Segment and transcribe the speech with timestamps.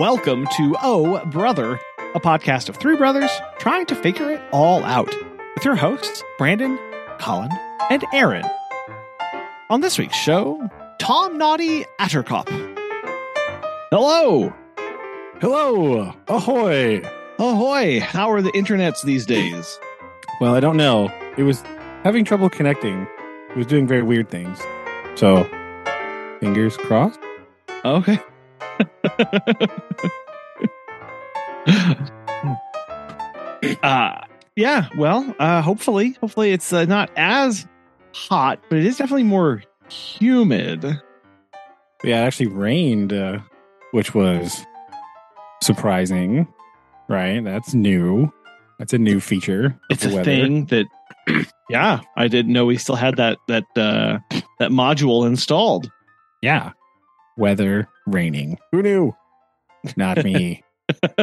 [0.00, 1.78] Welcome to Oh Brother,
[2.14, 5.14] a podcast of three brothers trying to figure it all out
[5.54, 6.78] with your hosts, Brandon,
[7.18, 7.50] Collin,
[7.90, 8.46] and Aaron.
[9.68, 10.58] On this week's show,
[11.00, 12.48] Tomnoddy Attercop.
[13.90, 14.54] Hello!
[15.42, 17.02] Hello, ahoy.
[17.38, 18.00] Ahoy!
[18.00, 19.78] How are the internets these days?
[20.40, 21.12] Well, I don't know.
[21.36, 21.60] It was
[22.04, 23.06] having trouble connecting.
[23.50, 24.62] It was doing very weird things.
[25.14, 25.44] So,
[26.40, 27.20] fingers crossed.
[27.84, 28.18] Okay.
[33.82, 34.24] uh
[34.56, 37.66] yeah, well, uh hopefully, hopefully it's uh, not as
[38.14, 40.84] hot, but it is definitely more humid.
[42.02, 43.38] Yeah, it actually rained, uh,
[43.92, 44.64] which was
[45.62, 46.46] surprising.
[47.08, 47.42] Right?
[47.42, 48.32] That's new.
[48.78, 49.78] That's a new feature.
[49.90, 50.24] It's a weather.
[50.24, 50.86] thing that
[51.68, 54.18] yeah, I didn't know we still had that that uh
[54.58, 55.90] that module installed.
[56.40, 56.72] Yeah.
[57.40, 58.58] Weather raining.
[58.70, 59.16] Who knew?
[59.96, 60.62] Not me.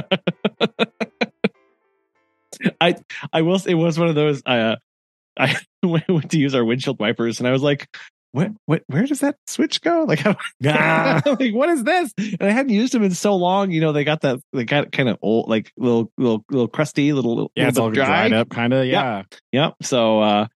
[2.81, 2.95] I
[3.31, 4.77] I will say it was one of those uh
[5.39, 7.87] I went to use our windshield wipers and I was like
[8.31, 10.05] what what where does that switch go?
[10.07, 11.21] Like how Ah.
[11.25, 12.11] like what is this?
[12.17, 14.91] And I hadn't used them in so long, you know, they got that they got
[14.91, 18.05] kind of old like little little little crusty, little little yeah, it's all dry.
[18.05, 18.85] dried up, kind of.
[18.87, 19.23] Yeah.
[19.51, 19.75] Yep.
[19.83, 20.47] So uh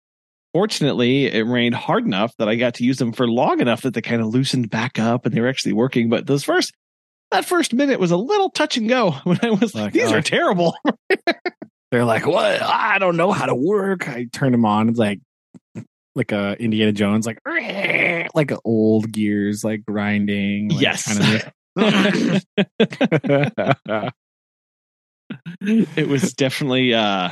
[0.53, 3.93] fortunately it rained hard enough that I got to use them for long enough that
[3.93, 6.09] they kind of loosened back up and they were actually working.
[6.09, 6.73] But those first
[7.31, 10.17] that first minute was a little touch and go when I was like, these uh,
[10.17, 10.75] are terrible.
[11.91, 12.61] They're like, "What?
[12.61, 14.87] I don't know how to work." I turned them on.
[14.87, 15.19] It's like,
[16.15, 17.39] like a Indiana Jones, like,
[18.33, 20.69] like old gears, like grinding.
[20.69, 21.17] Like Yes.
[21.17, 24.13] kind of-
[25.97, 27.31] it was definitely uh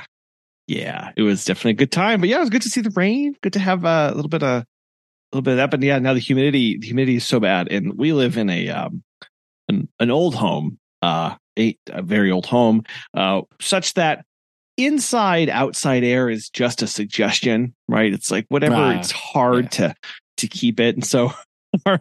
[0.70, 2.20] yeah, it was definitely a good time.
[2.20, 3.36] But yeah, it was good to see the rain.
[3.42, 4.66] Good to have a little bit of a
[5.34, 5.72] little bit of that.
[5.72, 7.72] But yeah, now the humidity the humidity is so bad.
[7.72, 9.03] And we live in a um
[9.67, 12.84] an, an old home, uh a, a very old home,
[13.16, 14.26] uh such that
[14.77, 18.14] inside outside air is just a suggestion, right?
[18.14, 19.70] It's like whatever Ah, it's hard yeah.
[19.70, 19.95] to
[20.38, 20.94] to keep it.
[20.95, 21.32] And so
[21.88, 21.99] our,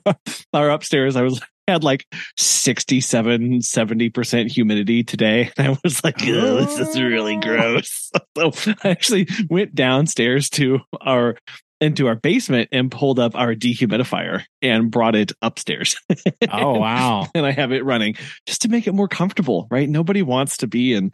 [0.53, 2.07] our upstairs I was had like
[2.37, 5.51] 67 70% humidity today.
[5.57, 7.41] And i was like oh this is really oh.
[7.41, 8.11] gross.
[8.37, 8.53] So
[8.85, 11.37] i actually went downstairs to our
[11.81, 15.97] into our basement and pulled up our dehumidifier and brought it upstairs.
[16.51, 17.27] Oh wow!
[17.35, 18.15] and i have it running
[18.47, 19.89] just to make it more comfortable right?
[19.89, 21.13] Nobody wants to be in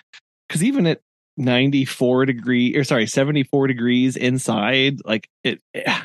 [0.49, 1.01] because even at
[1.37, 6.01] 94 degree or sorry 74 degrees inside like it eh,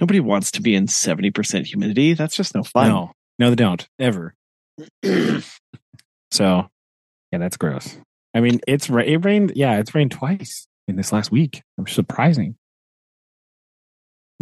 [0.00, 2.14] nobody wants to be in 70% humidity.
[2.14, 2.88] That's just no fun.
[2.88, 4.34] No, no, they don't ever.
[5.04, 6.68] so,
[7.32, 7.96] yeah, that's gross.
[8.34, 9.52] I mean, it's ra- it rained.
[9.54, 11.62] Yeah, it's rained twice in this last week.
[11.78, 12.56] I'm surprising.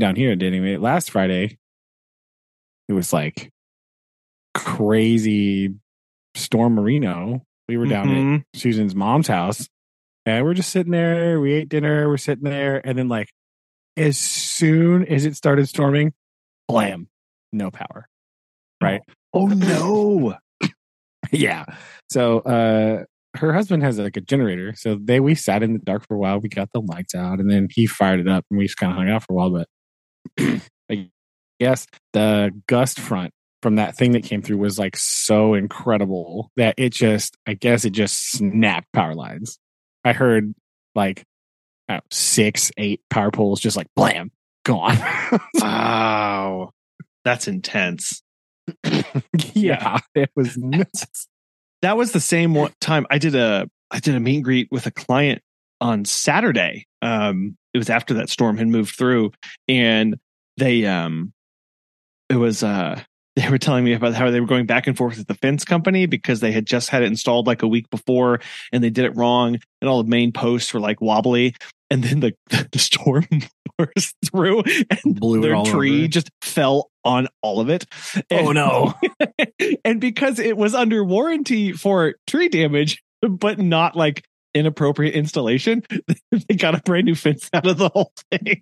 [0.00, 0.76] Down here, it did anyway.
[0.78, 1.58] Last Friday,
[2.88, 3.50] it was like
[4.54, 5.74] crazy
[6.34, 7.42] storm Marino.
[7.68, 8.44] We were down at Mhm.
[8.54, 9.68] Susan's mom's house.
[10.24, 11.40] And we're just sitting there.
[11.40, 12.08] We ate dinner.
[12.08, 12.80] We're sitting there.
[12.86, 13.28] And then, like,
[13.96, 16.12] as soon as it started storming,
[16.68, 17.08] blam,
[17.52, 18.08] no power.
[18.82, 19.00] Right.
[19.32, 20.36] oh no
[21.32, 21.64] yeah.
[22.10, 23.04] So, uh,
[23.34, 24.74] her husband has like a generator.
[24.76, 26.38] So they, we sat in the dark for a while.
[26.38, 28.92] We got the lights out and then he fired it up and we just kind
[28.92, 29.50] of hung out for a while.
[29.50, 29.68] But
[30.90, 31.08] I
[31.58, 33.32] guess the gust front
[33.62, 37.84] from that thing that came through was like so incredible that it just, I guess
[37.84, 39.58] it just snapped power lines.
[40.04, 40.52] I heard
[40.94, 41.24] like
[41.88, 44.30] I don't know, six, eight power poles just like blam,
[44.64, 44.98] gone.
[45.60, 46.70] Wow.
[47.24, 48.22] That's intense.
[49.54, 51.28] yeah, it was nuts.
[51.82, 54.68] That was the same one time I did a I did a meet and greet
[54.70, 55.42] with a client
[55.80, 56.86] on Saturday.
[57.02, 59.32] Um it was after that storm had moved through
[59.68, 60.16] and
[60.56, 61.32] they um
[62.28, 63.00] it was uh
[63.36, 65.64] they were telling me about how they were going back and forth with the fence
[65.64, 68.40] company because they had just had it installed like a week before
[68.72, 71.54] and they did it wrong and all the main posts were like wobbly
[71.90, 72.34] and then the
[72.72, 73.26] the storm
[74.26, 76.08] through and Blew their all tree over.
[76.08, 77.84] just fell on all of it.
[78.30, 78.94] Oh, no.
[79.84, 84.24] and because it was under warranty for tree damage, but not like
[84.54, 85.82] inappropriate installation,
[86.30, 88.60] they got a brand new fence out of the whole thing.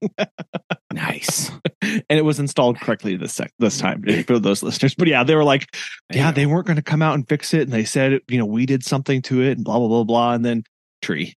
[0.93, 1.50] Nice.
[1.82, 4.94] and it was installed correctly this sec- this time for those listeners.
[4.94, 5.67] But yeah, they were like,
[6.12, 8.46] yeah, they weren't going to come out and fix it, and they said, you know,
[8.46, 10.64] we did something to it, and blah blah blah blah, and then
[11.02, 11.34] tree.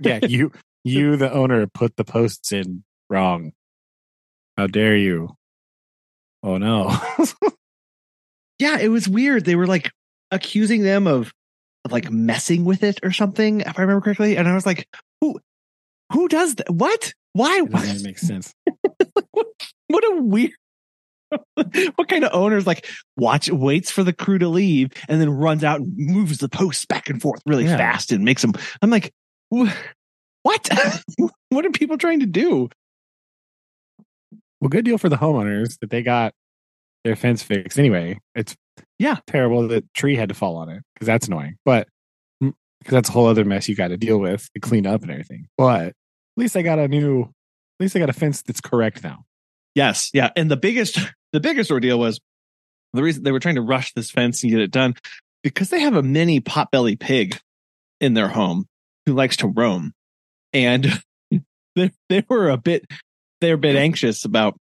[0.00, 0.52] yeah, you
[0.84, 3.52] you the owner put the posts in wrong.
[4.56, 5.34] How dare you?
[6.42, 6.96] Oh no.
[8.58, 9.44] yeah, it was weird.
[9.44, 9.90] They were like
[10.30, 11.32] accusing them of
[11.84, 14.36] of like messing with it or something, if I remember correctly.
[14.36, 14.86] And I was like,
[15.20, 15.38] who
[16.12, 16.70] who does that?
[16.70, 17.12] What?
[17.32, 17.58] Why?
[17.58, 18.52] It doesn't even make sense.
[19.32, 20.52] what a weird
[21.94, 22.86] what kind of owner's like
[23.16, 26.84] watch waits for the crew to leave and then runs out and moves the posts
[26.86, 27.76] back and forth really Yeah.
[27.76, 28.52] fast and makes them
[28.82, 29.12] i'm like
[29.50, 29.72] what
[31.50, 32.68] what are people trying to do
[34.60, 36.34] Well, good deal for the homeowners that they got
[37.04, 38.18] their fence fixed anyway.
[38.34, 38.56] It's
[38.98, 39.16] Yeah.
[39.26, 41.56] terrible that tree had to fall on it because that's annoying.
[41.64, 41.88] But
[42.42, 45.02] mm, because that's a whole other mess you got to deal with to clean up
[45.02, 45.46] and everything.
[45.56, 45.94] But at
[46.36, 47.28] least I got a new, at
[47.80, 49.24] least I got a fence that's correct now.
[49.74, 50.98] yes yeah and the biggest
[51.32, 52.20] the biggest ordeal was
[52.92, 54.94] the reason they were trying to rush this fence and get it done
[55.44, 57.38] because they have a mini potbelly pig
[58.00, 58.66] in their home
[59.06, 59.92] who likes to roam
[60.52, 61.00] and
[61.76, 62.84] they, they were a bit
[63.40, 64.56] they were a bit anxious about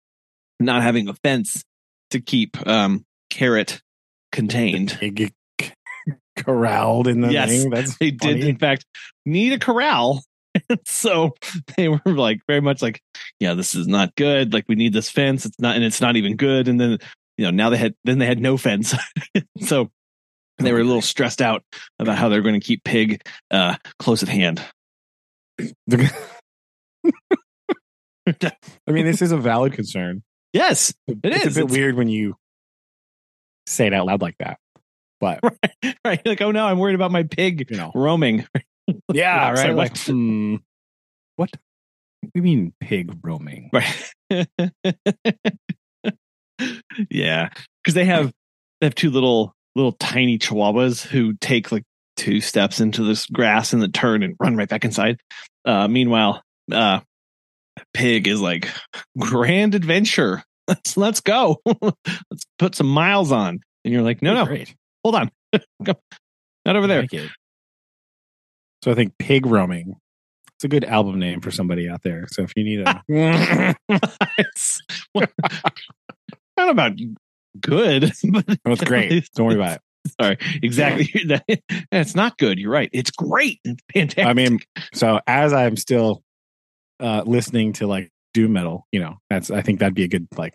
[0.61, 1.63] not having a fence
[2.11, 3.81] to keep um carrot
[4.33, 4.97] contained.
[5.01, 5.33] They get
[6.37, 7.71] corralled in the Yes, thing.
[7.71, 8.85] That's they did in fact
[9.27, 10.23] need a corral.
[10.87, 11.35] So
[11.77, 13.01] they were like very much like
[13.39, 14.53] yeah this is not good.
[14.53, 15.47] Like we need this fence.
[15.47, 16.67] It's not and it's not even good.
[16.67, 16.99] And then
[17.37, 18.95] you know now they had then they had no fence.
[19.61, 19.91] So
[20.59, 21.63] they were a little stressed out
[22.01, 24.61] about how they're going to keep pig uh close at hand
[28.87, 30.23] I mean, this is a valid concern.
[30.53, 31.57] yes it's is.
[31.57, 32.37] a bit It's- weird when you
[33.67, 34.59] say it out loud like that.
[35.21, 36.25] But right right.
[36.27, 38.47] like oh no i'm worried about my pig you know, roaming
[39.13, 39.75] yeah, right.
[39.75, 40.57] like- hmm,
[41.37, 41.51] what?
[42.35, 43.71] You mean pig roaming?
[43.73, 44.13] right
[47.11, 47.49] yeah
[47.83, 48.33] because they have
[48.81, 51.85] they have two little little tiny chihuahuas who take like
[52.17, 55.19] two steps into this grass and then turn and run right back inside
[55.65, 56.43] uh meanwhile
[56.73, 56.99] uh
[57.95, 58.69] pig is like
[59.19, 64.45] grand adventure let's let's go let's put some miles on and you're like no no
[64.47, 64.75] Great.
[65.03, 65.31] hold on
[65.83, 65.95] Go.
[66.67, 67.31] not over I there like.
[68.85, 69.97] So I think pig roaming.
[70.57, 72.27] It's a good album name for somebody out there.
[72.31, 73.75] So if you need a
[74.39, 74.81] it's
[76.57, 76.93] not about
[77.61, 79.29] good but it's great.
[79.35, 79.81] Don't worry about it.
[80.21, 81.11] Sorry, exactly.
[81.27, 81.45] That-
[81.93, 82.59] it's not good.
[82.59, 82.91] You're right.
[82.93, 83.61] It's great.
[83.65, 84.27] It's fantastic.
[84.27, 84.61] I mean,
[84.95, 86.23] so as I'm still
[87.01, 90.29] uh listening to like doom metal, you know, that's I think that'd be a good
[90.37, 90.55] like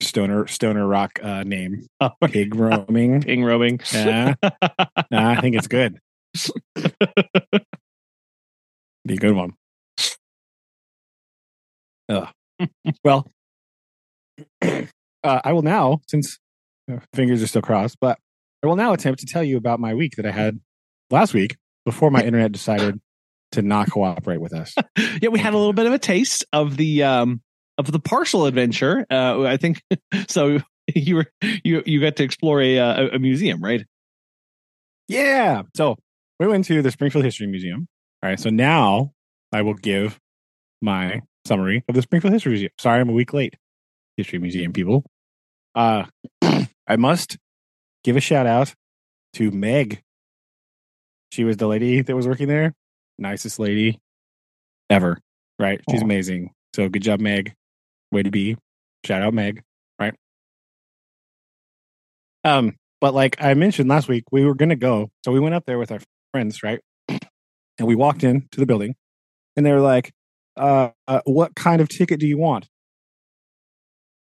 [0.00, 1.86] stoner stoner rock uh name.
[2.00, 3.22] Oh, Pig roaming.
[3.24, 3.80] ping roaming.
[3.92, 4.34] Yeah.
[5.10, 5.98] Nah, I think it's good.
[9.06, 9.54] Be a good one.
[12.10, 12.28] Ugh.
[13.04, 13.26] well,
[14.62, 14.82] uh,
[15.24, 16.38] I will now, since
[16.90, 18.18] uh, fingers are still crossed, but
[18.62, 20.60] I will now attempt to tell you about my week that I had
[21.10, 23.00] last week before my internet decided
[23.52, 24.74] to not cooperate with us.
[25.20, 27.40] yeah, we had a little bit of a taste of the um
[27.76, 29.06] of the partial adventure.
[29.10, 29.82] Uh, I think
[30.28, 30.58] so.
[30.94, 31.26] You were
[31.62, 33.84] you you got to explore a uh, a museum, right?
[35.06, 35.64] Yeah.
[35.76, 35.96] So
[36.40, 37.88] we went to the Springfield History Museum.
[38.22, 38.40] All right.
[38.40, 39.12] So now
[39.52, 40.18] I will give
[40.80, 42.70] my summary of the Springfield History Museum.
[42.78, 43.56] Sorry, I'm a week late.
[44.16, 45.04] History Museum people.
[45.74, 46.04] Uh,
[46.42, 47.38] I must
[48.04, 48.74] give a shout out
[49.34, 50.02] to Meg.
[51.32, 52.74] She was the lady that was working there.
[53.18, 53.98] Nicest lady
[54.90, 55.18] ever.
[55.58, 55.80] Right.
[55.90, 56.04] She's Aw.
[56.04, 56.50] amazing.
[56.74, 57.54] So good job, Meg.
[58.12, 58.56] Way to be.
[59.04, 59.62] Shout out, Meg.
[60.00, 60.14] Right.
[62.44, 65.10] Um, but like I mentioned last week, we were going to go.
[65.24, 66.00] So we went up there with our
[66.32, 66.80] friends, right?
[67.08, 68.94] And we walked into the building
[69.56, 70.10] and they were like,
[70.56, 72.66] uh, uh, what kind of ticket do you want?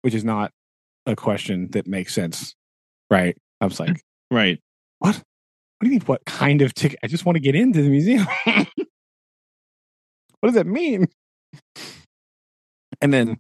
[0.03, 0.51] Which is not
[1.07, 2.55] a question that makes sense,
[3.11, 3.37] right?
[3.61, 4.01] I was like,
[4.31, 4.59] Right.
[4.99, 5.23] what?
[5.79, 6.99] What do you mean, what kind of ticket?
[7.03, 8.27] I just want to get into the museum.
[8.45, 8.67] what
[10.45, 11.09] does that mean?
[13.01, 13.39] And then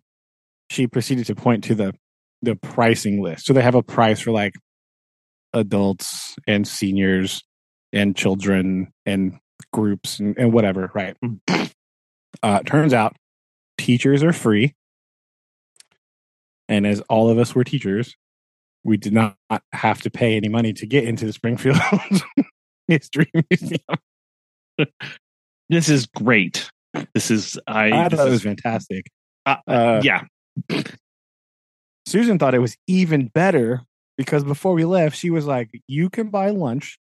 [0.71, 1.95] she proceeded to point to the
[2.43, 3.47] the pricing list.
[3.47, 4.52] So they have a price for like
[5.55, 7.43] adults and seniors
[7.93, 9.38] and children and
[9.73, 11.16] groups and, and whatever, right?
[12.43, 13.16] Uh, turns out
[13.78, 14.75] teachers are free.
[16.69, 18.14] And as all of us were teachers,
[18.87, 19.37] we did not
[19.73, 21.76] have to pay any money to get into the Springfield
[22.88, 23.81] History Museum.
[25.69, 26.71] This is great.
[27.12, 27.90] This is I.
[27.90, 29.07] I this thought it was fantastic.
[29.47, 30.23] uh, Uh, yeah.
[32.07, 33.83] Susan thought it was even better
[34.16, 36.99] because before we left, she was like, "You can buy lunch,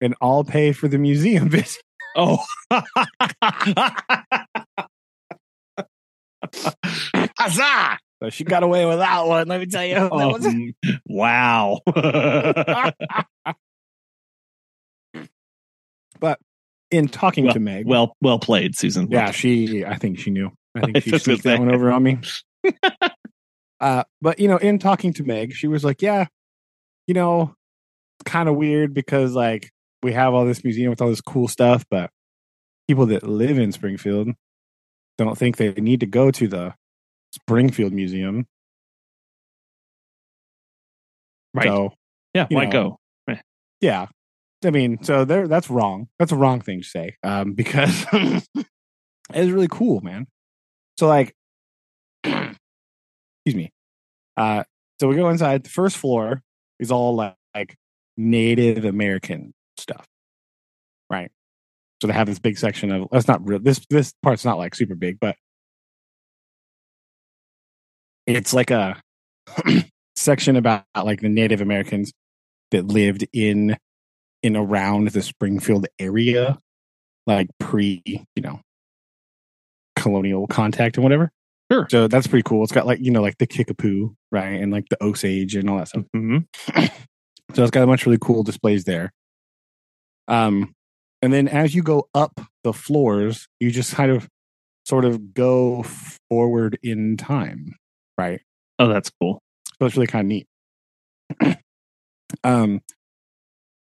[0.00, 1.82] and I'll pay for the museum visit."
[2.14, 2.44] Oh.
[7.38, 7.98] Huzzah!
[8.24, 9.48] So she got away with that one.
[9.48, 9.94] Let me tell you.
[9.96, 10.74] That was- Um,
[11.06, 11.80] wow.
[16.20, 16.38] But
[16.90, 19.10] in talking to Meg, well, well played, Susan.
[19.10, 19.84] yeah, she.
[19.84, 20.50] I think she knew.
[20.74, 22.18] I think she was that one over on me.
[23.80, 26.26] uh, but you know, in talking to Meg, she was like, "Yeah,
[27.06, 27.54] you know,
[28.24, 29.70] kind of weird because like
[30.02, 32.10] we have all this museum with all this cool stuff, but
[32.88, 34.28] people that live in Springfield
[35.18, 36.74] don't think they need to go to the
[37.34, 38.46] Springfield Museum.
[41.52, 41.66] Right.
[41.66, 41.92] So
[42.32, 42.98] yeah, why know,
[43.28, 43.36] go?
[43.80, 44.06] yeah,
[44.64, 46.08] I mean, so there that's wrong.
[46.18, 50.26] That's a wrong thing to say um, because it's really cool, man.
[50.98, 51.34] So like,
[52.24, 52.56] excuse
[53.46, 53.72] me.
[54.36, 54.64] Uh,
[55.00, 55.64] so we go inside.
[55.64, 56.42] The first floor
[56.78, 57.76] is all like, like
[58.16, 60.06] Native American stuff,
[61.10, 61.30] right?
[62.00, 63.58] So they have this big section of that's not real.
[63.58, 65.36] This this part's not like super big, but
[68.26, 69.00] it's like a
[70.16, 72.12] section about like the Native Americans
[72.70, 73.76] that lived in
[74.42, 76.58] in around the Springfield area,
[77.26, 78.60] like pre, you know,
[79.96, 81.30] colonial contact and whatever.
[81.72, 81.86] Sure.
[81.90, 82.62] So that's pretty cool.
[82.62, 85.78] It's got like you know like the Kickapoo, right, and like the Osage and all
[85.78, 86.04] that stuff.
[86.12, 86.38] hmm
[87.54, 89.12] So it's got a bunch of really cool displays there.
[90.26, 90.72] Um,
[91.22, 94.28] and then as you go up the floors, you just kind of
[94.84, 95.84] sort of go
[96.28, 97.74] forward in time,
[98.18, 98.40] right?
[98.78, 99.40] Oh, that's cool.
[99.78, 101.58] So it's really kind of neat.
[102.44, 102.80] um,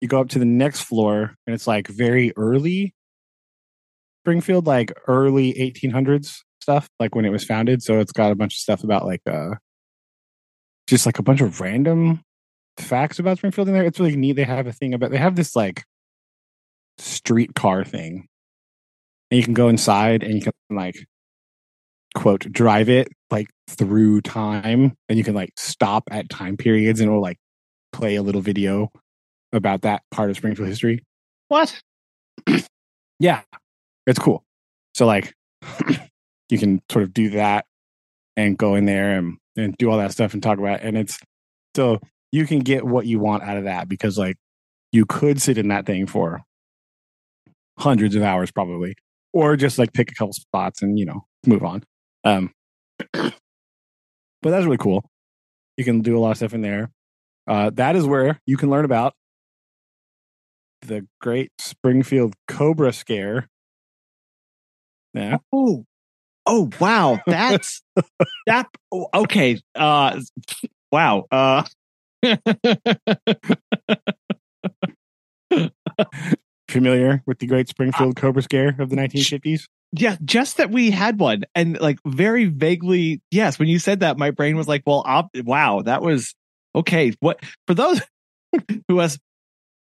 [0.00, 2.94] you go up to the next floor, and it's like very early
[4.22, 7.82] Springfield, like early 1800s stuff, like when it was founded.
[7.82, 9.54] So it's got a bunch of stuff about like uh,
[10.86, 12.20] just like a bunch of random
[12.78, 13.84] facts about Springfield in there.
[13.84, 14.32] It's really neat.
[14.32, 15.84] They have a thing about they have this like
[16.98, 18.26] streetcar thing,
[19.30, 21.06] and you can go inside and you can like
[22.16, 27.08] quote drive it like through time, and you can like stop at time periods, and
[27.08, 27.38] it will like
[27.92, 28.90] play a little video
[29.52, 31.04] about that part of Springfield history.
[31.48, 31.80] What?
[33.18, 33.40] Yeah,
[34.06, 34.44] it's cool.
[34.94, 35.32] So like,
[36.50, 37.64] you can sort of do that
[38.36, 40.86] and go in there and and do all that stuff and talk about it.
[40.86, 41.18] And it's
[41.74, 41.98] so
[42.30, 44.36] you can get what you want out of that because like
[44.92, 46.42] you could sit in that thing for
[47.78, 48.94] hundreds of hours probably,
[49.32, 51.84] or just like pick a couple spots and you know move on.
[52.26, 52.50] Um,
[53.12, 53.32] but
[54.42, 55.08] that's really cool.
[55.76, 56.90] You can do a lot of stuff in there.
[57.46, 59.14] Uh, that is where you can learn about
[60.82, 63.46] the Great Springfield Cobra Scare.
[65.14, 65.38] Yeah.
[65.52, 65.84] Oh,
[66.46, 67.20] oh, wow.
[67.26, 67.82] That's
[68.46, 68.66] that.
[68.90, 69.60] oh, Okay.
[69.76, 70.20] Uh,
[70.90, 71.26] wow.
[71.30, 71.62] Uh,
[76.76, 79.66] Familiar with the Great Springfield Cobra Scare of the 1950s?
[79.92, 83.20] yeah, just that we had one, and like very vaguely.
[83.30, 86.34] Yes, when you said that, my brain was like, "Well, op- wow, that was
[86.74, 88.00] okay." What for those
[88.88, 89.18] who us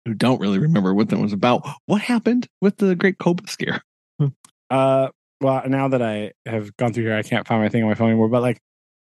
[0.06, 1.68] who don't really remember what that was about?
[1.86, 3.82] What happened with the Great Cobra Scare?
[4.70, 5.08] Uh,
[5.40, 7.96] well, now that I have gone through here, I can't find my thing on my
[7.96, 8.28] phone anymore.
[8.28, 8.60] But like,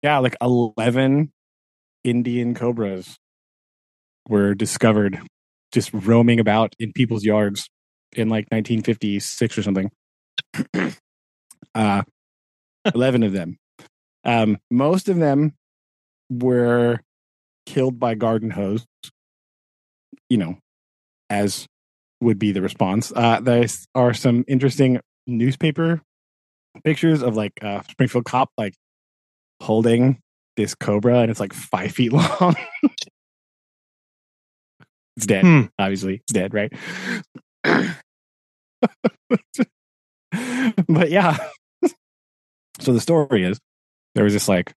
[0.02, 1.33] yeah, like 11
[2.04, 3.16] Indian cobras
[4.28, 5.18] were discovered
[5.76, 7.68] just roaming about in people's yards
[8.12, 9.90] in like 1956 or something.
[11.75, 12.02] uh,
[12.95, 13.59] 11 of them.
[14.25, 15.52] Um, most of them
[16.30, 17.00] were
[17.66, 18.87] killed by garden hose,
[20.30, 20.56] you know,
[21.28, 21.66] as
[22.23, 23.12] would be the response.
[23.14, 26.00] Uh, there are some interesting newspaper
[26.85, 28.73] pictures of like uh, Springfield cop like
[29.61, 30.21] holding
[30.56, 32.56] this cobra and it's like five feet long.
[35.16, 35.62] It's dead, Hmm.
[35.78, 36.16] obviously.
[36.16, 36.73] It's dead, right?
[40.88, 41.37] but yeah.
[42.80, 43.58] So the story is
[44.14, 44.73] there was this like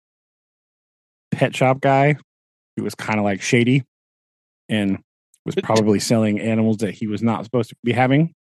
[1.31, 2.15] pet shop guy
[2.77, 3.83] who was kind of like shady
[4.69, 4.99] and
[5.45, 8.33] was probably selling animals that he was not supposed to be having.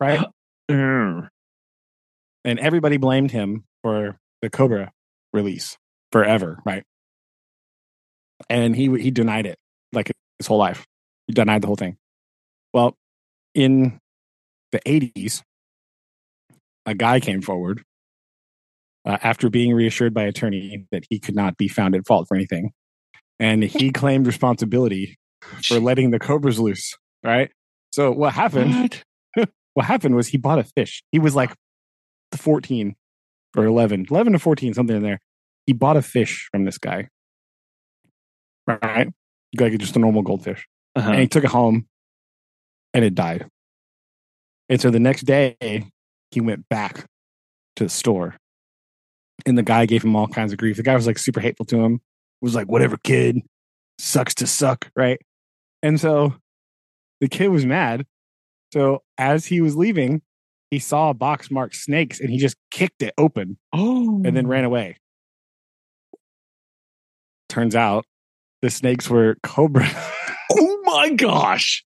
[0.00, 0.24] Right.
[0.70, 1.26] Mm.
[2.44, 4.92] and everybody blamed him for the Cobra
[5.32, 5.76] release
[6.12, 6.84] forever, right?
[8.48, 9.58] And he he denied it
[9.92, 10.86] like his whole life.
[11.30, 11.96] He denied the whole thing.
[12.74, 12.96] Well,
[13.54, 14.00] in
[14.72, 15.44] the eighties,
[16.84, 17.84] a guy came forward
[19.04, 22.34] uh, after being reassured by attorney that he could not be found at fault for
[22.34, 22.72] anything,
[23.38, 25.18] and he claimed responsibility
[25.62, 26.96] for letting the cobras loose.
[27.22, 27.52] Right.
[27.92, 28.74] So what happened?
[29.36, 29.48] What?
[29.74, 31.04] what happened was he bought a fish.
[31.12, 31.54] He was like
[32.34, 32.96] 14
[33.56, 35.20] or 11, 11 to 14, something in there.
[35.66, 37.06] He bought a fish from this guy.
[38.66, 39.06] Right?
[39.56, 40.66] Like just a normal goldfish.
[40.96, 41.10] Uh-huh.
[41.10, 41.86] And he took it home
[42.92, 43.48] and it died.
[44.68, 45.56] And so the next day,
[46.30, 47.06] he went back
[47.76, 48.36] to the store
[49.46, 50.76] and the guy gave him all kinds of grief.
[50.76, 52.00] The guy was like super hateful to him,
[52.40, 53.40] was like, whatever, kid,
[53.98, 54.90] sucks to suck.
[54.94, 55.20] Right.
[55.82, 56.34] And so
[57.20, 58.06] the kid was mad.
[58.72, 60.22] So as he was leaving,
[60.70, 64.46] he saw a box marked snakes and he just kicked it open Oh, and then
[64.46, 64.98] ran away.
[67.48, 68.04] Turns out
[68.62, 69.88] the snakes were cobra.
[70.92, 71.84] My gosh!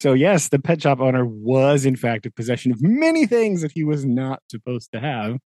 [0.00, 3.72] so, yes, the pet shop owner was, in fact, in possession of many things that
[3.72, 5.38] he was not supposed to have,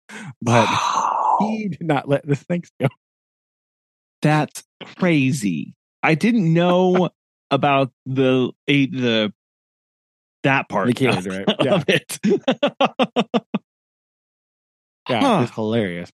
[0.42, 0.66] but
[1.40, 2.88] he did not let the snakes go.
[4.22, 4.62] That's
[4.98, 5.74] crazy.
[6.02, 7.10] I didn't know
[7.50, 9.32] about the eight the
[10.42, 11.46] that part The kid, right?
[11.62, 11.74] Yeah.
[11.74, 12.18] of it.
[15.08, 15.40] Yeah, Huh.
[15.44, 16.10] it's hilarious.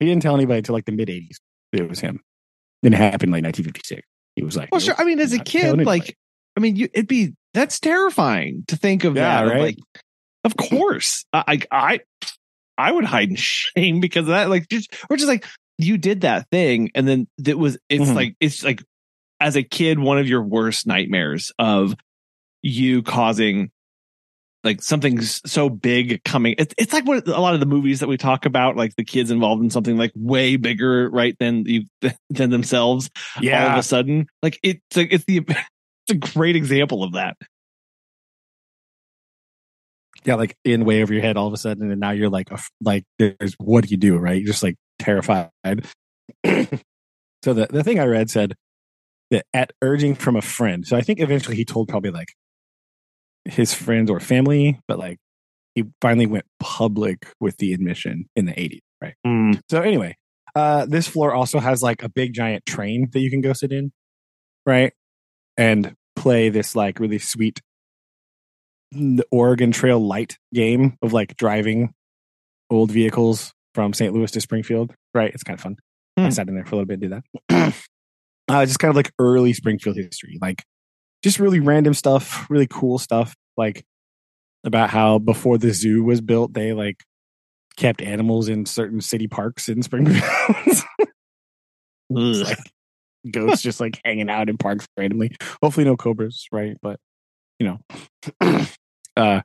[0.00, 1.36] He didn't tell anybody until like the mid '80s
[1.72, 2.20] it was him.
[2.84, 4.06] Then it happened in like 1956.
[4.36, 4.94] He was like, well, sure.
[4.96, 6.16] I mean, as a kid, like.
[6.56, 9.50] I mean, you it'd be that's terrifying to think of Yeah, that.
[9.50, 9.60] right?
[9.60, 9.78] Like,
[10.44, 12.00] of course, I, I I
[12.78, 14.50] I would hide in shame because of that.
[14.50, 15.44] Like, just or just like
[15.78, 17.76] you did that thing, and then it was.
[17.88, 18.14] It's Mhm.
[18.14, 18.84] like it's like
[19.40, 21.96] as a kid, one of your worst nightmares of
[22.62, 23.72] you causing
[24.64, 26.54] like something so big coming.
[26.58, 29.04] It's it's like what a lot of the movies that we talk about, like the
[29.04, 31.84] kids involved in something like way bigger, right than you
[32.30, 33.10] than themselves.
[33.40, 33.64] Yeah.
[33.64, 37.36] All of a sudden, like it's like it's the it's a great example of that.
[40.24, 42.50] yeah, like in way over your head all of a sudden, and now you're like,
[42.50, 44.40] a like, there's what do you do, right?
[44.40, 45.50] You're just like terrified.
[46.44, 48.54] so the the thing I read said
[49.30, 50.86] that at urging from a friend.
[50.86, 52.28] So I think eventually he told probably like
[53.44, 55.18] his friends or family, but like
[55.74, 59.14] he finally went public with the admission in the 80s, right?
[59.70, 60.16] So anyway,
[60.54, 63.72] uh, this floor also has like a big giant train that you can go sit
[63.72, 63.92] in,
[64.64, 64.92] right?
[65.56, 67.60] And play this like really sweet
[69.30, 71.92] Oregon Trail light game of like driving
[72.70, 74.14] old vehicles from St.
[74.14, 75.32] Louis to Springfield, right?
[75.34, 75.76] It's kind of fun.
[76.16, 76.30] I Hmm.
[76.30, 77.74] sat in there for a little bit, and did that.
[78.48, 80.62] uh, just kind of like early Springfield history, like
[81.24, 83.82] just really random stuff, really cool stuff, like
[84.62, 87.02] about how before the zoo was built, they like
[87.76, 90.22] kept animals in certain city parks in Springfield.
[92.44, 92.58] Like
[93.30, 95.34] goats just like hanging out in parks randomly.
[95.62, 96.76] Hopefully no cobras, right?
[96.82, 97.00] But
[97.58, 97.78] you
[98.40, 98.66] know.
[99.16, 99.40] uh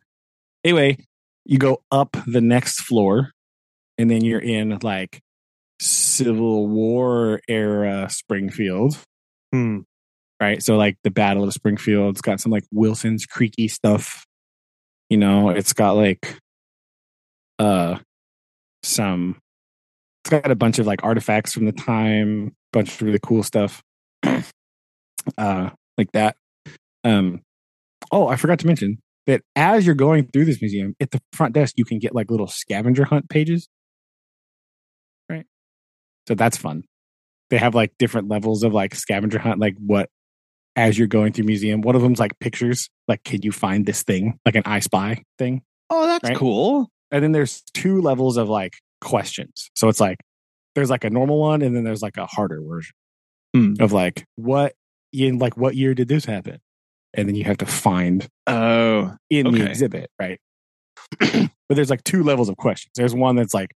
[0.66, 0.98] anyway,
[1.46, 3.32] you go up the next floor
[3.98, 5.22] and then you're in like
[5.80, 8.98] Civil War era Springfield.
[9.54, 9.80] Hmm.
[10.42, 10.64] Right.
[10.64, 14.26] So like the Battle of Springfield, it's got some like Wilson's creaky stuff.
[15.10, 16.38] You know, it's got like
[17.58, 17.98] uh
[18.84, 19.38] some
[20.24, 23.82] it's got a bunch of like artifacts from the time, bunch of really cool stuff.
[25.38, 26.38] uh like that.
[27.04, 27.42] Um
[28.12, 31.54] oh, I forgot to mention that as you're going through this museum, at the front
[31.54, 33.68] desk you can get like little scavenger hunt pages.
[35.30, 35.46] Right.
[36.30, 36.84] So that's fun.
[37.50, 40.10] They have like different levels of like scavenger hunt, like what
[40.76, 41.82] as you're going through museum.
[41.82, 45.24] One of them's like pictures, like can you find this thing, like an I Spy
[45.38, 45.62] thing.
[45.90, 46.38] Oh, that's Right?
[46.38, 46.88] cool.
[47.12, 49.70] And then there's two levels of like questions.
[49.76, 50.18] So it's like
[50.76, 52.94] there's like a normal one, and then there's like a harder version
[53.56, 53.74] Hmm.
[53.80, 54.74] of like what
[55.12, 56.60] in like what year did this happen,
[57.16, 60.40] and then you have to find Oh, in the exhibit, right?
[61.20, 62.92] but there's like two levels of questions.
[62.96, 63.72] There's one that's like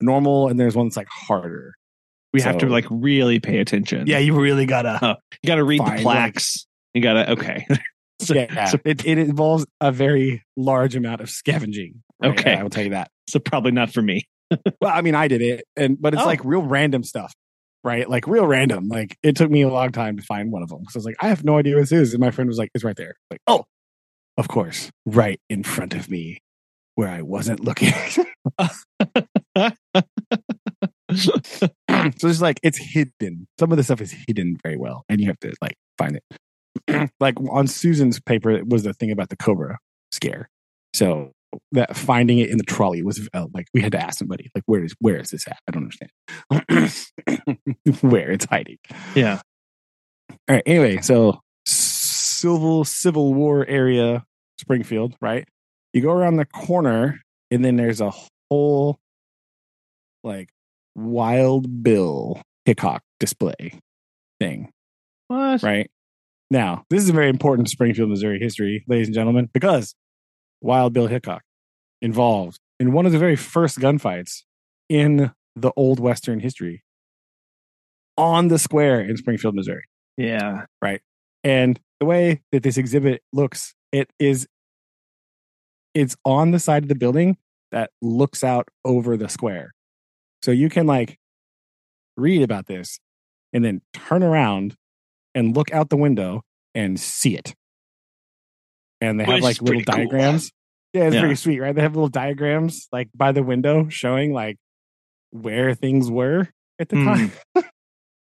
[0.00, 1.74] normal, and there's one that's like harder.
[2.32, 4.06] We have to like really pay attention.
[4.06, 4.98] Yeah, you really gotta.
[5.02, 6.66] Oh, you got to read Fine, the plaques.
[6.94, 7.66] You got to okay.
[8.20, 12.02] so, yeah, so, it, it involves a very large amount of scavenging.
[12.20, 12.32] right?
[12.38, 12.54] Okay.
[12.54, 13.08] I will tell you that.
[13.28, 14.24] so probably not for me.
[14.82, 16.26] Well, I mean, I did it, and but it's Oh.
[16.26, 17.32] like real random stuff,
[17.84, 18.06] right?
[18.08, 18.86] Like real random.
[18.88, 20.84] Like it took me a long time to find one of them.
[20.90, 22.58] So I was like, I have no idea what this is, and my friend was
[22.58, 23.64] like, "It's right there." Like, oh,
[24.36, 26.42] of course, right in front of me,
[26.96, 27.94] where I wasn't looking.
[32.18, 33.46] so it's like it's hidden.
[33.58, 37.10] Some of the stuff is hidden very well, and you have to like find it.
[37.20, 39.78] like on Susan's paper it was the thing about the cobra
[40.10, 40.48] scare.
[40.94, 41.32] So
[41.72, 44.64] that finding it in the trolley was uh, like we had to ask somebody like
[44.66, 45.58] where is where is this at?
[45.68, 46.10] I don't understand
[48.00, 48.78] where it's hiding.
[49.14, 49.40] yeah.
[50.48, 50.62] All right.
[50.66, 54.24] Anyway, so civil Civil War area,
[54.58, 55.46] Springfield, right?
[55.92, 58.12] You go around the corner, and then there's a
[58.50, 58.98] whole
[60.24, 60.48] like
[60.94, 63.80] Wild Bill Hickok display
[64.40, 64.70] thing,
[65.28, 65.62] What?
[65.62, 65.90] right?
[66.50, 69.94] Now, this is a very important Springfield, Missouri history, ladies and gentlemen, because
[70.60, 71.42] Wild Bill Hickok
[72.02, 74.42] involved in one of the very first gunfights
[74.88, 76.82] in the old Western history
[78.18, 79.84] on the square in Springfield, Missouri.
[80.16, 80.66] Yeah.
[80.82, 81.00] Right.
[81.42, 84.46] And the way that this exhibit looks, it is
[85.94, 87.36] it's on the side of the building
[87.70, 89.72] that looks out over the square.
[90.42, 91.18] So you can like
[92.16, 92.98] read about this
[93.52, 94.74] and then turn around
[95.34, 96.42] and look out the window
[96.74, 97.54] and see it.
[99.00, 99.96] And they have like little pretty cool.
[99.96, 100.50] diagrams.
[100.92, 101.20] Yeah, it's Yeah.
[101.20, 101.74] pretty sweet, right?
[101.74, 104.58] They have little diagrams like by the window showing like
[105.30, 107.04] where things were at the Hmm.
[107.06, 107.32] time.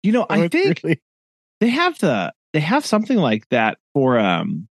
[0.03, 1.01] You know, So I think really-
[1.59, 4.67] they have the they have something like that for um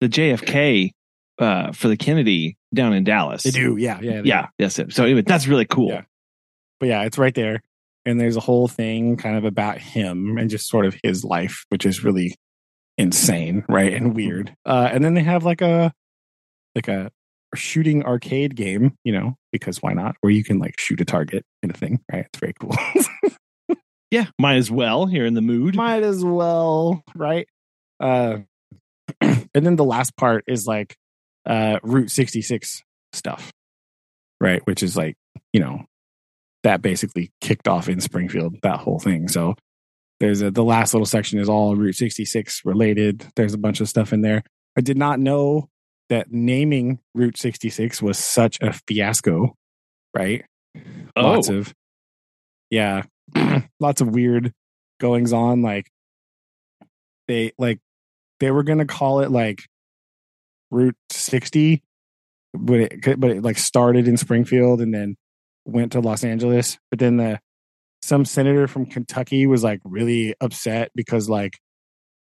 [0.00, 0.90] the JFK
[1.38, 3.42] uh for the Kennedy down in Dallas.
[3.42, 4.22] they do, yeah, yeah.
[4.24, 4.92] Yeah, it.
[4.92, 5.88] So anyway, that's really cool.
[5.88, 6.02] Yeah.
[6.82, 7.62] But yeah, it's right there.
[8.04, 11.64] and there's a whole thing kind of about him and just sort of his life,
[11.68, 12.34] which is really
[12.98, 14.52] insane, right, and weird.
[14.66, 15.92] Uh, and then they have like a
[16.74, 17.12] like a
[17.54, 20.16] shooting arcade game, you know, because why not?
[20.22, 22.26] Where you can like shoot a target in a thing, right?
[22.26, 22.74] It's very cool.
[24.10, 25.06] Yeah, might as well.
[25.06, 25.74] Here in the mood.
[25.74, 27.46] Might as well, right?
[27.98, 28.40] Uh,
[29.22, 30.96] and then the last part is like
[31.46, 32.82] uh, Route 66
[33.14, 33.52] stuff,
[34.38, 34.60] right?
[34.66, 35.14] Which is like,
[35.54, 35.86] you know,
[36.62, 39.28] that basically kicked off in Springfield, that whole thing.
[39.28, 39.54] So
[40.20, 43.26] there's a, the last little section is all Route 66 related.
[43.34, 44.44] There's a bunch of stuff in there.
[44.76, 45.68] I did not know
[46.08, 49.56] that naming Route 66 was such a fiasco,
[50.14, 50.44] right?
[51.16, 51.22] Oh.
[51.22, 51.74] Lots of,
[52.70, 53.02] yeah,
[53.80, 54.52] lots of weird
[55.00, 55.62] goings on.
[55.62, 55.90] Like
[57.26, 57.80] they, like,
[58.40, 59.62] they were going to call it like
[60.70, 61.82] Route 60,
[62.54, 65.16] but it, but it like started in Springfield and then
[65.64, 66.78] went to Los Angeles.
[66.90, 67.40] But then the,
[68.02, 71.58] some senator from Kentucky was like really upset because like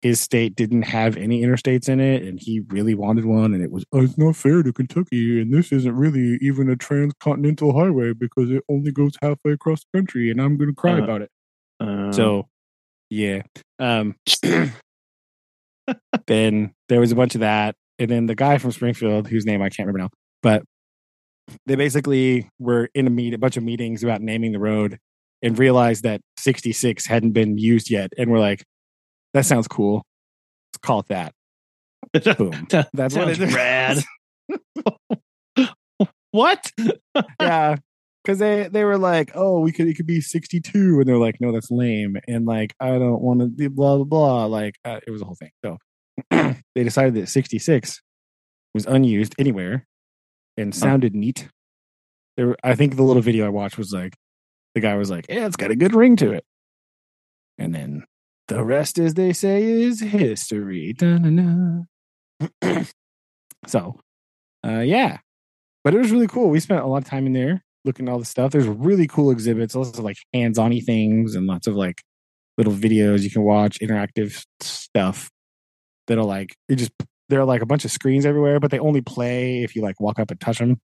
[0.02, 3.72] his state didn't have any interstates in it and he really wanted one and it
[3.72, 8.12] was oh, it's not fair to Kentucky and this isn't really even a transcontinental highway
[8.12, 11.22] because it only goes halfway across the country and I'm going to cry Uh, about
[11.22, 11.30] it.
[12.14, 12.48] So,
[13.08, 13.42] yeah.
[13.78, 14.14] Um
[16.26, 19.62] then there was a bunch of that and then the guy from Springfield whose name
[19.62, 20.10] I can't remember now,
[20.42, 20.62] but
[21.66, 24.98] they basically were in a meet a bunch of meetings about naming the road
[25.42, 28.64] and realized that 66 hadn't been used yet and we're like
[29.34, 30.06] that sounds cool.
[30.72, 31.34] Let's call it that.
[32.38, 32.66] Boom.
[32.94, 33.54] That's what it is.
[33.54, 34.02] rad.
[36.30, 36.70] what?
[37.40, 37.76] yeah.
[38.26, 40.70] Cause they, they were like, oh, we could, it could be 62.
[40.72, 42.16] And they're like, no, that's lame.
[42.26, 44.44] And like, I don't want to blah, blah, blah.
[44.46, 45.50] Like, uh, it was a whole thing.
[45.62, 45.76] So
[46.74, 48.00] they decided that 66
[48.72, 49.86] was unused anywhere
[50.56, 51.48] and sounded neat.
[52.36, 54.14] There, I think the little video I watched was like,
[54.74, 56.44] the guy was like, yeah, it's got a good ring to it.
[57.58, 58.04] And then
[58.48, 60.94] the rest, as they say, is history.
[63.66, 63.98] So,
[64.66, 65.18] uh, yeah,
[65.84, 66.50] but it was really cool.
[66.50, 68.52] We spent a lot of time in there looking at all the stuff.
[68.52, 72.02] There's really cool exhibits, lots of like hands-on things and lots of like
[72.58, 75.30] little videos you can watch, interactive stuff
[76.06, 76.92] that'll like it just
[77.34, 79.98] there are like a bunch of screens everywhere, but they only play if you like
[80.00, 80.80] walk up and touch them.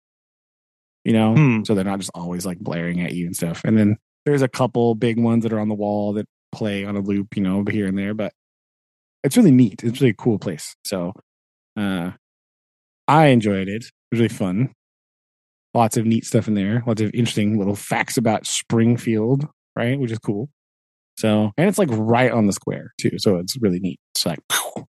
[1.05, 1.63] You know, Hmm.
[1.63, 3.61] so they're not just always like blaring at you and stuff.
[3.63, 6.95] And then there's a couple big ones that are on the wall that play on
[6.95, 8.15] a loop, you know, here and there.
[8.15, 8.33] But
[9.23, 9.83] it's really neat.
[9.83, 10.75] It's really a cool place.
[10.83, 11.13] So
[11.77, 12.11] uh
[13.07, 13.83] I enjoyed it.
[13.85, 14.73] It was really fun.
[15.75, 16.81] Lots of neat stuff in there.
[16.87, 19.99] Lots of interesting little facts about Springfield, right?
[19.99, 20.49] Which is cool.
[21.19, 23.17] So, and it's like right on the square too.
[23.17, 23.99] So it's really neat.
[24.15, 24.39] It's like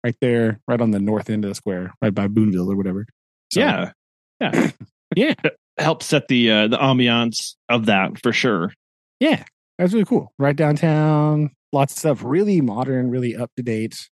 [0.04, 3.04] right there, right on the north end of the square, right by Boonville or whatever.
[3.52, 3.92] So, yeah.
[4.40, 4.70] Yeah.
[5.16, 5.34] Yeah.
[5.76, 8.72] Help set the uh, the ambiance of that for sure.
[9.18, 9.42] Yeah.
[9.76, 10.32] That's really cool.
[10.38, 11.50] Right downtown.
[11.72, 12.22] Lots of stuff.
[12.22, 14.08] Really modern, really up to date.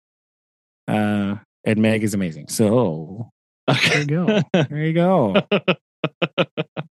[0.86, 2.48] Uh, and Meg is amazing.
[2.48, 3.30] So
[3.66, 4.42] there you go.
[4.52, 5.36] There you go.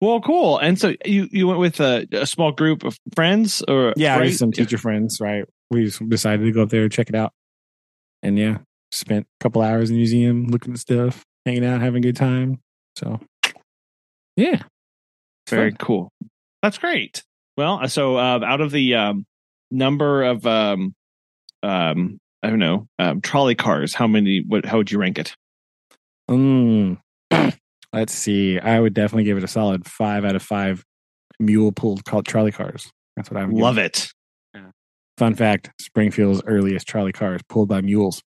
[0.00, 0.58] Well, cool.
[0.58, 4.32] And so you you went with a, a small group of friends, or Yeah, right?
[4.32, 5.44] some teacher friends, right?
[5.70, 7.32] We decided to go up there check it out.
[8.22, 8.58] And yeah,
[8.92, 12.16] spent a couple hours in the museum looking at stuff, hanging out, having a good
[12.16, 12.60] time.
[12.96, 13.20] So
[14.36, 14.62] yeah.
[15.48, 15.78] Very fun.
[15.78, 16.12] cool.
[16.62, 17.22] That's great.
[17.56, 19.26] Well, so uh, out of the um,
[19.70, 20.94] number of um,
[21.62, 24.42] um, I don't know um, trolley cars, how many?
[24.46, 24.64] What?
[24.64, 25.34] How would you rank it?
[26.30, 26.98] Mm.
[27.92, 28.58] Let's see.
[28.58, 30.84] I would definitely give it a solid five out of five
[31.38, 32.90] mule pulled ca- trolley cars.
[33.16, 34.12] That's what I would give Love it.
[34.54, 34.62] it.
[35.18, 38.22] Fun fact Springfield's earliest trolley cars pulled by mules.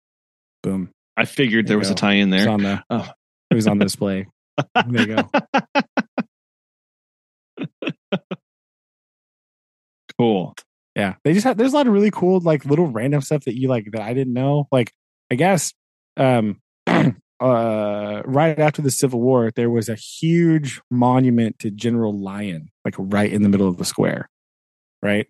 [0.64, 0.90] Boom.
[1.18, 2.52] I figured There there you was a tie in It's there.
[2.52, 3.08] on the, Oh.
[3.52, 4.26] it was on display.
[4.88, 5.30] There you go.
[10.18, 10.56] cool.
[10.96, 11.58] Yeah, they just have.
[11.58, 14.14] There's a lot of really cool, like little random stuff that you like that I
[14.14, 14.68] didn't know.
[14.72, 14.92] Like,
[15.32, 15.74] I guess,
[16.18, 16.60] um,
[17.42, 22.96] uh, right after the Civil War, there was a huge monument to General Lyon, like
[22.98, 24.30] right in the middle of the square.
[25.02, 25.28] Right,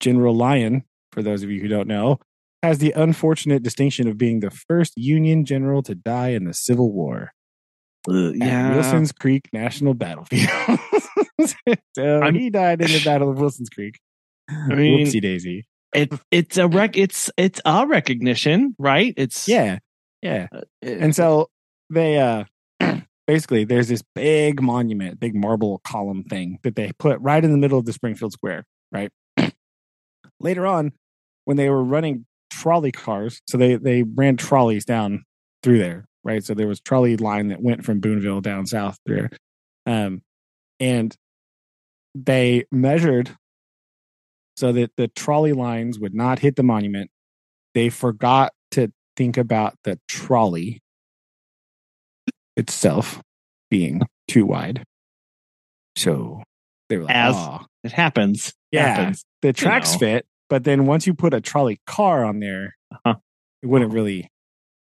[0.00, 0.82] General Lyon,
[1.12, 2.18] for those of you who don't know,
[2.62, 6.92] has the unfortunate distinction of being the first Union general to die in the Civil
[6.92, 7.32] War
[8.08, 8.74] Uh, yeah.
[8.74, 10.48] Wilson's Creek National Battlefield.
[11.96, 13.98] so I'm- he died in the Battle of Wilson's Creek.
[14.50, 15.66] I mean- Whoopsie daisy.
[15.94, 16.96] It, it's a rec.
[16.96, 19.14] It's it's a recognition, right?
[19.16, 19.78] It's Yeah.
[20.22, 20.48] Yeah.
[20.52, 21.48] uh, And so
[21.90, 22.44] they uh
[23.26, 27.58] basically there's this big monument, big marble column thing that they put right in the
[27.58, 29.10] middle of the Springfield Square, right?
[30.40, 30.92] Later on,
[31.44, 35.24] when they were running trolley cars, so they they ran trolleys down
[35.62, 36.44] through there, right?
[36.44, 39.30] So there was trolley line that went from Boonville down south there.
[39.86, 40.22] Um
[40.80, 41.16] and
[42.14, 43.36] they measured
[44.56, 47.10] so that the trolley lines would not hit the monument.
[47.74, 48.52] They forgot
[49.16, 50.80] think about the trolley
[52.56, 53.20] itself
[53.70, 54.84] being too wide.
[55.96, 56.42] So
[56.88, 58.52] they were like, As- "Oh, It happens.
[58.72, 58.94] Yeah.
[58.94, 59.24] Happens.
[59.42, 59.98] the tracks know.
[59.98, 63.14] fit, but then once you put a trolley car on there, Uh-huh.
[63.62, 64.28] it wouldn't really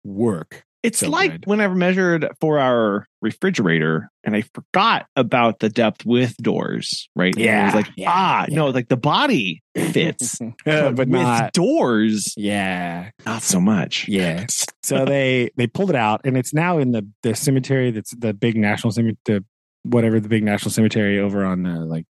[0.04, 0.64] work.
[0.82, 1.46] It's So like good.
[1.46, 7.34] when I measured for our refrigerator and I forgot about the depth with doors, right?
[7.36, 8.54] And I was Yeah, like, yeah, ah, yeah.
[8.56, 11.52] no, like the body fits, but with not.
[11.52, 14.06] doors, Yeah, not so much.
[14.08, 14.46] yeah.
[14.84, 17.90] So they they pulled it out, and it's now in the the cemetery.
[17.90, 19.44] That's the big national cemetery, the
[19.82, 22.06] whatever the big national cemetery over on uh, like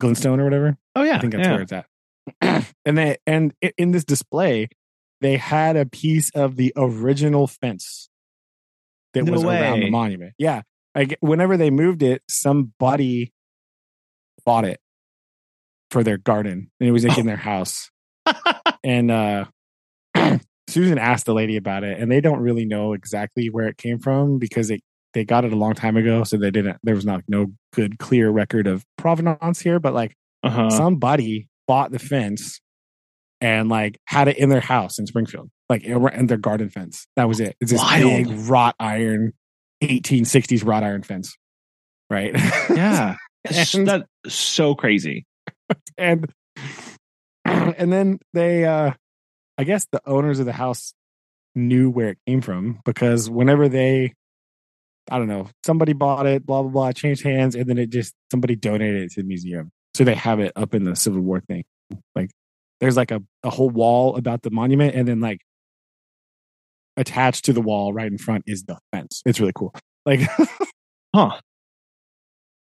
[0.00, 0.76] Glenstone or whatever.
[0.96, 1.52] Oh yeah, I think that's yeah.
[1.52, 1.86] where it's at.
[2.84, 4.68] and they and in this display,
[5.20, 8.08] they had a piece of the original fence
[9.14, 10.34] that No was around the monument.
[10.38, 10.62] Yeah,
[10.94, 13.32] like whenever they moved it, somebody
[14.44, 14.80] bought it
[15.90, 17.90] for their garden, and it was like in their house.
[18.84, 19.46] And uh
[20.68, 23.98] Susan asked the lady about it, and they don't really know exactly where it came
[23.98, 24.80] from because it
[25.12, 26.76] they got it a long time ago, so they didn't.
[26.84, 30.70] There was not no good clear record of provenance here, but like uh-huh.
[30.70, 32.60] somebody bought the fence
[33.40, 37.06] and like had it in their house in Springfield, like in their garden fence.
[37.16, 37.56] That was it.
[37.60, 38.02] It's this Wild.
[38.28, 39.32] big wrought iron,
[39.82, 41.36] 1860s wrought iron fence,
[42.10, 42.32] right?
[42.70, 43.16] yeah,
[43.74, 45.24] And- that's so crazy.
[45.98, 46.30] and
[47.44, 48.92] and then they, uh
[49.58, 50.92] I guess the owners of the house
[51.54, 54.12] knew where it came from because whenever they
[55.10, 58.12] I don't know, somebody bought it, blah blah blah, changed hands, and then it just
[58.30, 59.70] somebody donated it to the museum.
[59.94, 61.64] So they have it up in the Civil War thing.
[62.16, 62.30] Like
[62.80, 65.40] there's like a, a whole wall about the monument, and then like
[66.96, 69.22] attached to the wall right in front is the fence.
[69.26, 69.74] It's really cool.
[70.04, 70.20] Like
[71.14, 71.40] Huh?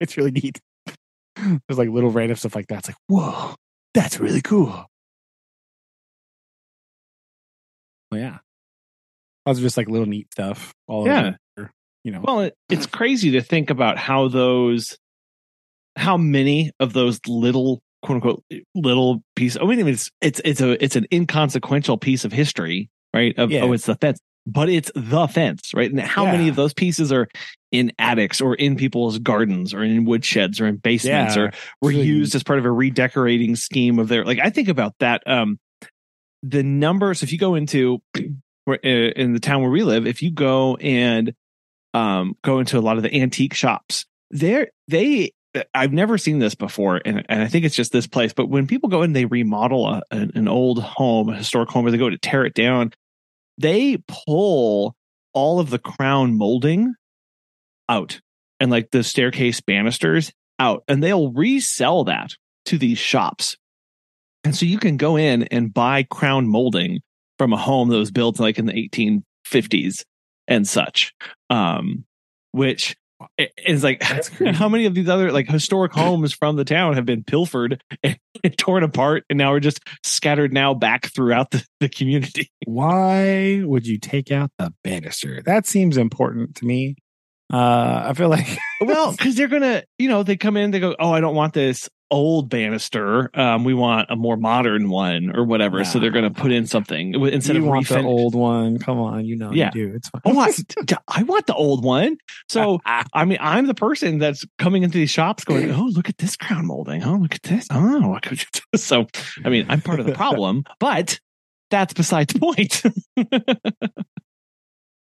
[0.00, 0.60] it's really neat.
[1.36, 2.78] There's like little random stuff like that.
[2.80, 3.54] It's like, whoa,
[3.94, 4.86] that's really cool.
[8.10, 8.38] Well, yeah.
[9.44, 10.72] Those are just like little neat stuff.
[10.86, 11.32] All Yeah.
[11.58, 11.70] over,
[12.04, 12.20] you know.
[12.22, 14.96] Well, it, it's crazy to think about how those,
[15.96, 19.56] how many of those little quote unquote little piece.
[19.60, 23.36] I mean, it's it's it's a it's an inconsequential piece of history, right?
[23.38, 23.62] Of Yeah.
[23.64, 25.90] oh, it's the fence, but it's the fence, right?
[25.90, 27.28] And how many of those pieces are
[27.72, 31.42] in attics or in people's gardens or in woodsheds or in basements Yeah.
[31.42, 34.68] or were Really used as part of a redecorating scheme of their like I think
[34.68, 35.58] about that um
[36.42, 38.00] the numbers if you go into
[38.70, 41.34] uh, in the town where we live if you go and
[41.92, 45.32] um go into a lot of the antique shops there they
[45.74, 48.66] I've never seen this before and, and I think it's just this place but when
[48.66, 51.98] people go in they remodel a, an, an old home a historic home or they
[51.98, 52.92] go to tear it down
[53.58, 54.94] they pull
[55.32, 56.94] all of the crown molding
[57.88, 58.20] out
[58.60, 62.32] and like the staircase banisters out and they'll resell that
[62.66, 63.56] to these shops.
[64.44, 67.00] And so you can go in and buy crown molding
[67.38, 70.04] from a home that was built like in the 1850s
[70.48, 71.12] and such.
[71.50, 72.04] Um,
[72.52, 72.96] which
[73.38, 74.02] i- is like
[74.54, 78.18] how many of these other like historic homes from the town have been pilfered and,
[78.58, 82.50] torn apart and now are just scattered now back throughout the, the community.
[82.66, 85.42] Why would you take out the banister?
[85.44, 86.96] That seems important to me.
[87.52, 90.96] Uh, I feel like well, because they're gonna, you know, they come in, they go,
[90.98, 93.30] "Oh, I don't want this old banister.
[93.34, 97.14] Um, we want a more modern one or whatever." So they're gonna put in something
[97.14, 98.78] instead you of want the old one.
[98.78, 99.70] Come on, you know Yeah.
[99.74, 99.94] you do.
[99.96, 100.22] It's fine.
[100.24, 100.52] Oh, I,
[101.08, 102.16] I want the old one.
[102.48, 106.18] So I mean, I'm the person that's coming into these shops going, "Oh, look at
[106.18, 107.02] this crown molding.
[107.04, 107.66] Oh, look at this.
[107.70, 109.06] Oh, what could you do?" so
[109.44, 111.18] I mean, I'm part of the problem, but
[111.70, 112.82] that's beside the point.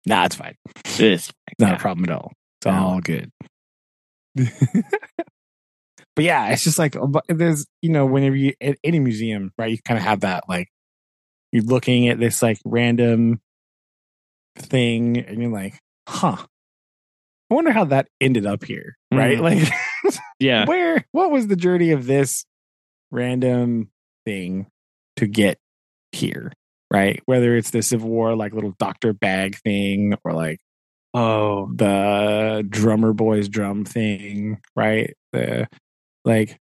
[0.06, 0.54] nah, it's fine.
[0.98, 1.76] It's not Yeah.
[1.76, 2.32] a problem at all.
[2.60, 3.30] It's all good.
[6.18, 6.96] But yeah, it's just like
[7.28, 9.70] there's you know whenever you at any museum, right?
[9.70, 10.66] You kind of have that like
[11.52, 13.40] you're looking at this like random
[14.56, 15.78] thing, and you're like,
[16.08, 16.38] huh.
[17.48, 19.38] I wonder how that ended up here, right?
[19.38, 19.42] Mhm.
[19.42, 22.44] Like, yeah, where what was the journey of this
[23.12, 23.88] random
[24.26, 24.66] thing
[25.18, 25.58] to get
[26.10, 26.50] here,
[26.92, 27.22] right?
[27.26, 30.58] Whether it's the Civil War like little doctor bag thing or like
[31.14, 35.14] oh, the drummer boys drum thing, right?
[35.32, 35.68] The
[36.28, 36.60] like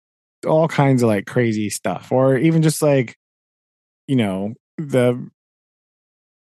[0.45, 3.15] all kinds of like crazy stuff, or even just like
[4.07, 5.29] you know the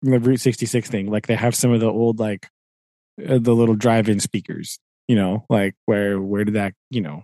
[0.02, 1.10] the Route sixty six thing.
[1.10, 2.48] Like they have some of the old like
[3.28, 7.24] uh, the little drive in speakers, you know, like where where did that you know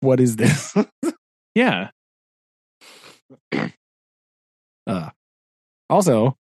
[0.00, 0.74] what is this?
[1.54, 1.90] yeah.
[4.86, 5.10] uh,
[5.88, 6.36] also,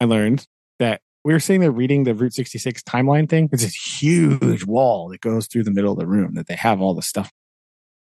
[0.00, 0.46] I learned
[0.78, 3.48] that we were sitting there reading the Route 66 timeline thing.
[3.52, 6.80] It's this huge wall that goes through the middle of the room that they have
[6.80, 7.30] all the stuff.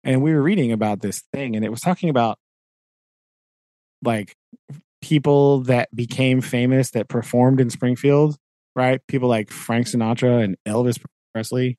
[0.05, 2.39] And we were reading about this thing, and it was talking about
[4.03, 4.35] like
[5.01, 8.37] people that became famous that performed in Springfield,
[8.77, 9.01] right?
[9.09, 10.99] People like Frank Sinatra and Elvis
[11.35, 11.77] Presley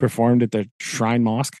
[0.00, 1.56] performed at the Shrine Mosque.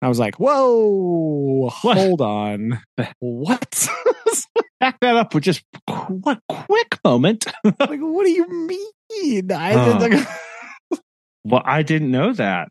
[0.00, 1.96] I was like, whoa, What?
[1.96, 2.80] hold on.
[3.20, 3.88] what?
[4.80, 5.62] Back that up with just
[6.08, 7.46] what quick moment.
[7.64, 9.52] like, what do you mean?
[9.52, 9.98] I, Oh.
[9.98, 11.00] like,
[11.44, 12.68] well, I didn't know that.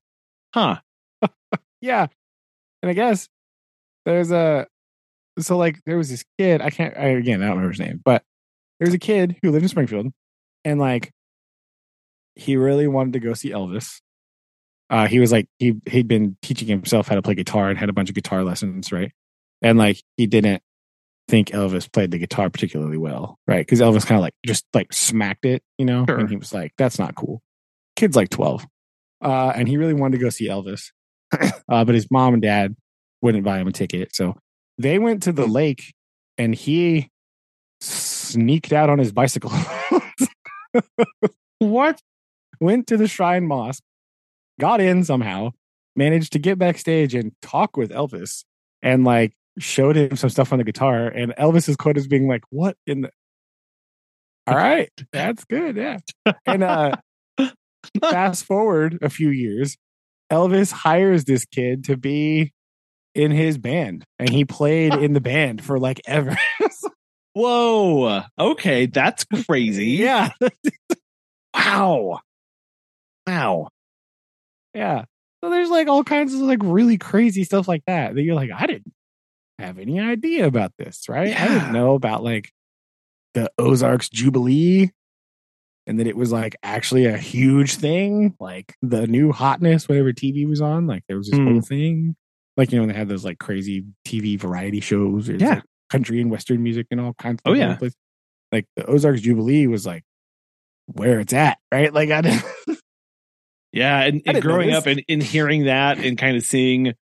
[0.54, 0.80] Huh.
[1.80, 2.08] yeah.
[2.82, 3.28] And I guess
[4.06, 4.68] there's a,
[5.40, 8.02] so like there was this kid, I can't, I, again, I don't remember his name,
[8.04, 8.24] but
[8.80, 10.08] there was a kid who lived in Springfield
[10.66, 11.12] and like
[12.36, 14.02] he really wanted to go see Elvis.
[14.90, 17.90] Uh, he was like, he, he'd been teaching himself how to play guitar and had
[17.90, 19.12] a bunch of guitar lessons, right?
[19.62, 20.62] And like he didn't
[21.28, 23.66] think Elvis played the guitar particularly well, right?
[23.66, 26.06] Because Elvis kind of like just like smacked it, you know?
[26.08, 26.20] Sure.
[26.20, 27.42] And he was like, that's not cool.
[27.96, 28.66] Kid's like 12.
[29.22, 30.92] Uh, and he really wanted to go see Elvis.
[31.70, 32.76] uh, but his mom and dad
[33.22, 34.16] wouldn't buy him a ticket.
[34.16, 34.38] So
[34.78, 35.94] they went to the lake
[36.38, 37.10] and he
[37.80, 39.52] sneaked out on his bicycle,
[41.60, 42.02] What?
[42.62, 43.84] went to the Shrine Mosque,
[44.60, 45.52] got in somehow,
[45.96, 48.46] managed to get backstage and talk with Elvis
[48.82, 51.08] and like showed him some stuff on the guitar.
[51.08, 53.12] And Elvis's quote is being like, What in the
[54.48, 55.98] all right, that's good, yeah.
[56.46, 56.96] And uh
[58.02, 59.78] fast forward a few years,
[60.32, 62.54] Elvis hires this kid to be
[63.14, 66.38] in his band, and he played in the band for like ever.
[67.34, 68.24] Whoa.
[68.40, 69.88] Okay, that's crazy.
[69.88, 70.30] yeah,
[71.54, 72.20] Wow.
[73.28, 73.68] Wow.
[74.74, 75.06] yeah.
[75.44, 78.52] So there's like all kinds of like really crazy stuff like that that you're like,
[78.56, 78.94] I didn't
[79.60, 81.36] have any idea about this, right?
[81.40, 82.52] I didn't know about like
[83.34, 84.92] the Ozarks Jubilee.
[85.88, 90.48] And that it was like actually a huge thing, like the new hotness, whatever TV
[90.48, 90.86] was on.
[90.88, 91.48] Like there was this Hmm.
[91.48, 92.16] whole thing,
[92.58, 95.28] like you know, when they had those like crazy TV variety shows.
[95.28, 95.56] There's, Yeah.
[95.56, 97.42] like, country and western music and all kinds.
[97.46, 97.64] Of Oh, yeah.
[97.66, 97.94] over the place.
[98.52, 100.04] like the Ozarks Jubilee was like
[100.86, 101.92] where it's at, right?
[101.94, 102.44] Like I didn't.
[103.74, 106.94] Yeah, and, and growing up and, and hearing that and kind of seeing,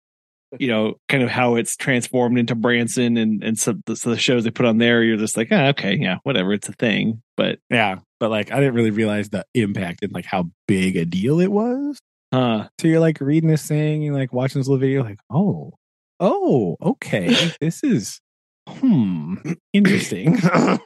[0.57, 4.17] you know, kind of how it's transformed into Branson and and so the, so the
[4.17, 7.21] shows they put on there, you're just like, ah, okay, yeah, whatever, it's a thing.
[7.37, 11.05] But Yeah, but like I didn't really realize the impact and like how big a
[11.05, 11.99] deal it was.
[12.31, 15.71] uh, So you're like reading this thing, you're like watching this little video, like, oh,
[16.19, 18.19] oh, okay, this is
[18.67, 19.35] hmm
[19.73, 20.37] interesting.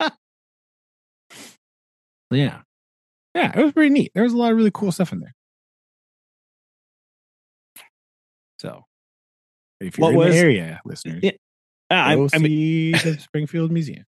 [2.30, 2.60] yeah,
[3.34, 4.12] yeah, it was pretty neat.
[4.14, 5.34] There was a lot of really cool stuff in there.
[9.80, 11.32] If you're What in was- the area, listeners, Yeah,
[11.90, 14.04] I, go I mean, the Springfield Museum.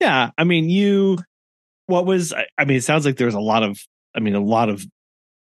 [0.00, 1.18] yeah, I mean, you.
[1.86, 2.32] What was?
[2.32, 3.78] I, I mean, it sounds like there's a lot of.
[4.14, 4.84] I mean, a lot of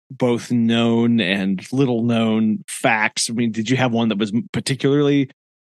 [0.09, 3.29] both known and little known facts.
[3.29, 5.29] I mean, did you have one that was particularly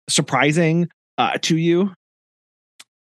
[0.09, 1.93] surprising uh, to you?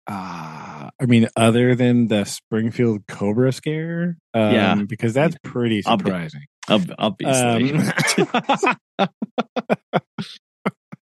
[0.08, 4.76] Uh, I mean, other than the Springfield Cobra scare, um, Yeah.
[4.88, 6.41] because that's pretty surprising.
[6.69, 7.74] Ob- Obviously.
[7.74, 9.08] Um,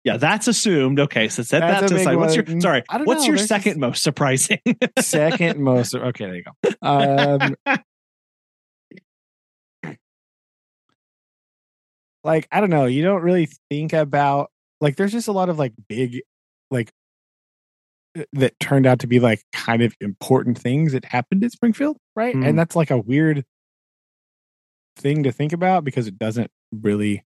[0.04, 1.00] yeah, that's assumed.
[1.00, 2.16] Okay, so set That's that to aside.
[2.16, 2.82] What's your sorry?
[3.04, 4.60] What's know, your second just- most surprising?
[5.00, 5.94] second most.
[5.94, 6.52] Okay, there you go.
[6.86, 7.56] Um,
[12.24, 12.86] like I don't know.
[12.86, 16.20] You don't really think about like there's just a lot of like big
[16.70, 16.90] like
[18.18, 21.96] uh, that turned out to be like kind of important things that happened at Springfield,
[22.14, 22.34] right?
[22.34, 22.46] Mhm.
[22.46, 23.44] And that's like a weird
[24.96, 27.24] thing to think about because it doesn't really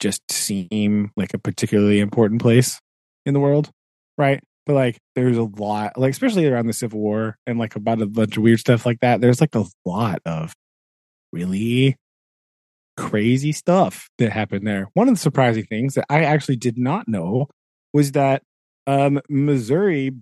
[0.00, 2.80] just seem like a particularly important place
[3.24, 3.70] in the world,
[4.18, 4.42] right?
[4.66, 8.06] But like there's a lot like especially around the Civil War and like about a
[8.06, 9.20] bunch of weird stuff like that.
[9.20, 10.54] There's like a lot of
[11.32, 11.96] really
[12.96, 14.88] crazy stuff that happened there.
[14.94, 17.48] One of the surprising things that I actually did not know
[17.92, 18.42] was that
[18.86, 20.12] um, Missouri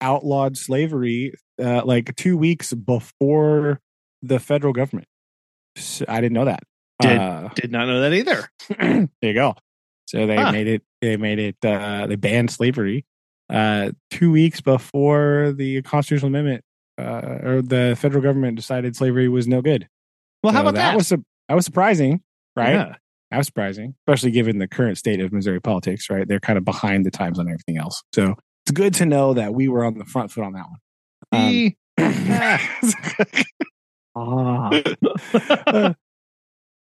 [0.00, 3.80] outlawed slavery uh, like two weeks before
[4.22, 5.08] the federal government.
[5.76, 6.60] So I didn't know that.
[7.00, 8.48] Did- Uh, Did not know that either.
[8.78, 9.54] there you go.
[10.06, 10.52] So they Huh.
[10.52, 10.82] made it.
[11.00, 11.56] They made it.
[11.64, 13.04] Uh, they banned slavery
[13.50, 16.64] uh, two weeks before the constitutional amendment
[16.98, 19.88] uh, or the federal government decided slavery was no good.
[20.42, 20.94] Well, how about that?
[20.96, 22.20] was su- that was surprising,
[22.56, 22.74] right?
[22.74, 22.94] Yeah.
[23.30, 26.10] That was surprising, especially given the current state of Missouri politics.
[26.10, 28.02] Right, they're kind of behind the times on everything else.
[28.14, 30.66] So it's good to know that we were on the front foot on that
[31.30, 31.74] one.
[31.98, 31.98] Um,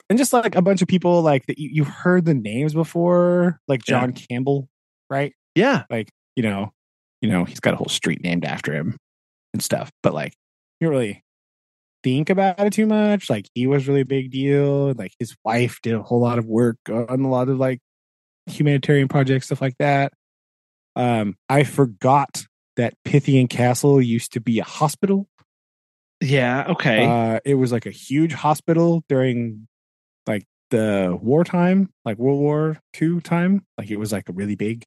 [0.09, 3.61] and just like a bunch of people like that you, you've heard the names before,
[3.69, 4.01] like Yeah.
[4.01, 4.69] John Campbell,
[5.11, 5.33] right?
[5.55, 5.85] yeah.
[5.91, 6.73] Like, you know,
[7.23, 8.97] you know, he's got a whole street named after him
[9.55, 9.91] and stuff.
[10.03, 10.35] But like
[10.81, 11.25] you don't really
[12.05, 13.31] think about it too much.
[13.31, 14.93] Like he was really a big deal.
[14.93, 17.81] Like his wife did a whole lot of work on a lot of like
[18.47, 20.13] humanitarian projects, stuff like that.
[20.95, 22.45] Um, I forgot
[22.77, 25.27] that Pythian Castle used to be a hospital.
[26.21, 26.65] Yeah.
[26.69, 27.05] Okay.
[27.05, 29.67] Uh, it was like a huge hospital during
[30.27, 33.65] like the wartime, like World War II time.
[33.79, 34.85] Like it was like a really big,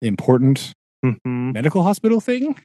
[0.00, 0.74] important
[1.04, 1.52] Mhm.
[1.54, 2.56] medical hospital thing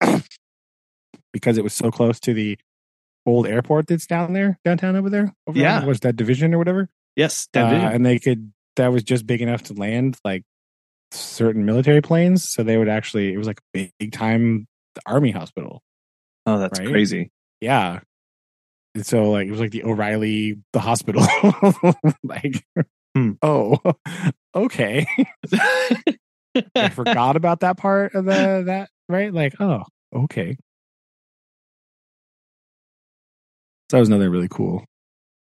[1.32, 2.58] because it was so close to the
[3.26, 5.32] old airport that's down there, downtown over there.
[5.46, 5.80] Over Yeah.
[5.80, 6.88] on- was that division or whatever?
[7.16, 7.48] Yes.
[7.54, 10.42] Uh, and they could that was just big enough to land like
[11.10, 14.66] certain military planes, so they would actually it was like a big, big time
[15.06, 15.82] army hospital.
[16.46, 16.88] Oh, that's right?
[16.88, 17.30] crazy.
[17.60, 18.00] Yeah.
[18.94, 21.26] And so like it was like the O'Reilly the hospital.
[22.24, 22.64] like
[23.16, 23.32] Hmm.
[23.40, 23.78] oh
[24.54, 25.06] okay.
[26.74, 29.32] I forgot about that part of the that right?
[29.32, 29.84] Like, oh,
[30.14, 30.56] okay.
[33.90, 34.84] So that was another really cool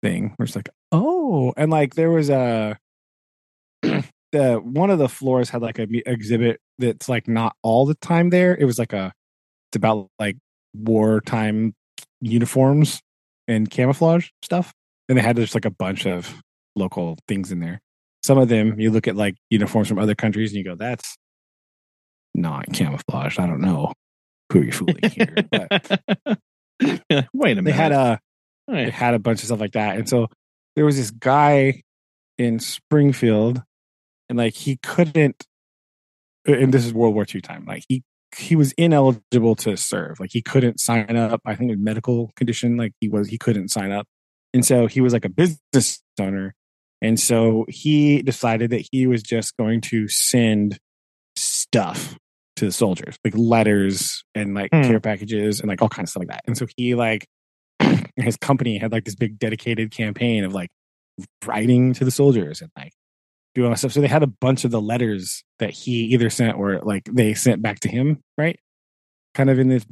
[0.01, 0.33] thing.
[0.37, 2.77] Where it's like, oh, and like there was a
[3.81, 8.29] the one of the floors had like a exhibit that's like not all the time
[8.29, 8.55] there.
[8.55, 9.11] It was like a
[9.71, 10.37] it's about like
[10.77, 11.73] wartime
[12.21, 13.01] uniforms
[13.47, 14.73] and camouflage stuff.
[15.09, 16.41] And they had just like a bunch of
[16.75, 17.79] local things in there.
[18.23, 21.15] Some of them you look at like uniforms from other countries and you go, that's
[22.35, 23.39] not camouflage.
[23.39, 23.93] I don't know
[24.51, 25.35] who you're fooling here.
[25.51, 26.39] But
[27.33, 27.65] Wait a minute.
[27.65, 28.19] they had a
[28.69, 28.85] Hey.
[28.85, 29.95] they had a bunch of stuff like that.
[29.97, 30.27] And so
[30.75, 31.81] there was this guy
[32.37, 33.63] in Springfield,
[34.29, 35.43] and like he couldn't
[36.45, 37.65] and this is World War II time.
[37.65, 38.03] Like he
[38.37, 40.19] he was ineligible to serve.
[40.19, 41.41] Like he couldn't sign up.
[41.45, 44.07] I think a medical condition, like he was he couldn't sign up.
[44.53, 46.53] And so he was like a business owner.
[47.01, 50.79] And so he decided that he was just going to send
[51.35, 52.17] stuff
[52.55, 54.83] to the soldiers, like letters and like Hmm.
[54.83, 56.43] care packages and like all kinds of stuff like that.
[56.47, 57.27] And so he like
[58.15, 60.69] his company had like this big dedicated campaign of like
[61.45, 62.93] writing to the soldiers and like
[63.65, 63.91] all stuff.
[63.91, 67.33] So they had a bunch of the letters that he either sent or like they
[67.33, 68.59] sent back to him, right?
[69.33, 69.85] Kind of in this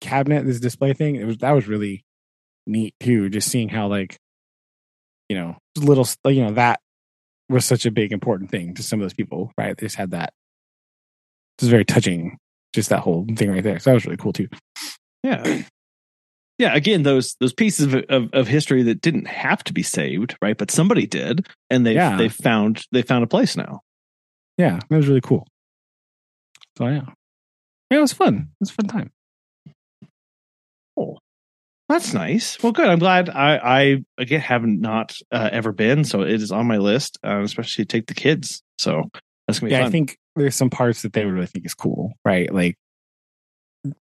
[0.00, 1.16] cabinet, this display thing.
[1.16, 2.04] It was that was really
[2.66, 4.18] neat too, just seeing how like
[5.28, 6.80] you know little you know that
[7.48, 9.76] was such a big important thing to some of those people, right?
[9.76, 10.32] They just had that.
[11.58, 12.38] It was very touching,
[12.72, 13.78] just that whole thing right there.
[13.78, 14.48] So that was really cool too.
[15.22, 15.62] Yeah.
[16.60, 20.36] Yeah, again, those those pieces of, of, of history that didn't have to be saved,
[20.42, 20.58] right?
[20.58, 22.18] But somebody did, and they Yeah.
[22.18, 23.80] they found they found a place now.
[24.58, 25.46] Yeah, that was really cool.
[26.76, 27.06] So yeah,
[27.90, 28.34] yeah, it was fun.
[28.34, 29.10] It was a fun time.
[30.94, 31.18] Cool.
[31.88, 32.62] That's nice.
[32.62, 32.88] Well, good.
[32.88, 33.30] I'm glad.
[33.30, 37.40] I I again have not uh, ever been, so it is on my list, uh,
[37.40, 38.62] especially to take the kids.
[38.78, 39.08] So
[39.48, 39.86] that's gonna be yeah, fun.
[39.88, 42.52] I think there's some parts that they would really think is cool, right?
[42.52, 42.76] Like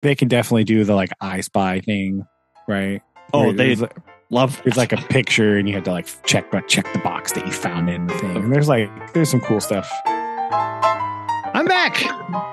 [0.01, 2.25] they can definitely do the like I Spy thing,
[2.67, 3.01] right?
[3.33, 3.95] oh, Where they like-
[4.29, 4.61] love.
[4.63, 7.51] there's like a picture, and you had to like check check the box that you
[7.51, 8.35] found in the thing.
[8.37, 9.91] And there's like there's some cool stuff.
[10.05, 11.97] I'm back.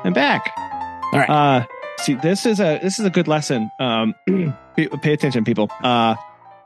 [0.04, 0.52] I'm back.
[0.56, 1.28] All right.
[1.30, 1.66] Uh,
[2.00, 3.70] see, this is a this is a good lesson.
[3.78, 4.14] Um,
[4.76, 5.70] pay pay attention, people.
[5.82, 6.16] Uh,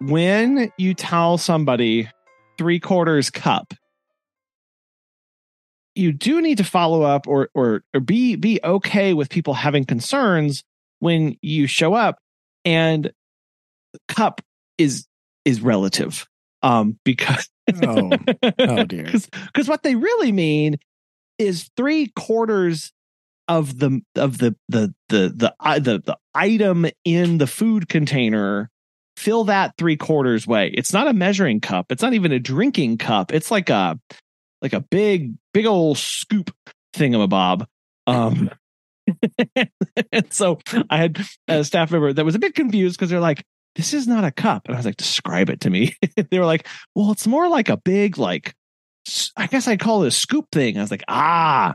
[0.01, 2.09] when you tell somebody
[2.57, 3.75] three quarters cup,
[5.95, 9.85] you do need to follow up or or or be be okay with people having
[9.85, 10.63] concerns
[11.01, 12.19] when you show up
[12.65, 13.13] and
[14.09, 14.41] cup
[14.79, 15.07] is
[15.45, 16.27] is relative
[16.63, 17.49] um because
[17.85, 18.11] Oh.
[18.59, 19.05] Oh, dear.
[19.05, 20.79] because what they really mean
[21.39, 22.93] is three quarters
[23.47, 28.71] of the of the the the the the, the item in the food container
[29.17, 32.99] fill that three quarters way it's not a measuring cup it's not even a drinking
[32.99, 33.99] cup it's like a
[34.63, 36.51] like a big big old scoop
[36.95, 37.67] thingamabob
[38.07, 38.51] um
[40.13, 40.59] and so
[40.91, 41.19] i had
[41.49, 43.45] a staff member that was a bit confused because they're like
[43.79, 45.95] this is not a cup and i was like describe it to me
[46.31, 48.55] they were like well it's more like a big like
[49.39, 51.75] I guess i'd call it a scoop thing i was like ah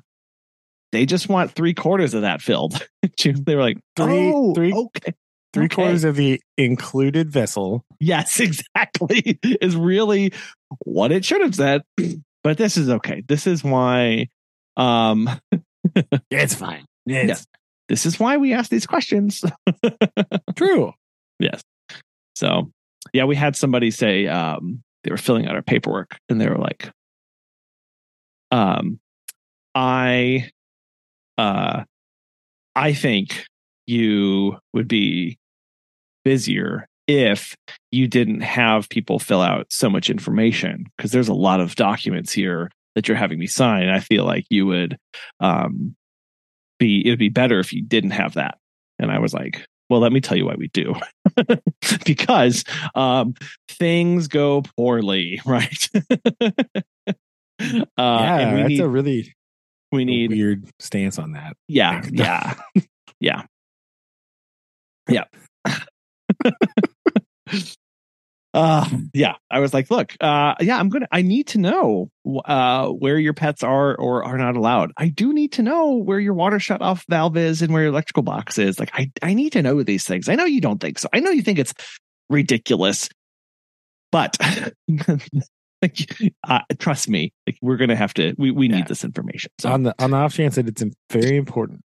[0.92, 2.86] they just want three quarters of that filled
[3.24, 5.14] they were like Three- oh, three- okay
[5.54, 5.76] Three Okay.
[5.76, 7.86] quarters of the included vessel.
[8.00, 10.34] yes exactly is really
[10.84, 11.84] what it should have said
[12.44, 14.28] but this is okay this is why
[14.78, 15.30] um
[16.32, 16.86] It's fine.
[17.06, 17.46] Yes.
[17.88, 19.44] this is why we ask these questions
[20.56, 20.94] true.
[22.44, 22.74] So
[23.14, 26.58] yeah, we had somebody say um, they were filling out our paperwork and they were
[26.58, 26.92] like,
[28.52, 29.00] um,
[29.74, 30.50] I,
[31.38, 31.84] uh,
[32.76, 33.46] I think
[33.88, 35.38] you would be
[36.26, 37.56] busier if
[37.92, 42.34] you didn't have people fill out so much information because there's a lot of documents
[42.34, 43.88] here that you're having me sign.
[43.88, 44.98] I feel like you would
[45.40, 45.96] um,
[46.78, 48.58] be it would be better if you didn't have that.
[49.00, 50.96] And I was like, Well, let me tell you why we do.
[52.06, 52.64] because
[52.96, 53.36] um,
[53.68, 55.90] things go poorly, right?
[55.96, 59.34] uh, yeah, that's need, a really
[59.92, 61.56] we need weird stance on that.
[61.68, 62.56] yeah, yeah,
[63.20, 63.44] yeah,
[65.10, 65.26] yeah.
[68.54, 72.10] Uh yeah i was like look uh yeah i'm gonna i need to know
[72.46, 76.20] uh where your pets are or are not allowed i do need to know where
[76.20, 79.34] your water shut off valve is and where your electrical box is like i i
[79.34, 81.58] need to know these things i know you don't think so i know you think
[81.58, 81.74] it's
[82.30, 83.10] ridiculous
[84.12, 84.38] but
[85.82, 86.12] like
[86.48, 88.76] uh, trust me like we're gonna have to we, we Yeah.
[88.78, 91.82] need this information so on the on the off chance that it's very important.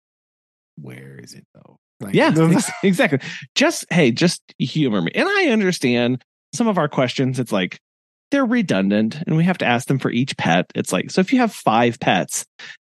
[0.78, 1.78] Where is it though?
[2.00, 2.34] Like, Yeah,
[2.82, 3.20] exactly.
[3.54, 5.12] Just hey, just humor me.
[5.14, 6.22] And I understand
[6.56, 7.38] some of our questions.
[7.38, 7.78] It's like
[8.30, 10.66] they're redundant, and we have to ask them for each pet.
[10.74, 12.44] It's like so if you have five pets,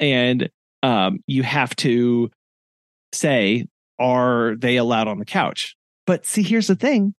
[0.01, 0.51] and
[0.83, 2.31] um, you have to
[3.13, 3.67] say,
[3.99, 5.77] are they allowed on the couch?
[6.07, 7.15] But see, here's the thing.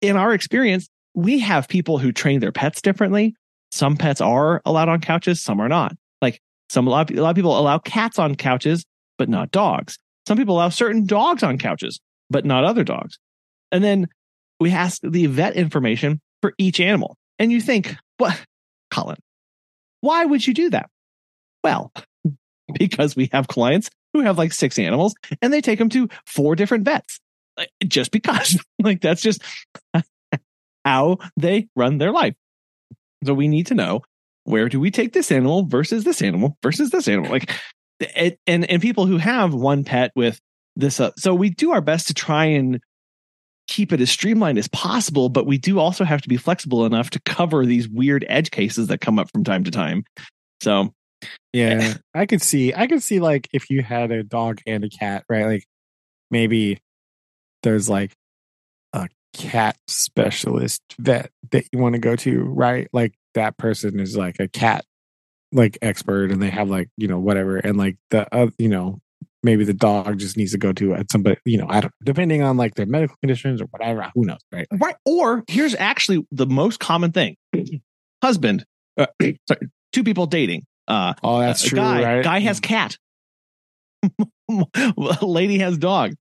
[0.00, 3.34] In our experience, we have people who train their pets differently.
[3.72, 5.96] Some pets are allowed on couches, some are not.
[6.20, 8.84] Like some a lot, of, a lot of people allow cats on couches,
[9.18, 9.98] but not dogs.
[10.28, 12.00] Some people allow certain dogs on couches,
[12.30, 13.18] but not other dogs.
[13.72, 14.08] And then
[14.60, 17.16] we ask the vet information for each animal.
[17.38, 18.40] And you think, what,
[18.90, 19.18] Collin,
[20.00, 20.88] why would you do that?
[21.62, 21.92] Well,
[22.78, 26.54] because we have clients who have like six animals and they take them to four
[26.54, 27.18] different vets
[27.86, 28.62] just because.
[28.82, 29.42] like that's just
[30.84, 32.34] how they run their life.
[33.24, 34.02] So we need to know
[34.44, 37.30] where do we take this animal versus this animal versus this animal?
[37.30, 37.50] Like,
[38.00, 40.38] it, and and people who have one pet with
[40.76, 42.80] this, uh, so we do our best to try and
[43.66, 47.10] keep it as streamlined as possible, but we do also have to be flexible enough
[47.10, 50.04] to cover these weird edge cases that come up from time to time.
[50.62, 50.92] So
[51.52, 52.74] Yeah, I could see.
[52.74, 55.46] I could see like if you had a dog and a cat, right?
[55.46, 55.64] Like
[56.30, 56.80] maybe
[57.62, 58.12] there's like
[58.92, 62.88] a cat specialist vet that you want to go to, right?
[62.92, 64.84] Like that person is like a cat
[65.52, 69.00] like expert, and they have like you know whatever, and like the uh, you know
[69.44, 72.42] maybe the dog just needs to go to at somebody you know I don't depending
[72.42, 74.10] on like their medical conditions or whatever.
[74.14, 74.66] Who knows, right?
[74.72, 74.96] Right.
[75.04, 77.36] Or here's actually the most common thing
[78.22, 78.64] husband,
[78.96, 79.06] uh,
[79.46, 80.64] sorry, two people dating.
[80.88, 82.24] Uh, oh, that's a true, guy, right?
[82.24, 82.96] guy has cat.
[85.22, 86.14] Lady has dog.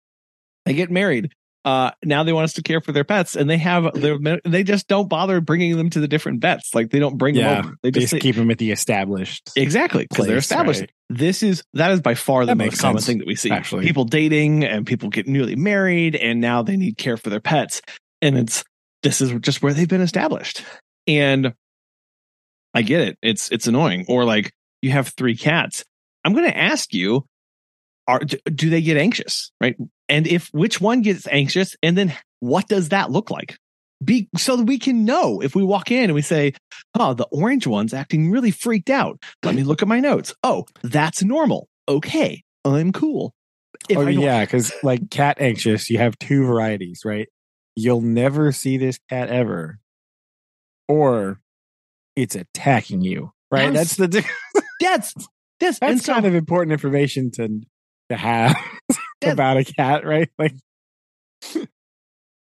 [0.65, 1.31] They get married.
[1.65, 4.17] Uh, now they want us to care for their pets, and they have their.
[4.43, 6.75] They just don't bother bringing them to the different vets.
[6.75, 7.75] Like they don't bring Yeah, them over.
[7.83, 9.49] They just keep them at the established.
[9.55, 10.81] exactly because they're established.
[10.81, 10.91] right?
[11.09, 13.49] This is that is by far the That most common sense, thing that we see.
[13.51, 13.85] actually.
[13.85, 17.81] people dating and people get newly married, and now they need care for their pets,
[18.21, 18.63] and it's
[19.03, 20.63] this is just where they've been established.
[21.07, 21.53] And
[22.73, 23.17] I get it.
[23.21, 24.05] It's it's annoying.
[24.09, 24.51] Or like
[24.81, 25.85] you have three cats.
[26.25, 27.25] I'm going to ask you,
[28.07, 29.75] are do they get anxious, right?
[30.09, 33.57] And if which one gets anxious, and then what does that look like?
[34.03, 36.53] Be so that we can know if we walk in and we say,
[36.93, 40.33] "Oh, the orange one's acting really freaked out." Let me look at my notes.
[40.43, 41.69] Oh, that's normal.
[41.87, 43.33] Okay, I'm cool.
[43.87, 47.29] If oh yeah, because like cat anxious, you have two varieties, right?
[47.75, 49.79] You'll never see this cat ever,
[50.87, 51.39] or
[52.15, 53.73] it's attacking you, right?
[53.73, 53.95] Yes.
[53.95, 54.25] That's the
[54.79, 55.13] that's
[55.59, 57.61] that's that's so- kind of important information to
[58.09, 58.55] to have
[59.31, 60.29] About a cat, right?
[60.39, 60.53] Like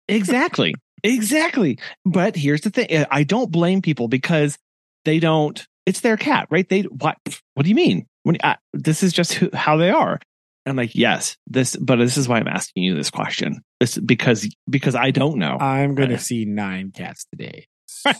[0.09, 0.75] exactly.
[1.03, 1.79] Exactly.
[2.05, 4.57] But here's the thing i don't blame people because
[5.05, 6.69] they don't it's their cat right?
[6.69, 7.17] They what
[7.55, 8.07] what do you mean?
[8.25, 10.21] When I, this is just who, how they are.
[10.65, 13.63] I'm like yes this but this is why i'm asking you this question.
[13.81, 15.57] This because because i don't know.
[15.59, 17.67] I'm going Uh, to see nine cats today.
[17.87, 18.13] So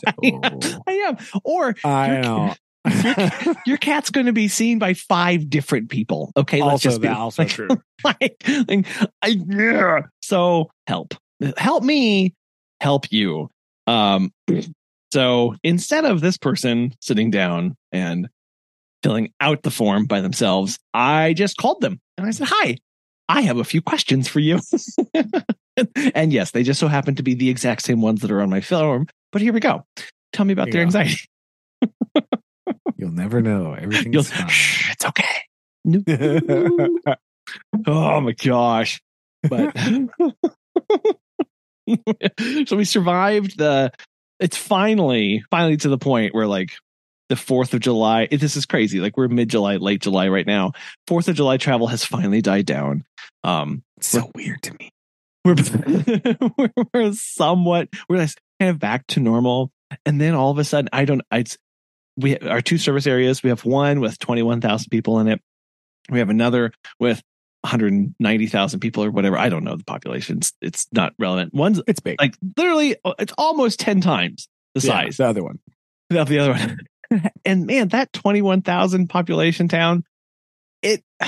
[0.87, 1.17] i am.
[1.43, 2.53] Or I know.
[3.65, 6.31] your cat's going to be seen by five different people.
[6.35, 7.67] Okay let's also, just be that also like, true.
[8.03, 8.85] like, like,
[9.21, 10.01] I, yeah.
[10.21, 11.13] so help.
[11.57, 12.33] Help me
[12.81, 13.49] help you.
[13.87, 14.31] Um
[15.11, 18.27] so instead of this person sitting down and
[19.03, 22.77] filling out the form by themselves i just called them and i said hi
[23.27, 24.59] i have a few questions for you.
[26.13, 28.49] And yes they just so happen to be the exact same ones that are on
[28.49, 29.83] my form but here we go.
[30.31, 31.27] Tell me about their anxiety
[33.03, 33.73] You'll never know.
[33.73, 34.47] Everything's fine.
[34.47, 35.25] shh, it's okay
[35.83, 36.01] No.
[37.87, 39.01] oh my gosh
[39.49, 39.77] but
[42.65, 43.91] so we survived the
[44.39, 46.71] it's finally finally to the point where like
[47.27, 50.71] the 4th of july this is crazy like we're mid july late july right now
[51.09, 53.03] 4th of july travel has finally died down
[53.43, 54.89] um so weird to me.
[55.43, 55.55] we're
[56.57, 58.29] we're, we're somewhat we're like
[58.61, 59.69] kind of back to normal
[60.05, 61.43] and then all of a sudden i don't i
[62.17, 65.41] we our two service areas we have one with 21000 people in it
[66.09, 67.21] we have another with
[67.63, 69.37] 190,000 people or whatever.
[69.37, 70.37] I don't know the population.
[70.39, 71.53] It's, it's not relevant.
[71.53, 72.19] One's It's big.
[72.19, 75.59] like literally, uh, it's almost 10 times the Yeah, size the other one.
[76.09, 77.31] the other one.
[77.45, 80.03] and man, that 21,000 population town,
[80.81, 81.03] it,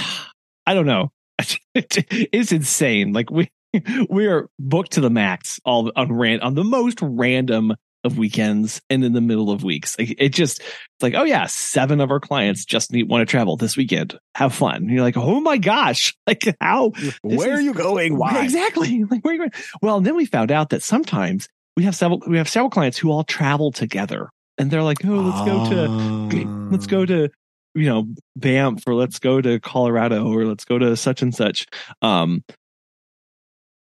[0.67, 1.11] I don't know.
[1.73, 3.13] it's insane.
[3.13, 3.49] Like we,
[4.09, 7.75] we are booked to the max all on ran on the most random
[8.05, 9.97] of weekends and in the middle of weeks.
[9.99, 13.29] Like, it just it's like, oh yeah, seven of our clients just need want to
[13.29, 14.17] travel this weekend.
[14.35, 14.75] Have fun.
[14.75, 16.91] And you're like, oh my gosh, like how
[17.21, 18.17] Where is- are you going?
[18.17, 18.39] Why?
[18.43, 19.03] Exactly.
[19.09, 19.51] Like where are you going?
[19.81, 22.97] Well, and then we found out that sometimes we have several we have several clients
[22.97, 24.29] who all travel together.
[24.57, 27.29] And they're like, oh, let's go to let's go to
[27.73, 28.05] you know
[28.37, 31.65] Banff or let's go to Colorado or let's go to such and such
[32.01, 32.43] um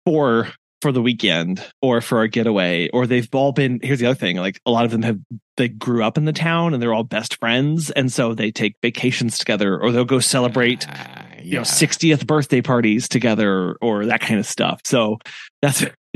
[0.06, 0.48] for
[0.80, 4.36] for the weekend or for a getaway or they've all been here's the other thing
[4.36, 5.18] like a lot of them have
[5.56, 8.74] they grew up in the town and they're all best friends and so they take
[8.82, 14.20] vacations together or they'll go celebrate Uh, you know 60th birthday parties together or that
[14.20, 14.80] kind of stuff.
[14.84, 15.18] So
[15.62, 15.84] that's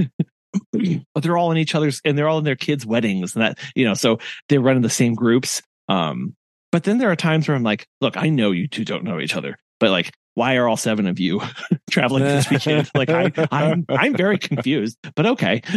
[0.72, 3.58] but they're all in each other's and they're all in their kids weddings and that
[3.74, 5.62] you know so they run in the same groups.
[5.88, 6.34] Um
[6.72, 9.20] but then there are times where i'm like look i know you two don't know
[9.20, 11.40] each other but like why are all seven of you
[11.90, 12.90] traveling to this weekend?
[12.94, 15.62] Like I, i'm i'm very confused but okay.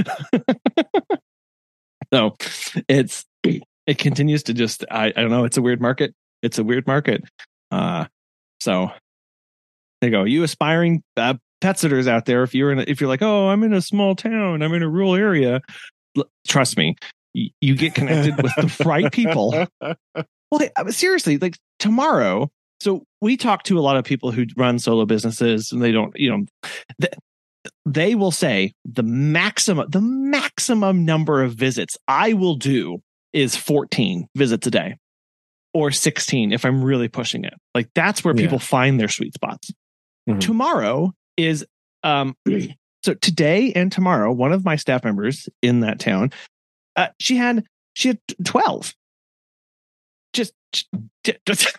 [2.14, 2.36] So
[2.88, 6.14] it's it continues to just I, I don't know it's a weird market.
[6.42, 7.24] It's a weird market.
[7.72, 8.06] Uh
[8.62, 8.92] so
[10.02, 13.02] there you go you aspiring uh, pet sitters out there if you're in a, if
[13.02, 15.60] you're like oh i'm in a small town i'm in a rural area
[16.16, 16.96] l- trust me
[17.36, 19.66] y- you get connected with the right people.
[19.82, 22.50] Well, I- seriously, like tomorrow.
[22.80, 26.14] So we talk to a lot of people who run solo businesses, and they don't,
[26.20, 26.46] you know,
[27.02, 27.14] th-
[27.86, 33.00] they will say the maximum, the maximum number of visits I will do
[33.34, 34.96] is 14 visits a day,
[35.74, 37.54] or 16 if I'm really pushing it.
[37.76, 38.44] Like that's where Yeah.
[38.44, 39.72] people find their sweet spots.
[40.30, 40.40] Mhm.
[40.40, 41.66] Tomorrow is,
[42.04, 42.36] um,
[43.04, 46.32] so today and tomorrow, one of my staff members in that town,
[46.96, 48.94] uh, she had she had 12
[50.34, 50.54] just,
[51.24, 51.76] just, just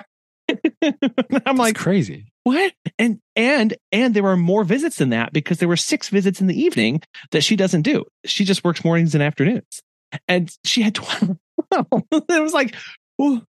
[0.82, 2.26] I'm like like, crazy.
[2.44, 2.72] what?
[2.98, 6.46] And and and there were more visits than that because there were six visits in
[6.46, 8.04] the evening that she doesn't do.
[8.24, 9.82] She just works mornings and afternoons.
[10.26, 11.36] And she had 12.
[11.72, 12.74] it was like,
[13.18, 13.42] well,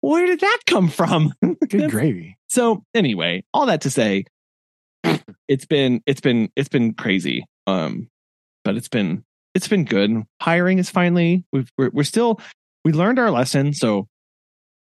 [0.00, 1.34] where did that come from?
[1.68, 2.36] Good gravy.
[2.48, 4.24] so anyway, all that to say,
[5.48, 7.44] it's been it's been it's been crazy.
[7.66, 8.08] Um,
[8.64, 9.24] but it's been
[9.54, 10.22] it's been good.
[10.40, 12.40] Hiring is finally we've we're, we're still
[12.84, 13.72] we learned our lesson.
[13.74, 14.06] So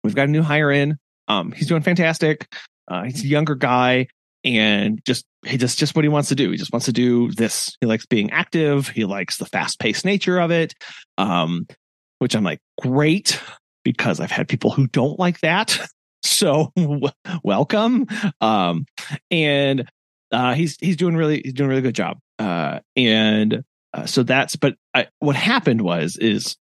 [0.05, 0.99] we've got a new hire in.
[1.29, 2.53] Um, he's doing fantastic.
[2.89, 4.09] Uh, he's a younger guy
[4.45, 6.51] and just he just just what he wants to do.
[6.51, 7.77] He just wants to do this.
[7.81, 8.89] He likes being active.
[8.89, 10.75] He likes the fast paced nature of it.
[11.19, 11.67] Um,
[12.19, 13.41] which I'm like great
[13.85, 15.79] because I've had people who don't like that.
[16.23, 16.73] So
[17.45, 18.09] welcome.
[18.41, 18.87] Um,
[19.31, 19.89] and
[20.33, 22.19] uh, he's he's doing really he's doing a really good job.
[22.41, 23.63] Uh, and
[23.95, 26.57] uh, so that's but I, what happened was is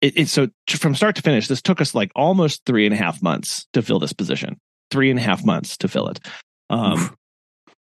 [0.00, 2.98] it, it so from start to finish this took us like almost three and a
[2.98, 4.58] half months to fill this position.
[4.90, 6.20] Three and a half months to fill it.
[6.70, 7.14] Um,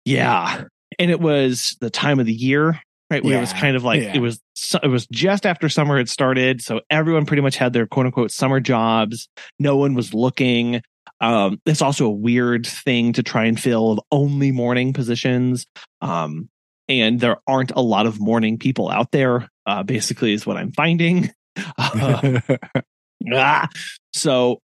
[0.05, 0.63] yeah,
[0.99, 2.79] and it was the time of the year.
[3.09, 4.15] Right, where it was kind of like yeah.
[4.15, 4.41] it was.
[4.83, 8.31] It was just after summer had started, so everyone pretty much had their quote unquote
[8.31, 9.29] summer jobs.
[9.59, 10.81] No one was looking.
[11.21, 15.65] Um, it's also a weird thing to try and fill of only morning positions.
[16.01, 16.49] Um,
[16.89, 20.71] and there aren't a lot of morning people out there, uh, basically, is what I'm
[20.71, 21.31] finding.
[21.77, 23.67] Ah.
[24.13, 24.61] So,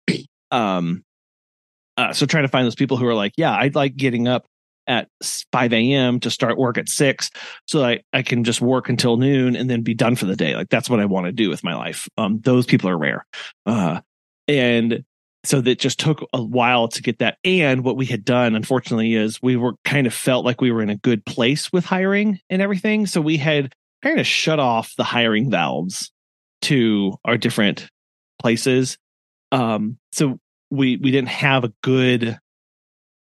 [0.51, 1.03] um,
[1.97, 4.45] uh, so trying to find those people who are like, yeah, I'd like getting up
[4.87, 5.07] at
[5.51, 6.19] 5 a.m.
[6.21, 7.29] to start work at six
[7.67, 10.55] so I, I can just work until noon and then be done for the day.
[10.55, 12.07] Like that's what I want to do with my life.
[12.17, 13.25] Um, those people are rare.
[13.65, 14.01] Uh,
[14.47, 15.03] and
[15.43, 17.37] so that just took a while to get that.
[17.43, 20.81] And what we had done, unfortunately, is we were kind of felt like we were
[20.81, 23.05] in a good place with hiring and everything.
[23.05, 23.73] So we had
[24.03, 26.11] kind of shut off the hiring valves
[26.61, 27.89] to our different
[28.39, 28.97] places.
[29.51, 30.39] Um, so
[30.69, 32.39] we we didn't have a good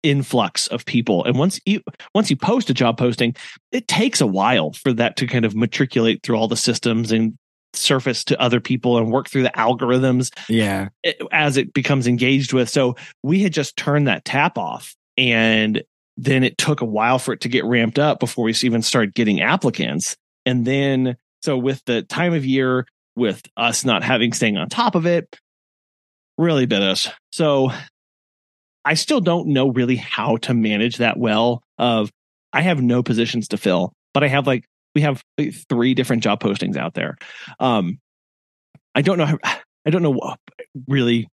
[0.04, 1.26] influx of people.
[1.26, 1.82] And once you
[2.14, 3.36] once you post a job posting,
[3.72, 7.38] it takes a while for that to kind of matriculate through all the systems and
[7.74, 10.90] surface to other people and work through the algorithms yeah.
[11.32, 12.70] as it becomes engaged with.
[12.70, 15.84] So we had just turned that tap off and
[16.18, 19.14] then it took a while for it to get ramped up before we even started
[19.14, 20.16] getting applicants.
[20.46, 22.86] And then, so with the time of year,
[23.16, 25.38] with us not having staying on top of it,
[26.38, 27.10] really bit us.
[27.32, 27.72] So
[28.84, 31.64] I still don't know really how to manage that well.
[31.78, 32.12] Of
[32.54, 35.22] I have no positions to fill, but I have like we have
[35.70, 37.18] three different job postings out there.
[37.60, 38.00] Um,
[38.94, 39.26] I don't know.
[39.26, 39.38] How,
[39.86, 40.36] I don't know
[40.88, 41.28] really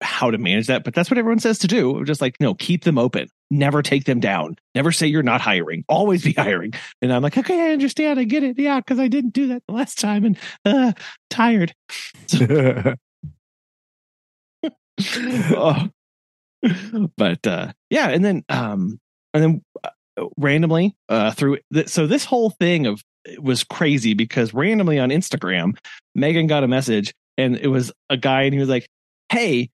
[0.00, 2.04] how to manage that, but that's what everyone says to do.
[2.04, 3.28] Just like, no, keep them open.
[3.50, 4.56] Never take them down.
[4.74, 5.84] Never say you're not hiring.
[5.88, 6.72] Always be hiring.
[7.02, 8.18] And I'm like, okay, I understand.
[8.20, 8.58] I get it.
[8.58, 10.92] Yeah, because I didn't do that the last time and uh,
[11.28, 11.74] tired.
[15.56, 15.88] oh.
[17.16, 19.00] But uh, yeah, and then um,
[19.32, 24.12] and then uh, randomly uh, through th- so this whole thing of it was crazy
[24.12, 25.78] because randomly on Instagram,
[26.14, 28.86] Megan got a message and it was a guy and he was like,
[29.30, 29.70] "Hey,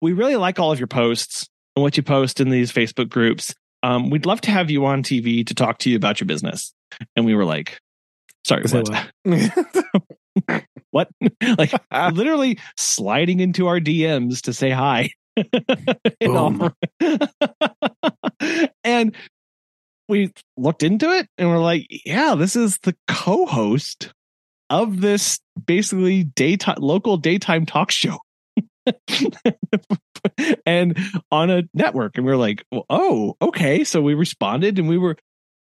[0.00, 1.48] we really like all of your posts
[1.78, 3.54] and what you post in these Facebook groups.
[3.82, 6.72] Um, we'd love to have you on TV to talk to you about your business."
[7.14, 7.78] And we were like,
[8.44, 9.10] "Sorry, what?"
[10.90, 11.08] what?
[11.58, 11.72] like
[12.12, 15.10] literally sliding into our DMs to say hi.
[15.36, 16.72] and,
[18.84, 19.14] and
[20.08, 24.12] we looked into it and we're like, yeah, this is the co-host
[24.70, 28.18] of this basically daytime local daytime talk show.
[30.66, 30.98] and
[31.30, 34.98] on a network and we are like well, oh okay so we responded and we
[34.98, 35.16] were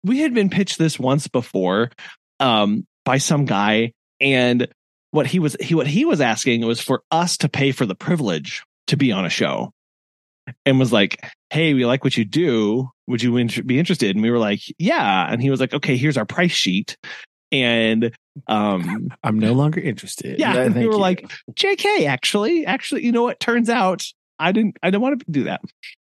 [0.04, 1.90] we had been pitched this once before
[2.40, 4.68] um by some guy and
[5.12, 7.96] what he was he what he was asking was for us to pay for the
[7.96, 9.72] privilege to be on a show
[10.66, 12.90] and was like, Hey, we like what you do.
[13.08, 13.32] Would you
[13.64, 14.16] be interested?
[14.16, 15.28] And we were like, Yeah.
[15.30, 16.98] And he was like, Okay, here's our price sheet.
[17.52, 18.14] And
[18.48, 20.40] um, I'm no longer interested.
[20.40, 20.58] Yeah.
[20.58, 21.00] and we were you.
[21.00, 23.40] like, JK, actually, actually, you know what?
[23.40, 24.06] Turns out
[24.40, 25.62] I didn't, I didn't want to do that.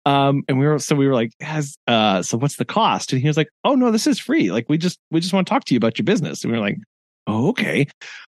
[0.05, 3.13] Um, and we were, so we were like, has, uh, so what's the cost?
[3.13, 4.51] And he was like, Oh no, this is free.
[4.51, 6.43] Like, we just, we just want to talk to you about your business.
[6.43, 6.77] And we were like,
[7.27, 7.87] Oh, okay.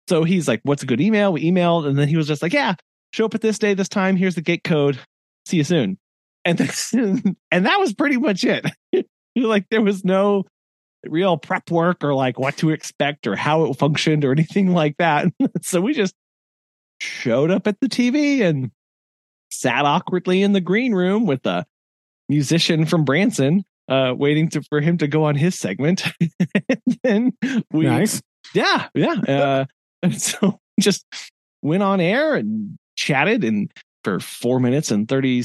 [0.08, 1.32] So he's like, what's a good email?
[1.32, 1.88] We emailed.
[1.88, 2.74] And then he was just like, yeah,
[3.12, 4.14] show up at this day, this time.
[4.14, 4.98] Here's the gate code
[5.46, 5.98] see you soon.
[6.44, 8.66] And then, and that was pretty much it.
[9.36, 10.44] like there was no
[11.10, 14.96] real prep work or like what to expect or how it functioned or anything like
[14.98, 15.26] that.
[15.62, 16.14] so we just
[17.00, 18.70] showed up at the TV and
[19.50, 21.66] sat awkwardly in the green room with the
[22.28, 26.04] musician from Branson, uh, waiting to, for him to go on his segment.
[26.68, 27.32] and then
[27.70, 28.20] we, nice.
[28.54, 28.88] Yeah.
[28.94, 29.14] Yeah.
[29.28, 29.64] Uh,
[30.02, 31.04] and so just
[31.62, 33.70] went on air and chatted and
[34.04, 35.42] for four minutes and 30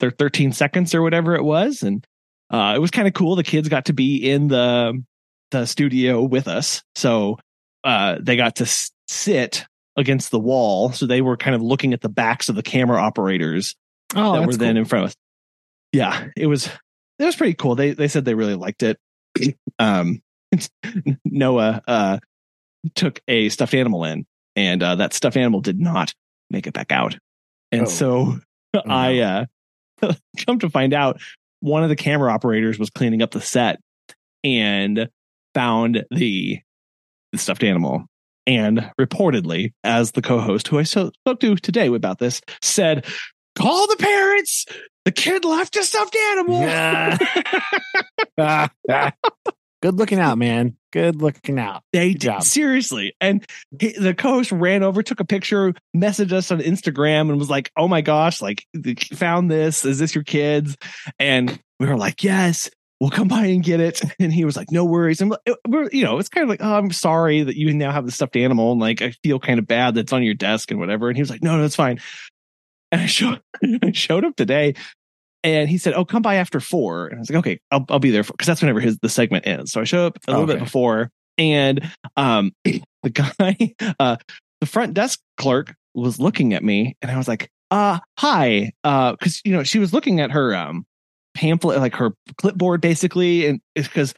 [0.00, 2.06] 13 seconds or whatever it was and
[2.50, 3.36] uh, it was kind of cool.
[3.36, 5.02] The kids got to be in the
[5.50, 6.82] the studio with us.
[6.94, 7.38] So
[7.84, 9.64] uh, they got to s- sit
[9.96, 10.92] against the wall.
[10.92, 13.74] So they were kind of looking at the backs of the camera operators
[14.14, 14.78] oh, that were then cool.
[14.78, 15.16] in front of us.
[15.92, 16.68] Yeah it was
[17.18, 17.74] it was pretty cool.
[17.74, 18.98] They they said they really liked it.
[19.80, 20.22] Um
[21.24, 22.18] noah uh
[22.94, 24.26] took a stuffed animal in
[24.56, 26.14] and uh, that stuffed animal did not
[26.50, 27.16] make it back out.
[27.70, 27.90] And oh.
[27.90, 28.38] so
[28.74, 29.44] oh, I uh
[30.46, 31.20] come to find out
[31.60, 33.80] one of the camera operators was cleaning up the set
[34.44, 35.08] and
[35.54, 36.60] found the,
[37.32, 38.06] the stuffed animal.
[38.46, 43.04] And reportedly as the co-host who I spoke to today about this said
[43.54, 44.64] call the parents!
[45.04, 46.60] The kid left a stuffed animal.
[46.60, 47.18] Yeah,
[49.82, 51.82] good looking out man Good looking out.
[51.92, 53.14] They Good did seriously.
[53.20, 53.44] And
[53.78, 57.70] he, the co-host ran over, took a picture, messaged us on Instagram, and was like,
[57.76, 58.66] "Oh my gosh, like
[59.14, 59.84] found this.
[59.84, 60.76] Is this your kids?"
[61.18, 62.70] And we were like, "Yes."
[63.00, 64.02] We'll come by and get it.
[64.18, 65.20] And he was like, no worries.
[65.20, 65.36] And
[65.68, 68.10] we're, you know, it's kind of like, oh, I'm sorry that you now have the
[68.10, 68.72] stuffed animal.
[68.72, 71.06] And like, I feel kind of bad that's on your desk and whatever.
[71.06, 72.00] And he was like, no, no, it's fine.
[72.90, 73.40] And I showed,
[73.84, 74.74] I showed up today
[75.44, 77.06] and he said, "Oh, come by after four.
[77.06, 79.46] And I was like, "Okay, I'll I'll be there because that's whenever his the segment
[79.46, 80.54] ends." So I show up a little okay.
[80.54, 84.16] bit before, and um, the guy, uh,
[84.60, 89.12] the front desk clerk was looking at me, and I was like, "Uh, hi," uh,
[89.12, 90.84] because you know she was looking at her um
[91.34, 94.14] pamphlet, like her clipboard, basically, and it's because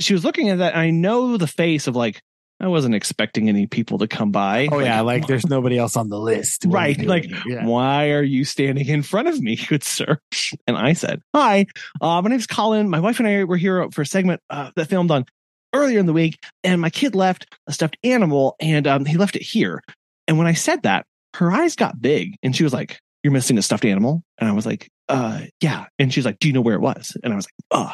[0.00, 0.76] she was looking at that.
[0.76, 2.20] I know the face of like
[2.60, 4.68] I wasn't expecting any people to come by.
[4.70, 6.64] Oh like, yeah, like there's nobody else on the list.
[6.66, 6.98] Right.
[7.04, 7.66] Like, yeah.
[7.66, 10.18] why are you standing in front of me, good sir?
[10.66, 11.66] And I said, Hi,
[12.00, 12.88] uh, my name's Collin.
[12.88, 15.26] My wife and I were here for a segment uh, that filmed on
[15.72, 19.36] earlier in the week, and my kid left a stuffed animal and um, he left
[19.36, 19.82] it here.
[20.28, 23.58] And when I said that, her eyes got big and she was like, You're missing
[23.58, 24.22] a stuffed animal?
[24.38, 25.86] And I was like, uh yeah.
[25.98, 27.16] And she's like, Do you know where it was?
[27.22, 27.92] And I was like, Oh,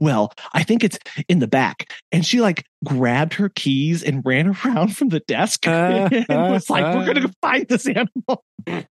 [0.00, 0.98] well, I think it's
[1.28, 1.92] in the back.
[2.12, 6.70] And she like grabbed her keys and ran around from the desk uh, and was
[6.70, 8.44] like, uh, we're going to find this animal.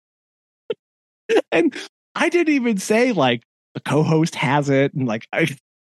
[1.52, 1.76] and
[2.16, 3.44] I didn't even say like
[3.74, 4.94] the co-host has it.
[4.94, 5.48] And like, I,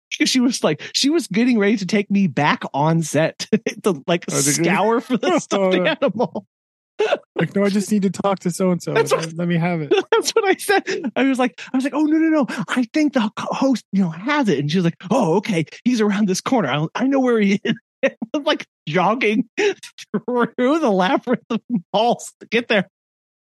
[0.09, 3.47] she was like, she was getting ready to take me back on set
[3.83, 6.47] to like oh, scour for the stuffed oh, animal
[7.37, 8.93] like, no, I just need to talk to so and so.
[8.93, 9.91] Let me have it.
[10.11, 11.13] That's what I said.
[11.15, 12.65] I was like, I was like, oh no, no, no.
[12.69, 14.59] I think the host, you know, has it.
[14.59, 16.69] And she was like, oh, okay, he's around this corner.
[16.69, 17.75] I, I know where he is.
[18.35, 21.61] I'm like jogging through the labyrinth of
[21.93, 22.89] halls to get there.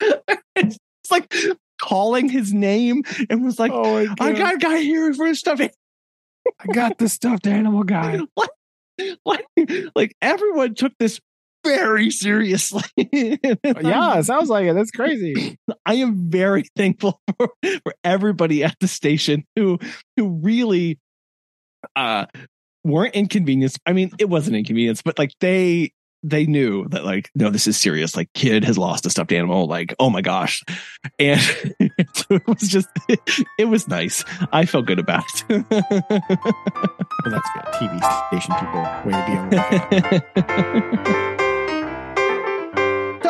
[0.01, 0.78] it's
[1.11, 1.32] like
[1.80, 5.61] calling his name and was like, oh I got a guy here for the stuff.
[5.61, 8.20] I got the stuffed animal guy.
[8.34, 8.51] What?
[9.24, 9.46] Like,
[9.94, 11.20] like everyone took this
[11.64, 12.82] very seriously.
[12.96, 14.74] yeah, it sounds like it.
[14.74, 15.58] That's crazy.
[15.84, 19.78] I am very thankful for, for everybody at the station who
[20.16, 20.98] who really
[21.96, 22.26] uh
[22.84, 23.78] weren't inconvenienced.
[23.86, 25.92] I mean, it wasn't inconvenience, but like they
[26.22, 29.66] they knew that like no this is serious like kid has lost a stuffed animal
[29.66, 30.62] like oh my gosh
[31.18, 33.20] and so it was just it,
[33.58, 35.80] it was nice i felt good about it well,
[37.24, 41.36] that's good tv station people way to be on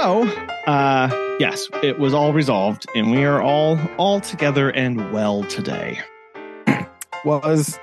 [0.00, 0.22] so
[0.66, 6.00] uh yes it was all resolved and we are all all together and well today
[7.24, 7.78] was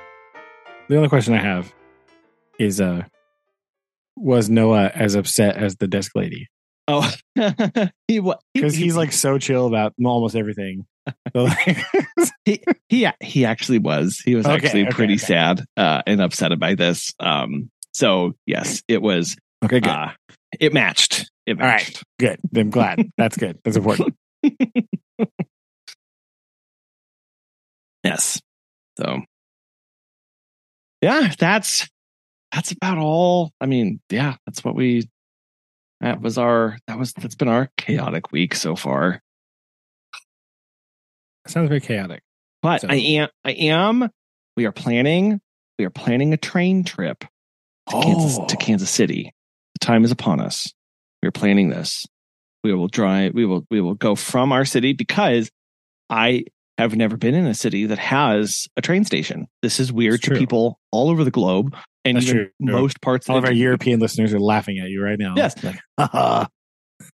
[0.90, 1.72] the only question i have
[2.58, 3.04] is uh
[4.18, 6.48] was Noah as upset as the desk lady?
[6.88, 7.10] Oh,
[8.08, 10.86] he was because he's like so chill about almost everything.
[11.34, 11.86] So, like,
[12.46, 14.20] he he he actually was.
[14.20, 15.26] He was okay, actually okay, pretty okay.
[15.26, 17.14] sad uh, and upset by this.
[17.18, 19.80] Um, so yes, it was okay.
[19.80, 19.90] Good.
[19.90, 20.12] Uh,
[20.60, 21.30] it matched.
[21.46, 22.04] It matched.
[22.20, 22.40] All right, good.
[22.60, 23.10] I'm glad.
[23.18, 23.60] That's good.
[23.64, 24.16] That's important.
[28.04, 28.42] yes.
[28.98, 29.22] So
[31.02, 31.88] yeah, that's
[32.52, 33.52] that's about all.
[33.62, 35.08] I mean, yeah, that's what we.
[36.02, 36.78] That was our.
[36.88, 39.22] That was that's been our chaotic week so far.
[41.48, 42.22] sounds very chaotic.
[42.62, 42.88] But so.
[42.90, 43.30] I am.
[43.44, 44.10] I am.
[44.56, 45.40] We are planning.
[45.78, 47.28] We are planning a train trip to,
[47.94, 48.02] oh.
[48.02, 49.34] Kansas, to Kansas City.
[49.80, 50.74] The time is upon us.
[51.22, 52.06] We are planning this.
[52.64, 53.34] We will drive.
[53.34, 53.66] We will.
[53.70, 55.50] We will go from our city because
[56.10, 56.46] I
[56.78, 59.48] have never been in a city that has a train station.
[59.62, 61.76] This is weird to people all over the globe
[62.06, 62.50] and That's even true.
[62.60, 65.34] most parts all of our European listeners are laughing at you right now.
[65.36, 65.56] Yes.
[65.64, 65.80] Like,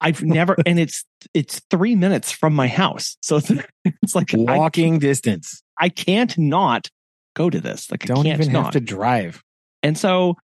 [0.00, 1.04] I've never and it's
[1.34, 3.16] it's three minutes from my house.
[3.22, 3.50] So it's,
[3.84, 5.62] it's like walking I, distance.
[5.78, 6.88] I can't not
[7.34, 7.90] go to this.
[7.90, 8.64] Like don't even not.
[8.64, 9.42] have to drive.
[9.82, 10.36] And so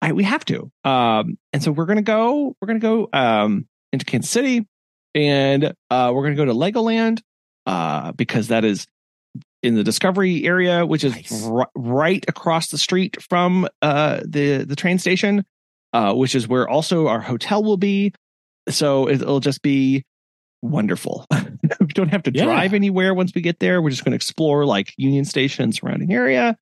[0.00, 0.70] I we have to.
[0.84, 4.66] Um and so we're gonna go, we're gonna go um into Kansas City
[5.14, 7.20] and uh we're gonna go to Legoland
[7.68, 8.86] uh, because that is
[9.62, 11.46] in the Discovery area, which is nice.
[11.46, 15.44] r- right across the street from uh, the the train station,
[15.92, 18.14] uh, which is where also our hotel will be.
[18.70, 20.04] So it'll just be
[20.62, 21.26] wonderful.
[21.80, 22.44] we don't have to yeah.
[22.44, 23.82] drive anywhere once we get there.
[23.82, 26.56] We're just going to explore like Union Station and surrounding area,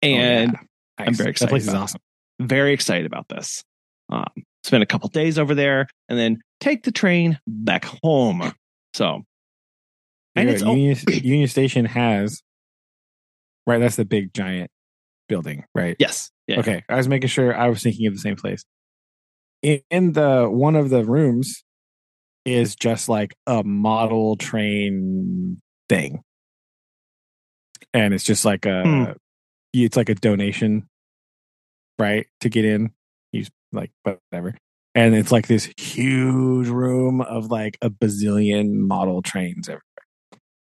[0.00, 0.66] and oh, yeah.
[0.98, 1.08] nice.
[1.08, 1.48] I'm very excited.
[1.48, 2.00] That place is awesome.
[2.46, 3.62] Very excited about this.
[4.10, 4.26] Um,
[4.64, 8.52] spend a couple days over there, and then take the train back home.
[8.94, 9.22] So
[10.34, 12.42] and it's Union, Union Station has
[13.66, 13.78] right.
[13.78, 14.70] That's the big giant
[15.28, 15.96] building, right?
[15.98, 16.30] Yes.
[16.46, 16.60] Yeah.
[16.60, 16.82] Okay.
[16.88, 18.64] I was making sure I was thinking of the same place.
[19.62, 21.62] In, in the one of the rooms
[22.44, 26.22] is just like a model train thing,
[27.94, 29.12] and it's just like a hmm.
[29.72, 30.88] it's like a donation,
[32.02, 32.92] right, to get in.
[33.32, 34.54] He's like whatever
[34.94, 39.82] and it's like this huge room of like a bazillion model trains everywhere.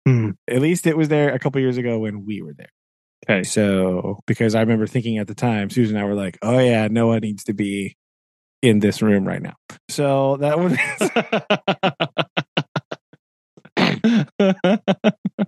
[0.07, 0.31] Hmm.
[0.49, 2.69] At least it was there a couple years ago when we were there.
[3.29, 3.43] Okay.
[3.43, 6.89] So, because I remember thinking at the time, Susan and I were like, oh, yeah,
[6.89, 7.97] Noah needs to be
[8.63, 9.55] in this room right now.
[9.89, 10.77] So that was.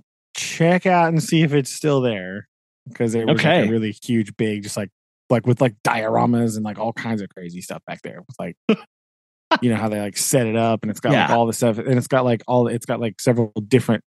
[0.36, 2.48] check out and see if it's still there
[2.88, 3.60] because it was okay.
[3.60, 4.90] like a really huge, big, just like
[5.30, 8.22] like with like dioramas and like all kinds of crazy stuff back there.
[8.26, 8.56] With like,
[9.62, 11.28] you know how they like set it up and it's got yeah.
[11.28, 14.02] like all the stuff and it's got like all it's got like several different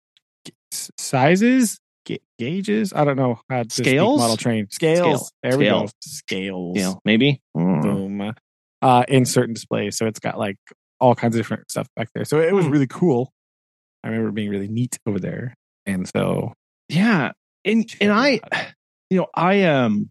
[0.72, 2.94] sizes, ga- gauges.
[2.94, 5.28] I don't know how to scales model train scales.
[5.28, 5.30] Scale.
[5.44, 5.60] There Scale.
[5.60, 5.92] we go.
[6.02, 6.78] Scales.
[6.78, 7.42] Scale, maybe.
[7.56, 7.82] Mm.
[7.82, 8.34] Boom.
[8.82, 10.56] Uh, in certain displays, so it's got like
[11.00, 12.24] all kinds of different stuff back there.
[12.24, 12.72] So it was mm.
[12.72, 13.32] really cool.
[14.04, 15.54] I remember being really neat over there,
[15.86, 16.54] and so
[16.88, 17.32] yeah,
[17.66, 18.40] and and I,
[19.10, 20.10] you know, I um,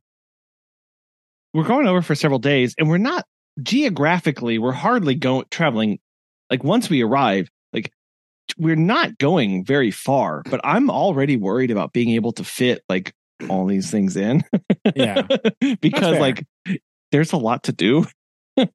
[1.54, 3.24] we're going over for several days, and we're not
[3.62, 5.98] geographically, we're hardly going traveling.
[6.50, 7.92] Like once we arrive, like
[8.56, 13.12] we're not going very far, but I'm already worried about being able to fit like
[13.48, 14.42] all these things in.
[14.94, 15.26] yeah.
[15.80, 16.44] because like
[17.12, 18.06] there's a lot to do.
[18.56, 18.70] and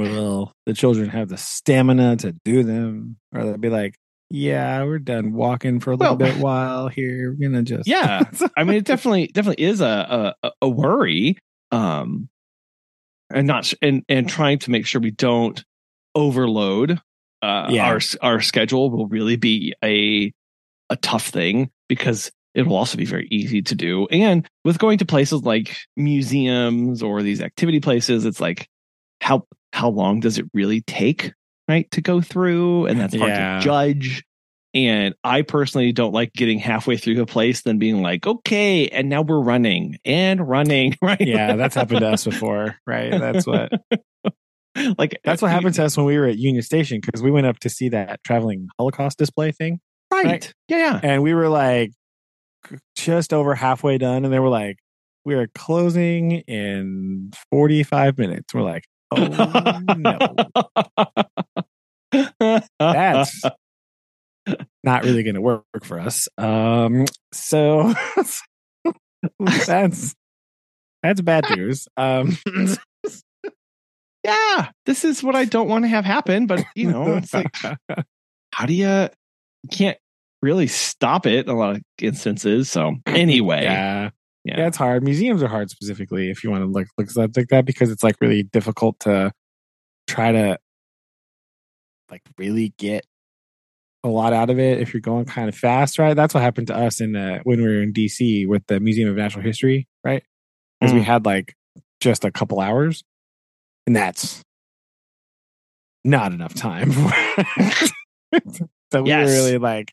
[0.00, 3.16] will the children have the stamina to do them?
[3.34, 3.94] Or they'll be like,
[4.30, 7.30] yeah, we're done walking for a little well, bit while here.
[7.30, 8.24] We're gonna just Yeah.
[8.56, 11.38] I mean it definitely definitely is a a, a worry.
[11.70, 12.28] Um
[13.30, 15.64] and not and and trying to make sure we don't
[16.14, 17.00] overload
[17.40, 17.86] uh, yeah.
[17.86, 20.32] our our schedule will really be a
[20.90, 24.06] a tough thing because it will also be very easy to do.
[24.10, 28.68] And with going to places like museums or these activity places, it's like
[29.20, 31.32] how how long does it really take
[31.68, 33.58] right, to go through, and that's hard Yeah.
[33.58, 34.24] to judge.
[34.74, 39.08] And I personally don't like getting halfway through a place, then being like, okay, and
[39.08, 41.20] now we're running and running, right?
[41.20, 43.10] Yeah, that's happened to us before, right?
[43.10, 43.72] That's what
[44.98, 47.46] like that's what happened to us when we were at Union Station because we went
[47.46, 49.80] up to see that traveling Holocaust display thing,
[50.12, 50.24] Right.
[50.26, 50.54] right.
[50.68, 51.00] Yeah, yeah.
[51.02, 51.92] and we were like
[52.96, 54.76] just over halfway done, and they were like,
[55.24, 60.18] "We are closing in forty five minutes." We're like, "Oh no,
[62.78, 63.42] that's
[64.84, 67.94] not really going to work for us." Um, so
[69.66, 70.14] that's
[71.02, 71.88] that's bad news.
[71.96, 72.36] Um,
[74.24, 74.70] yeah.
[74.86, 77.54] This is what I don't want to have happen, but you know, it's like
[78.52, 79.08] how do you
[79.62, 79.98] you can't
[80.42, 82.70] really stop it in a lot of instances.
[82.70, 84.10] So anyway, yeah.
[84.48, 84.58] Yeah.
[84.58, 85.02] yeah, it's hard.
[85.04, 88.02] Museums are hard specifically if you want to look look stuff like that because it's
[88.02, 89.32] like really difficult to
[90.06, 90.58] try to
[92.10, 93.04] like really get
[94.04, 96.14] a lot out of it if you're going kind of fast, right?
[96.14, 99.08] That's what happened to us in uh, when we were in DC with the Museum
[99.10, 100.22] of Natural History, right?
[100.80, 101.04] Because we Mm.
[101.04, 101.54] had like
[102.00, 103.02] just a couple hours,
[103.86, 104.40] and that's
[106.04, 106.92] not enough time.
[108.92, 109.26] so we Yes.
[109.26, 109.92] were really like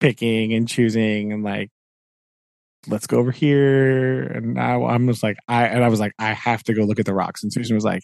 [0.00, 1.70] picking and choosing and like
[2.88, 6.32] let's go over here and I, i'm just like i and i was like i
[6.32, 8.02] have to go look at the rocks and susan was like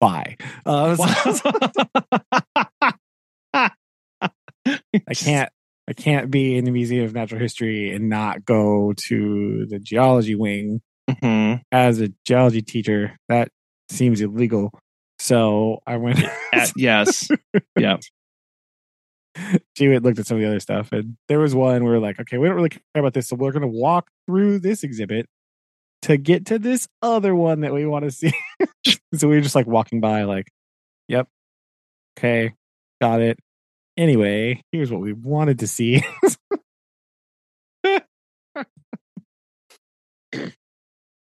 [0.00, 0.36] bye
[0.66, 0.96] uh,
[3.54, 5.50] i can't
[5.88, 10.34] i can't be in the museum of natural history and not go to the geology
[10.34, 10.80] wing
[11.10, 11.60] Mhm.
[11.72, 13.48] as a geology teacher that
[13.90, 14.70] seems illegal
[15.18, 16.20] so i went
[16.52, 17.28] At- yes.
[17.78, 17.96] Yeah.
[19.76, 21.98] she went looked at some of the other stuff and there was one where we're
[21.98, 24.82] like okay we don't really care about this so we're going to walk through this
[24.84, 25.26] exhibit
[26.02, 28.32] to get to this other one that we want to see.
[29.14, 30.48] So we were just like walking by like
[31.06, 31.28] yep.
[32.18, 32.54] Okay.
[33.00, 33.38] Got it.
[33.96, 36.02] Anyway here's what we wanted to see.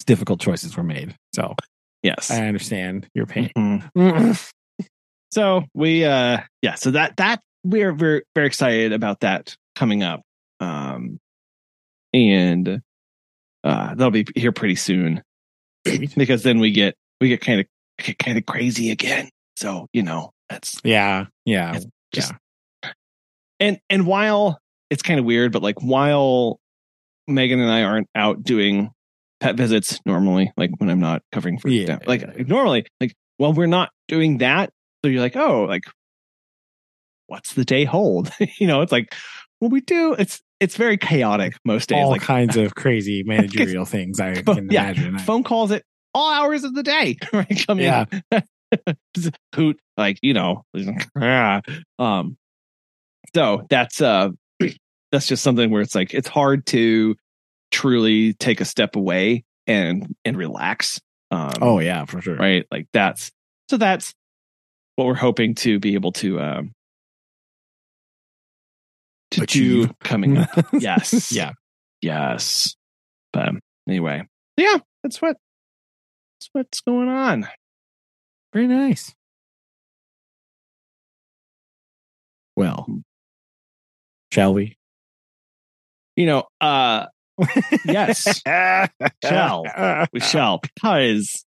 [0.07, 1.55] Difficult choices were made so
[2.03, 2.31] Yes.
[2.31, 3.51] i understand your pain.
[3.57, 4.51] Mhm.
[5.33, 10.23] So we uh yeah, so that that we're very very excited about that coming up.
[10.61, 11.19] Um
[12.13, 12.81] and
[13.65, 15.23] uh that'll be here pretty soon
[16.17, 17.67] because then we get we get kind of
[17.99, 19.29] get kind of crazy again.
[19.57, 21.79] So, you know, that's yeah yeah
[22.13, 22.33] just
[23.61, 24.59] and and while
[24.91, 26.61] it's kind of weird, but like while
[27.27, 28.91] Megan and I aren't out doing
[29.41, 31.99] pet visits normally, like when I'm not covering for Yeah.
[32.07, 34.71] like normally, like while we're not doing that,
[35.05, 35.83] so you're like, oh, like
[37.27, 38.31] what's the day hold?
[38.59, 39.15] you know, it's like
[39.61, 40.15] well, we do.
[40.15, 41.97] It's it's very chaotic most days.
[41.97, 45.83] all like kinds of crazy managerial things i can imagine phone calls at
[46.15, 47.19] all hours of the day.
[47.33, 47.65] Right?
[47.67, 48.07] Come Yeah.
[49.55, 50.65] Hoot, like, you know.
[51.99, 52.37] Um
[53.35, 54.31] so that's uh
[55.13, 57.17] that's just something where it's like it's hard to
[57.71, 61.01] truly take a step away and and relax.
[61.31, 62.67] Um oh yeah for sure right?
[62.71, 63.31] Like that's
[63.69, 64.15] so that's
[64.95, 66.73] what we're hoping to be able to um
[69.33, 69.89] to Achieve.
[69.89, 70.49] do coming up.
[70.73, 71.33] yes.
[71.33, 71.53] yeah
[72.03, 72.77] Yes.
[73.33, 73.51] But
[73.89, 74.23] anyway,
[74.57, 75.37] yeah, that's what
[76.39, 77.47] that's what's going on.
[78.53, 79.15] very nice
[82.57, 82.87] well
[84.33, 84.77] shall we
[86.17, 87.07] You know, uh
[87.85, 88.41] Yes.
[89.25, 89.65] Shall.
[90.13, 91.45] we shall because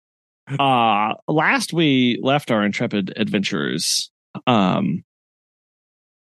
[0.60, 4.12] uh last we left our intrepid adventurers,
[4.46, 5.04] um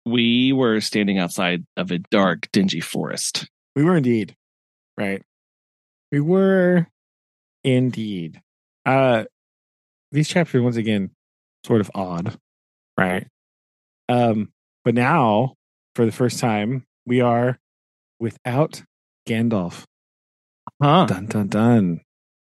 [0.06, 3.48] we were standing outside of a dark, dingy forest.
[3.76, 4.36] we were indeed
[4.98, 5.22] right?
[6.12, 6.88] We were
[7.64, 8.42] indeed.
[8.86, 9.26] Uh
[10.12, 11.12] these chapters once again
[11.66, 12.38] sort of odd
[12.98, 13.28] right?
[14.08, 14.52] Um
[14.84, 15.56] but now
[15.96, 17.58] for the first time we are
[18.20, 18.84] without
[19.28, 19.84] gandalf.
[20.82, 21.06] Huh.
[21.08, 22.02] dun dun dun.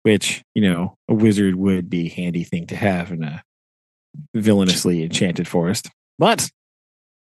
[0.03, 3.43] Which you know a wizard would be handy thing to have in a
[4.35, 5.91] villainously enchanted forest.
[6.19, 6.49] But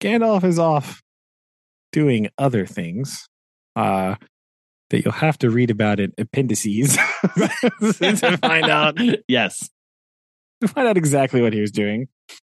[0.01, 1.01] gandalf is off
[1.91, 3.27] doing other things
[3.75, 4.15] uh
[4.89, 6.95] that you'll have to read about in appendices
[7.37, 8.97] to find out
[9.27, 9.69] yes.
[10.61, 12.07] to find out exactly what he was doing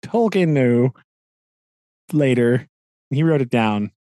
[0.04, 0.89] tolkien knew
[2.14, 2.68] later
[3.10, 3.92] he wrote it down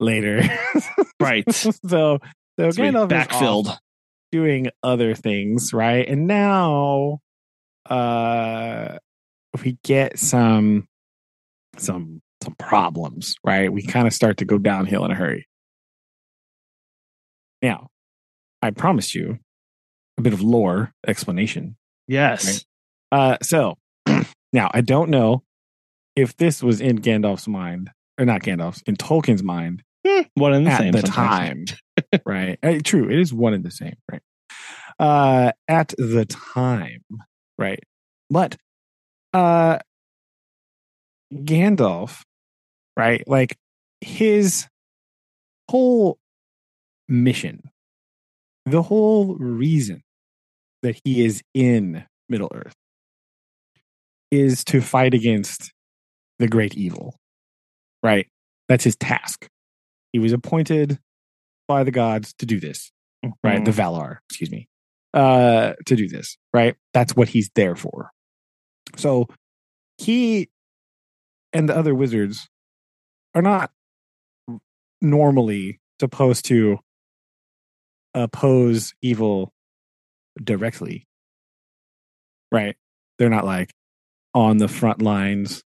[0.00, 0.42] later
[1.20, 1.44] Right.
[1.52, 2.18] so so
[2.58, 3.76] we gandalf backfilled.
[4.32, 6.08] doing other things, right?
[6.08, 7.18] And now
[7.88, 8.98] uh
[9.64, 10.86] we get some
[11.80, 13.72] some some problems, right?
[13.72, 15.46] We kind of start to go downhill in a hurry.
[17.62, 17.88] Now,
[18.62, 19.38] I promised you
[20.18, 21.76] a bit of lore explanation.
[22.06, 22.64] Yes.
[23.12, 23.76] Uh so
[24.52, 25.42] Now, I don't know
[26.16, 29.82] if this was in Gandalf's mind, or not Gandalf's, in Tolkien's mind
[30.34, 30.92] One and the at same.
[30.92, 31.74] the sometimes.
[32.12, 32.20] time.
[32.26, 32.58] right.
[32.62, 33.10] Uh, True.
[33.10, 33.96] It is one in the same.
[34.10, 34.22] Right.
[34.98, 36.24] Uh, at the
[36.54, 37.04] time.
[37.58, 37.80] Right.
[38.30, 38.56] But
[39.34, 39.78] uh,
[41.32, 42.22] Gandalf,
[42.96, 43.22] right?
[43.26, 43.56] Like
[44.00, 44.66] his
[45.70, 46.18] whole
[47.08, 47.62] mission,
[48.66, 50.02] the whole reason
[50.82, 52.74] that he is in Middle Earth
[54.30, 55.72] is to fight against
[56.38, 57.16] the great evil,
[58.02, 58.26] right?
[58.68, 59.48] That's his task.
[60.12, 60.98] He was appointed
[61.66, 62.90] by the gods to do this,
[63.42, 63.60] right?
[63.60, 63.64] Mhm.
[63.64, 64.68] The Valar, excuse me,
[65.14, 66.76] uh, to do this, right?
[66.94, 68.10] That's what he's there for.
[68.96, 69.26] So
[69.98, 70.48] he
[71.52, 72.48] and the other wizards
[73.34, 73.70] are not
[75.00, 76.78] normally supposed to
[78.14, 79.52] oppose evil
[80.42, 81.06] directly,
[82.50, 82.76] right?
[83.18, 83.70] They're not like
[84.34, 85.62] on the front lines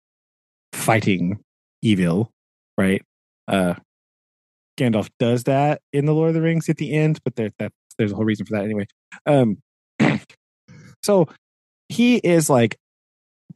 [0.73, 1.39] fighting
[1.83, 2.31] evil,
[2.77, 3.03] right?
[3.47, 3.75] Uh,
[4.79, 7.73] Gandalf does that in the Lord of the Rings at the end, but there, that,
[7.99, 8.87] there's a whole reason for that anyway.
[9.27, 9.59] Um,
[11.03, 11.29] so
[11.89, 12.77] he is like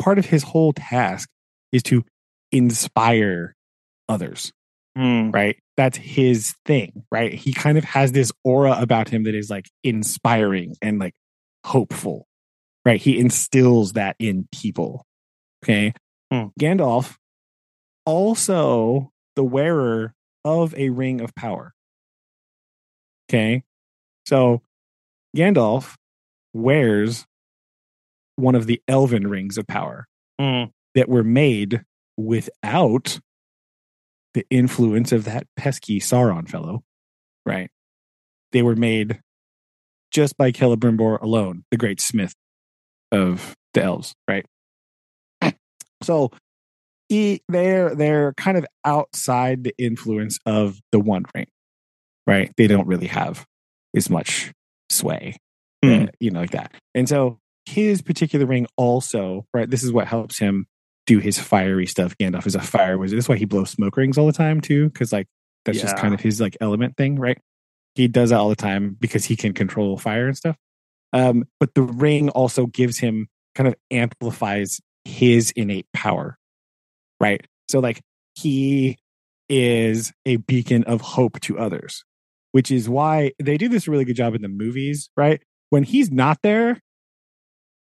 [0.01, 1.29] part of his whole task
[1.71, 2.05] is to
[2.53, 3.55] inspire
[4.09, 4.53] others,
[4.97, 5.31] Hmm.
[5.31, 5.57] right?
[5.77, 7.33] That's his thing, right?
[7.33, 11.15] He kind of has this aura about him that is like inspiring and like
[11.65, 12.27] hopeful,
[12.85, 13.01] right?
[13.01, 15.07] He instills that in people.
[15.65, 15.95] Okay.
[16.31, 16.47] Hmm.
[16.61, 17.17] Gandalf,
[18.05, 21.73] also the wearer of a ring of power.
[23.31, 23.63] Okay.
[24.27, 24.61] So
[25.37, 25.95] Gandalf
[26.53, 27.25] wears
[28.37, 30.07] one of the elven rings of power
[30.39, 30.65] Hmm.
[30.95, 31.85] that were made
[32.25, 33.21] without
[34.35, 36.83] the influence of that pesky Sauron fellow,
[37.45, 37.71] right?
[38.53, 39.21] They were made
[40.11, 42.35] just by Celebrimbor alone, the great smith
[43.11, 44.47] of the elves, right?
[46.03, 46.33] So
[47.09, 51.47] he, they're they're kind of outside the influence of the One Ring,
[52.27, 52.51] right?
[52.57, 53.45] They don't really have
[53.95, 54.51] as much
[54.91, 55.37] sway,
[55.85, 55.93] Hmm.
[55.93, 56.73] uh, you know, like that.
[56.95, 59.71] And so his particular ring also, right?
[59.71, 60.67] This is what helps him
[61.13, 62.17] do his fiery stuff.
[62.17, 63.19] Gandalf is a fire wizard.
[63.19, 65.27] That's why he blows smoke rings all the time too, because like
[65.65, 67.39] that's just kind of his like element thing, right?
[67.95, 70.57] He does that all the time because he can control fire and stuff.
[71.13, 76.39] Um, but the ring also gives him kind of amplifies his innate power,
[77.21, 77.47] right?
[77.69, 78.01] So like
[78.35, 78.97] he
[79.51, 82.05] is a beacon of hope to others,
[82.53, 85.43] which is why they do this really good job in the movies, right?
[85.69, 86.81] When he's not there,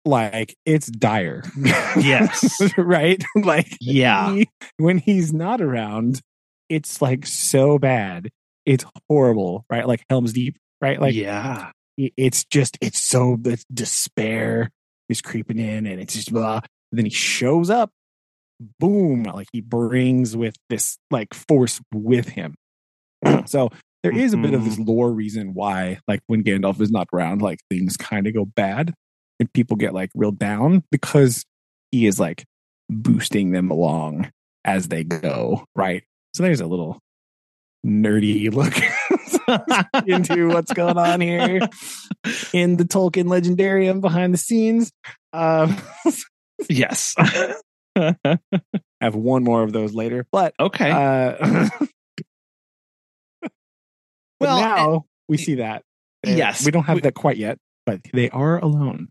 [0.05, 1.43] like it's dire.
[1.97, 2.61] Yes.
[2.77, 3.23] right?
[3.35, 4.33] Like Yeah.
[4.35, 6.21] he- when he's not around,
[6.67, 8.29] it's like so bad.
[8.65, 9.87] It's horrible, right?
[9.87, 10.99] Like Helm's Deep, right?
[10.99, 11.71] Like yeah.
[11.97, 14.69] it's just it's so the despair
[15.09, 16.61] is creeping in and it's just blah.
[16.91, 17.91] And then he shows up,
[18.79, 22.55] boom, like he brings with this like force with him.
[23.45, 23.69] so
[24.03, 24.89] there is a bit of this mm-hmm.
[24.89, 28.93] lore reason why, like when Gandalf is not around, like things kind of go bad
[29.39, 31.45] and people get like real down because
[31.91, 32.45] he is like
[32.89, 34.31] boosting them along
[34.65, 36.03] as they go, right?
[36.33, 36.99] So there's a little
[37.85, 38.73] nerdy look
[40.07, 41.61] into what's going on here
[42.53, 44.91] in the Tolkien legendarium behind the scenes.
[45.33, 45.77] Um,
[46.69, 47.15] yes.
[47.95, 50.91] have one more of those later, but okay.
[50.91, 51.69] uh,
[53.41, 53.51] but
[54.41, 55.83] Well, now we see that.
[56.25, 59.07] Yes, we don't have we- that quite yet, but they are alone.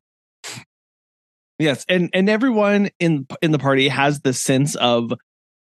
[1.58, 5.12] Yes, and and everyone in in the party has the sense of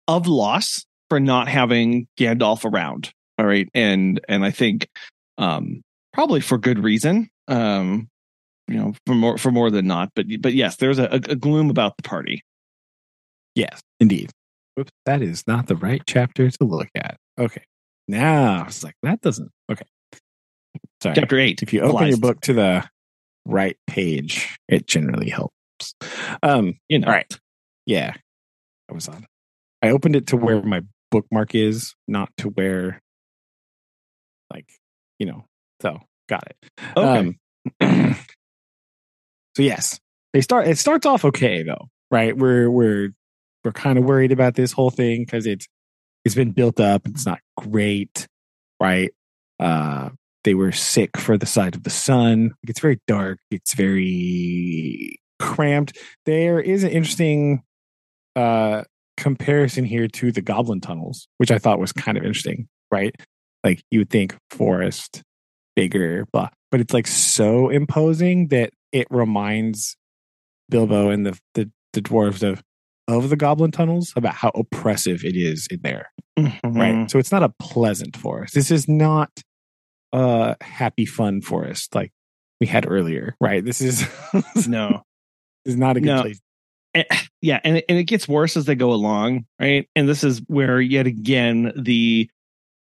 [0.07, 3.11] of loss for not having Gandalf around.
[3.37, 4.87] All right, and and I think
[5.37, 5.81] um
[6.13, 7.29] probably for good reason.
[7.47, 8.09] Um
[8.67, 11.69] you know, for more for more than not, but but yes, there's a, a gloom
[11.69, 12.43] about the party.
[13.53, 14.31] Yes, indeed.
[14.75, 17.15] Whoops, that is not the right chapter to look at.
[17.39, 17.63] Okay,
[18.07, 19.51] now it's like that doesn't.
[19.71, 19.85] Okay,
[21.01, 21.15] sorry.
[21.15, 21.61] Chapter eight.
[21.63, 22.83] if you open your book to the
[23.45, 25.54] right page, it generally helps.
[26.43, 27.39] Um, you know, all right.
[27.85, 28.13] Yeah.
[28.89, 29.25] I was on.
[29.81, 30.81] I opened it to where my
[31.11, 33.01] bookmark is, not to where
[34.53, 34.69] like,
[35.19, 35.45] you know,
[35.81, 36.57] so got it.
[36.95, 37.35] Okay.
[37.81, 38.15] Um,
[39.55, 39.99] so yes,
[40.33, 42.35] they start it starts off okay though, right?
[42.37, 43.09] We're we're
[43.63, 45.67] we're kind of worried about this whole thing because it's
[46.23, 48.27] it's been built up, it's not great,
[48.79, 49.11] right?
[49.59, 50.09] Uh
[50.43, 52.53] they were sick for the side of the sun.
[52.63, 53.39] It's very dark.
[53.49, 55.97] It's very cramped.
[56.25, 57.63] There is an interesting
[58.35, 58.83] uh
[59.17, 63.15] comparison here to the goblin tunnels, which I thought was kind of interesting, right?
[63.63, 65.23] Like you would think forest,
[65.75, 66.49] bigger, blah.
[66.71, 69.95] But it's like so imposing that it reminds
[70.69, 72.61] Bilbo and the the the dwarves of
[73.07, 76.11] of the goblin tunnels about how oppressive it is in there.
[76.37, 76.59] Mhm.
[76.75, 77.09] Right.
[77.09, 78.53] So it's not a pleasant forest.
[78.55, 79.29] This is not
[80.11, 82.11] a happy fun forest like
[82.59, 83.35] we had earlier.
[83.39, 83.63] Right.
[83.63, 84.05] This is
[84.67, 85.03] No.
[85.65, 86.21] Is not a good No.
[86.21, 86.39] place.
[86.93, 87.05] And-
[87.41, 89.87] yeah, and it, and it gets worse as they go along, right?
[89.95, 92.29] And this is where yet again the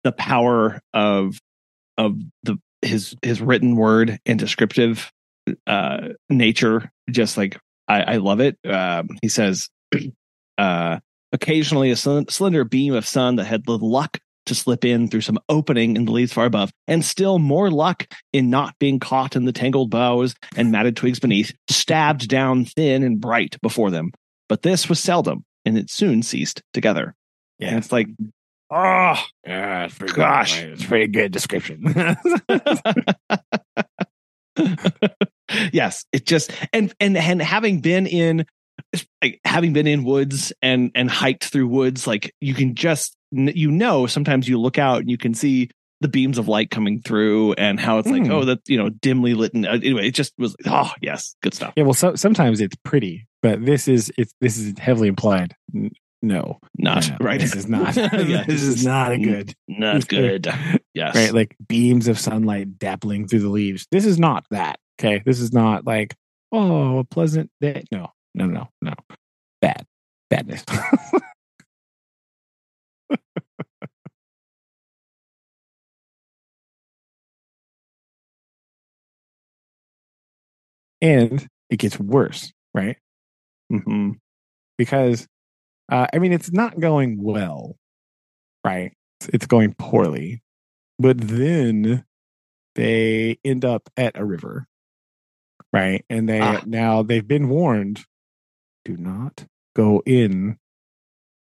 [0.03, 1.39] the power of
[1.97, 5.11] of the his his written word and descriptive
[5.67, 7.57] uh nature just like
[7.87, 8.57] I, I love it.
[8.65, 9.67] Um, he says,
[10.57, 10.99] uh,
[11.33, 14.17] occasionally a sl- slender beam of sun that had the luck
[14.51, 18.05] to slip in through some opening in the leaves far above, and still more luck
[18.33, 23.01] in not being caught in the tangled boughs and matted twigs beneath, stabbed down thin
[23.01, 24.11] and bright before them.
[24.49, 27.15] But this was seldom, and it soon ceased together.
[27.69, 28.07] And it's like,
[28.69, 30.59] oh, Yeah, it's pretty Gosh.
[30.59, 30.73] Good.
[30.73, 31.83] It's a pretty good description.
[35.71, 38.45] yes, it just and and and having been in
[39.21, 43.71] like, having been in woods and and hiked through woods, like you can just you
[43.71, 45.69] know sometimes you look out and you can see
[46.01, 48.31] the beams of light coming through and how it's like Hmm.
[48.31, 51.53] oh that you know dimly lit and uh, anyway it just was oh yes good
[51.53, 55.55] stuff yeah, well, so, sometimes it's pretty, but this is it's this is heavily implied.
[56.23, 57.95] No, not no, right This is not.
[57.97, 59.55] Yeah, this is not a good.
[59.67, 60.47] not good
[60.93, 63.87] yes Right, like beams of sunlight dappling through the leaves.
[63.91, 64.79] This is not that.
[64.99, 66.15] Okay, this is not like
[66.51, 67.85] oh a pleasant day.
[67.91, 68.93] No, no, no, no.
[69.61, 69.85] Bad,
[70.29, 70.63] badness.
[81.01, 82.97] And it gets worse, right?
[83.71, 84.17] Mhm.
[84.77, 85.27] because
[85.91, 87.77] uh, I mean it's not going well,
[88.65, 88.93] right?
[89.21, 90.41] It's, it's going poorly,
[90.99, 92.05] but then
[92.75, 94.67] they end up at a river,
[95.73, 96.03] right?
[96.09, 96.61] And they Ah.
[96.65, 98.05] now they've been warned:
[98.85, 100.57] do not go in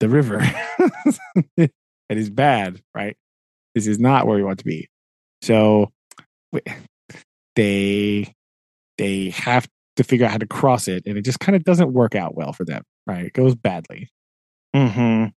[0.00, 0.40] the river.
[1.56, 1.70] it
[2.10, 3.16] is bad, right?
[3.74, 4.88] This is not where we want to be.
[5.42, 5.92] So
[7.56, 8.32] they
[8.98, 9.66] they have
[9.96, 12.34] to figure out how to cross it, and it just kind of doesn't work out
[12.34, 13.26] well for them, right?
[13.26, 14.08] It goes badly
[14.74, 15.32] Mhm.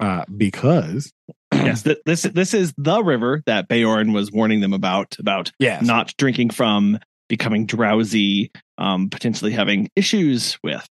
[0.00, 1.12] uh, because
[1.52, 5.82] yes th- this this is the river that Beorn was warning them about about yes,
[5.82, 10.86] not drinking from, becoming drowsy, um, potentially having issues with.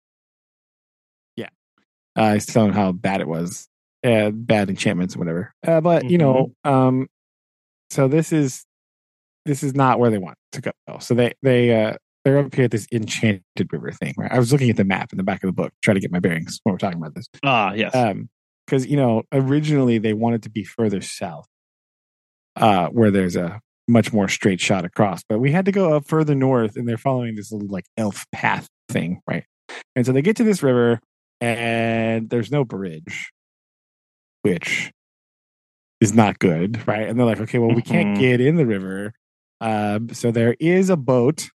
[2.16, 3.68] Uh, I was telling how bad it was,
[4.05, 5.52] uh, bad enchantments and whatever.
[5.66, 7.09] Uh, but you know, um,
[7.90, 8.64] so this is
[9.44, 10.72] this is not where they want to go.
[11.01, 14.14] So they they uh, they're up here at this enchanted river thing.
[14.16, 14.32] Right?
[14.32, 16.12] I was looking at the map in the back of the book, trying to get
[16.12, 17.26] my bearings when we're talking about this.
[17.44, 17.94] Ah, yes.
[17.94, 18.28] Um,
[18.66, 21.47] because you know, originally they wanted to be further south,
[22.56, 25.22] uh, where there's a much more straight shot across.
[25.28, 28.26] But we had to go up further north, and they're following this little like elf
[28.32, 29.44] path thing, right?
[29.94, 31.01] And so they get to this river,
[31.41, 33.31] and there's no bridge,
[34.43, 34.93] which
[36.01, 37.09] is not good, right?
[37.09, 38.21] And they're like, okay, well, we can't Mhm.
[38.21, 39.13] get in the river,
[39.61, 41.49] um, so there is a boat,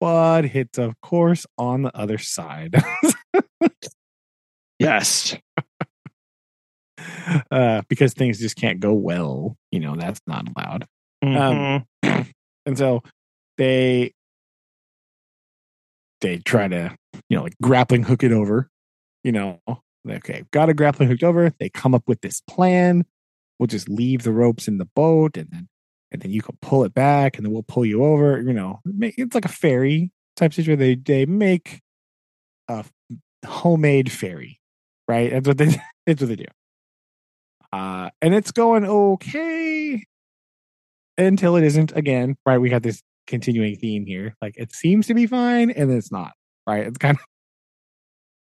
[0.00, 2.74] but it's of course on the other side.
[4.78, 5.34] yes.
[7.50, 9.56] uh, because things just can't go well.
[9.72, 10.86] You know, that's not allowed.
[11.24, 11.84] Mhm.
[12.66, 13.00] And so
[13.58, 14.12] they
[16.20, 16.96] they try to,
[17.28, 18.68] you know, like grappling hook it over.
[19.26, 19.60] You know,
[20.08, 21.52] okay, got a grappling hooked over.
[21.58, 23.04] They come up with this plan.
[23.58, 25.68] We'll just leave the ropes in the boat, and then
[26.12, 28.40] and then you can pull it back, and then we'll pull you over.
[28.40, 30.78] You know, it's like a ferry type situation.
[30.78, 31.80] They they make
[32.68, 32.84] a
[33.44, 34.60] homemade ferry,
[35.08, 35.32] right?
[35.32, 35.74] That's what they
[36.06, 36.44] that's what they do.
[37.72, 40.04] Uh, and it's going okay
[41.18, 42.58] until it isn't again, right?
[42.58, 44.36] We got this continuing theme here.
[44.40, 46.30] Like it seems to be fine, and then it's not,
[46.64, 46.86] right?
[46.86, 47.24] It's kind of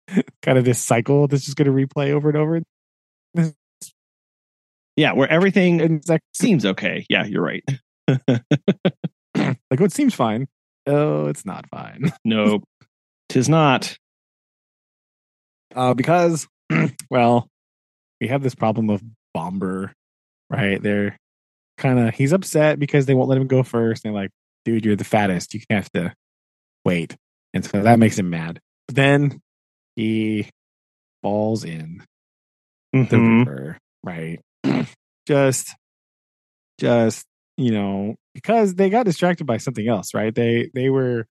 [0.41, 2.61] kind of this cycle that's just going to replay over and over.
[4.98, 7.06] Yeah, where everything like, seems okay.
[7.10, 7.64] Yeah, you're right.
[8.07, 10.48] like what seems fine.
[10.88, 12.14] Oh, it's not fine.
[12.23, 12.64] Nope.
[13.27, 13.98] Tis not.
[15.76, 16.48] Uh, because,
[17.10, 17.49] well,
[18.22, 19.03] we have this problem of
[19.34, 19.91] Bombur,
[20.49, 20.82] right?
[20.82, 21.18] They're
[21.77, 24.06] kind of, he's upset because they won't let him go first.
[24.06, 24.32] And they're like,
[24.64, 25.53] dude, you're the fattest.
[25.53, 26.14] You have to
[26.86, 27.18] wait.
[27.53, 28.61] And so that makes him mad.
[28.88, 29.41] But then
[29.96, 30.50] he
[31.22, 32.04] falls in
[32.94, 33.46] the Mhm.
[33.46, 34.40] river, right?
[35.28, 35.74] just,
[36.80, 37.26] just,
[37.58, 40.34] you know, because they got distracted by something else, right?
[40.34, 41.28] They, they were,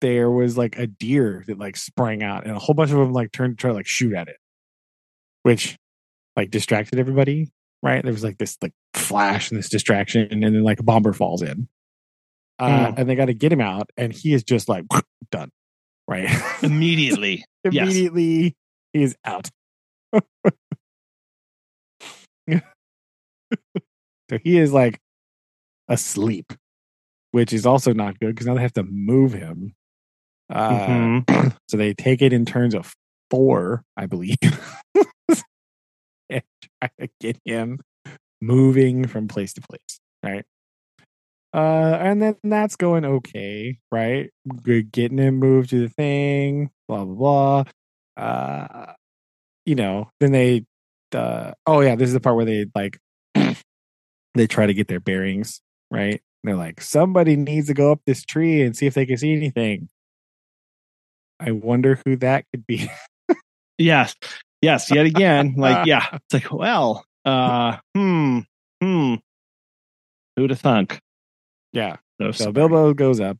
[0.00, 3.12] there was like a deer that like sprang out and a whole bunch of them
[3.12, 4.36] like turned to try to like shoot at it,
[5.44, 5.76] which
[6.36, 7.48] like distracted everybody,
[7.82, 8.02] right?
[8.02, 11.42] There was like this like flash and this distraction, and then like a Bombur falls
[11.42, 11.68] in.
[12.58, 12.94] Uh, Hmm.
[13.00, 14.84] And they got to get him out, and he is just like
[15.30, 15.50] done.
[16.08, 16.28] Right?
[16.62, 17.44] Immediately.
[17.70, 17.84] Yes.
[17.84, 18.56] Immediately,
[18.92, 19.50] he is out.
[24.30, 24.98] so he is like
[25.88, 26.52] asleep,
[27.30, 29.74] which is also not good because now they have to move him.
[30.50, 31.56] Uh, Mhm.
[31.68, 32.94] so they take it in turns of
[33.30, 34.36] four, I believe,
[36.30, 37.80] and try to get him
[38.40, 40.44] moving from place to place, right?
[41.54, 44.30] Uh, and then that's going okay, right?
[44.62, 47.64] Good getting him moved to the thing, blah blah
[48.16, 48.24] blah.
[48.24, 48.92] Uh,
[49.66, 50.64] you know, then they,
[51.14, 52.98] uh, oh yeah, this is the part where they like,
[54.34, 55.60] they try to get their bearings,
[55.90, 56.22] right?
[56.44, 59.32] They're like, somebody needs to go up this tree and see if they can see
[59.32, 59.88] anything.
[61.38, 62.90] I wonder who that could be.
[63.78, 64.14] Yes.
[64.60, 64.90] Yes.
[64.92, 66.06] Yet again, like, yeah.
[66.12, 68.40] It's like, well, uh, hmm,
[68.80, 69.14] hmm.
[70.36, 71.00] Who'd have thunk?
[71.72, 71.96] Yeah.
[72.20, 72.52] So, So sorry.
[72.52, 73.38] Bilbo goes up,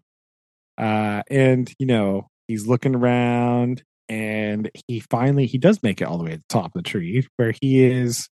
[0.79, 6.19] uh, and you know he's looking around, and he finally he does make it all
[6.19, 8.29] the way to the top of the tree, where he is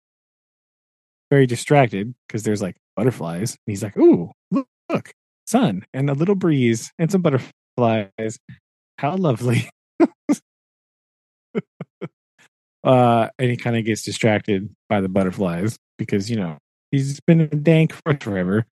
[1.31, 3.51] very distracted because there's like butterflies.
[3.51, 5.11] And he's like, "Ooh, look, look,
[5.47, 8.39] sun and a little breeze and some butterflies.
[8.97, 9.69] How lovely!"
[12.84, 16.57] uh, and he kind of gets distracted by the butterflies because you know
[16.91, 18.65] he's been a dank for forever.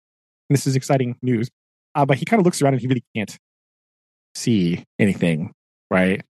[0.52, 1.50] This is exciting news.
[1.94, 3.38] Uh, but he kind of looks around and he really can't
[4.36, 5.54] see anything,
[5.90, 6.22] right?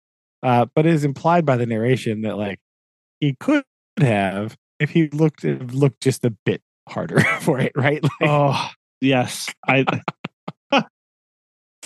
[0.43, 2.59] Uh, but it is implied by the narration that like
[3.19, 3.63] he could
[3.99, 8.01] have if he looked looked just a bit harder for it, right?
[8.03, 8.69] Like, Oh,
[8.99, 9.47] yes.
[9.67, 9.85] I,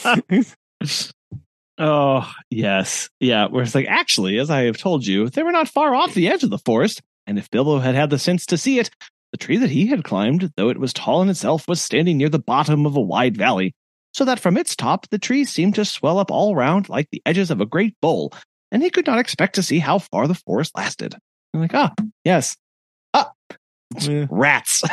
[1.77, 3.09] oh, yes.
[3.19, 3.47] Yeah.
[3.47, 6.27] Where it's like, actually, as I have told you, they were not far off the
[6.29, 7.01] edge of the forest.
[7.27, 8.89] And if Bilbo had had the sense to see it,
[9.35, 12.29] the tree that he had climbed, though it was tall in itself, was standing near
[12.29, 13.75] the bottom of a wide valley,
[14.13, 17.21] so that from its top the trees seemed to swell up all round like the
[17.25, 18.31] edges of a great bowl,
[18.71, 21.15] and he could not expect to see how far the forest lasted.
[21.53, 21.93] I'm like, ah,
[22.23, 22.55] yes.
[23.13, 23.33] Ah,
[24.07, 24.83] eh, rats.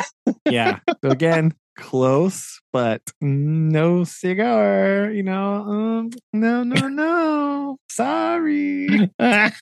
[0.49, 0.79] yeah.
[1.01, 5.09] So again, close, but no cigar.
[5.09, 7.77] You know, um, no, no, no.
[7.89, 9.09] Sorry.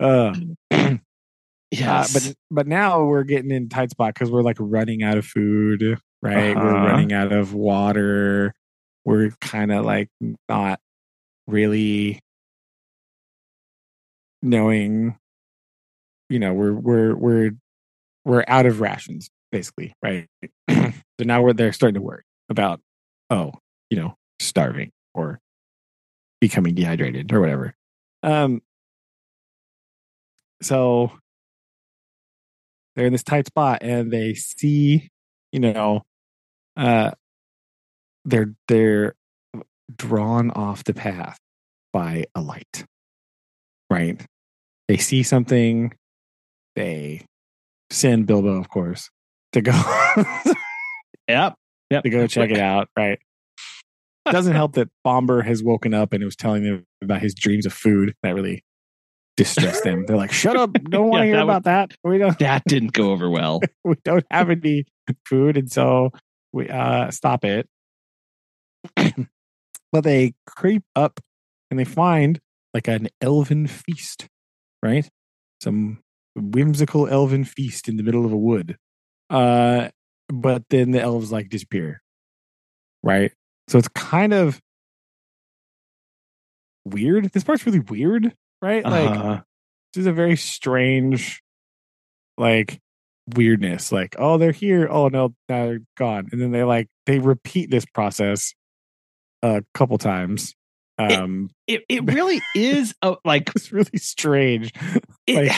[0.00, 0.32] Uh,
[1.78, 2.14] yes.
[2.16, 5.26] Uh, but but now we're getting in tight spot because we're like running out of
[5.26, 5.82] food,
[6.22, 6.56] right?
[6.56, 6.86] We're Uh-huh.
[6.86, 8.54] running out of water.
[9.04, 10.08] We're kind of like
[10.48, 10.80] not
[11.46, 12.20] really
[14.42, 15.16] knowing.
[16.30, 17.50] You know, we're we're we're
[18.24, 20.28] we're out of rations, basically, right?
[20.70, 22.80] so now we're they're starting to worry about,
[23.30, 23.52] oh,
[23.90, 25.40] you know, starving or
[26.40, 27.74] becoming dehydrated or whatever.
[28.22, 28.60] Um.
[30.60, 31.12] So
[32.98, 35.08] they're in this tight spot and they see,
[35.52, 36.02] you know,
[36.76, 37.12] uh,
[38.24, 39.14] they're they're
[39.96, 41.38] drawn off the path
[41.92, 42.84] by a light,
[43.88, 44.20] right?
[44.88, 45.92] They see something,
[46.74, 47.24] they
[47.88, 49.10] send Bilbo, of course,
[49.52, 49.72] to go
[51.28, 51.54] yep.
[51.90, 52.02] Yep.
[52.02, 53.20] to go check it out, right?
[54.28, 57.64] Doesn't help that Bombur has woken up and it was telling them about his dreams
[57.64, 58.14] of food.
[58.24, 58.64] That really
[59.38, 60.04] distressed them.
[60.06, 60.74] They're like, "Shut up!
[60.90, 61.94] Don't want to Yeah, hear that about that.
[62.04, 62.38] We don't.
[62.40, 63.60] That didn't go over well.
[63.84, 64.84] we don't have any
[65.24, 66.10] food and so
[66.52, 67.66] we uh stop it
[69.92, 71.20] but they creep up
[71.70, 72.40] and they find
[72.74, 74.26] like an elven feast
[74.82, 75.08] right
[75.62, 76.00] some
[76.36, 78.76] whimsical elven feast in the middle of a wood
[79.30, 79.88] uh
[80.28, 82.02] but then the elves like disappear
[83.02, 83.32] right
[83.68, 84.60] so it's kind of
[86.84, 88.84] weird this part's really weird right?
[88.84, 89.40] Like Uh-huh.
[89.92, 91.42] this is a very strange
[92.36, 92.80] like
[93.34, 94.88] weirdness like oh they're here.
[94.90, 96.28] Oh no now they're gone.
[96.32, 98.54] And then they like they repeat this process
[99.42, 100.54] a couple times.
[100.98, 104.72] Um it, it really is a, like it's really strange.
[105.26, 105.52] It,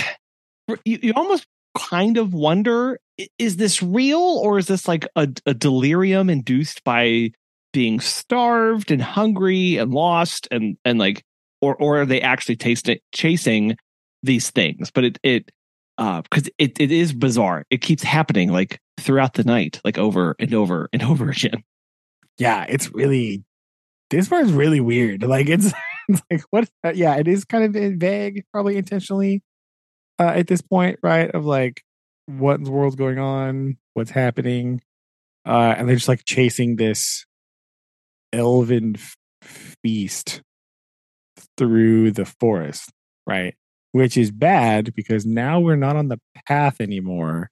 [0.84, 1.46] you, you almost
[1.78, 2.98] kind of wonder
[3.38, 7.30] is this real or is this like a, a delirium induced by
[7.72, 11.22] being starved and hungry and lost and and like
[11.60, 13.76] or or are they actually tasting chasing
[14.22, 14.90] these things?
[14.90, 15.50] But it it
[15.98, 17.64] uh because it, it is bizarre.
[17.70, 21.62] It keeps happening like throughout the night like over and over and over again.
[22.38, 23.44] Yeah it's really
[24.10, 25.22] this part's really weird.
[25.22, 25.72] Like it's,
[26.08, 29.42] it's like what yeah it is kind of vague probably intentionally
[30.18, 31.82] uh at this point right of like
[32.26, 34.80] what in the world's going on what's happening
[35.46, 37.26] uh and they're just like chasing this
[38.32, 39.16] elven f-
[39.82, 40.42] feast
[41.60, 42.90] through the forest
[43.26, 43.54] right
[43.92, 47.50] which is bad because now we're not on the path anymore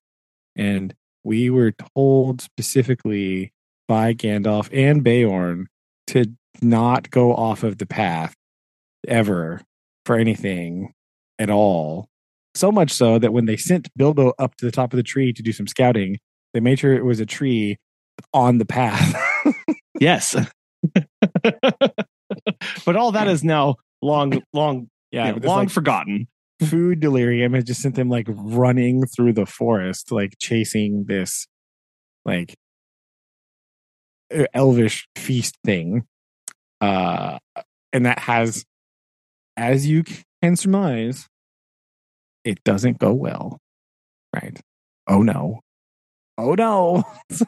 [0.57, 0.95] and
[1.25, 3.53] we were told specifically
[3.87, 5.67] by Gandalf and Beorn
[6.09, 6.25] to
[6.63, 8.35] not go off of the path
[9.07, 9.61] ever
[10.05, 10.93] for anything
[11.39, 12.09] at all.
[12.55, 15.33] So much so that when they sent Bilbo up to the top of the tree
[15.33, 16.19] to do some scouting,
[16.55, 17.77] they made sure it was a tree
[18.33, 19.15] on the path.
[20.01, 20.35] yes.
[22.85, 26.29] but all that is now long, long, yeah, yeah, long like, forgotten.
[26.69, 31.47] food delirium has just sent them like running through the forest, like chasing this
[32.25, 32.55] like
[34.55, 36.05] elvish feast thing.
[36.81, 37.39] Uh
[37.93, 38.65] and that has
[39.57, 40.05] as you
[40.43, 41.27] can surmise,
[42.45, 43.59] it doesn't go well.
[44.35, 44.61] Right.
[45.09, 45.61] Oh no.
[46.37, 47.05] Oh no.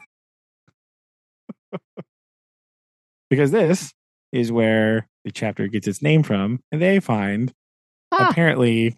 [3.29, 3.93] because this
[4.31, 7.51] is where the chapter gets its name from, and they find
[8.11, 8.29] Ah.
[8.29, 8.97] apparently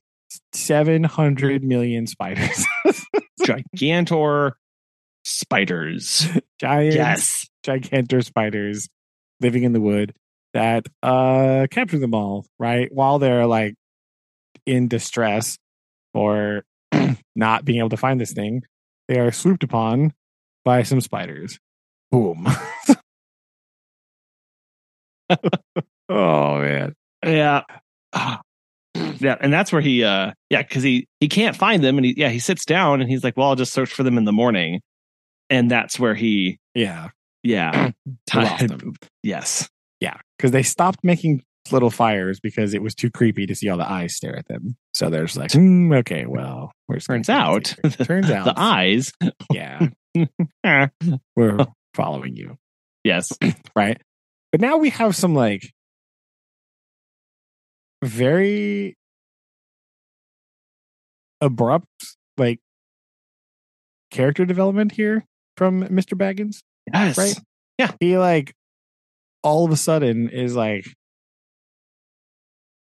[0.54, 2.66] 700 million spiders.
[3.42, 4.54] Gigantor
[5.26, 6.28] spiders.
[6.60, 7.48] Giant, Yes.
[7.66, 8.90] gigantor spiders
[9.42, 10.14] living in the wood
[10.54, 12.90] that uh capture them all, right?
[12.92, 13.76] While they're like
[14.66, 15.58] in distress
[16.14, 16.64] or
[17.36, 18.64] not being able to find this thing,
[19.08, 20.14] they are swooped upon
[20.64, 21.60] by some spiders.
[22.12, 22.48] Boom.
[26.10, 26.94] oh man.
[27.26, 27.62] Yeah.
[28.14, 28.42] Ah.
[29.20, 32.14] Yeah, and that's where he uh yeah, because he he can't find them and he
[32.18, 34.32] yeah, he sits down and he's like, Well, I'll just search for them in the
[34.34, 34.82] morning.
[35.50, 37.10] And that's where he Yeah.
[37.44, 37.92] yeah.
[38.34, 38.94] Them.
[39.24, 39.70] yes.
[40.00, 40.18] Yeah.
[40.38, 43.90] Because they stopped making little fires because it was too creepy to see all the
[43.90, 44.76] eyes stare at them.
[44.94, 49.12] So there's like, hmm, okay, well, we're just gonna Turns out turns out the eyes.
[49.52, 49.88] Yeah.
[51.36, 52.58] We're following you.
[53.04, 53.32] yes.
[53.76, 54.00] right?
[54.54, 55.74] But now we have some like
[58.04, 58.96] very
[61.42, 61.88] abrupt
[62.38, 62.60] like
[64.12, 65.26] character development here
[65.58, 66.16] from Mr.
[66.16, 66.62] Baggins.
[66.94, 67.18] Yes.
[67.18, 67.36] Right?
[67.80, 67.94] Yeah.
[68.00, 68.54] He like
[69.42, 70.86] all of a sudden is like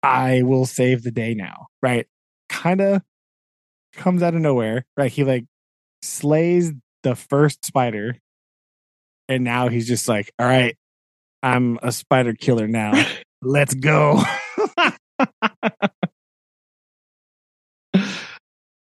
[0.01, 2.07] I will save the day now, right?
[2.49, 3.03] Kind of
[3.93, 5.11] comes out of nowhere, right?
[5.11, 5.45] He like
[6.01, 6.73] slays
[7.03, 8.17] the first spider
[9.29, 10.75] and now he's just like, "All right,
[11.43, 13.05] I'm a spider killer now.
[13.41, 14.21] Let's go."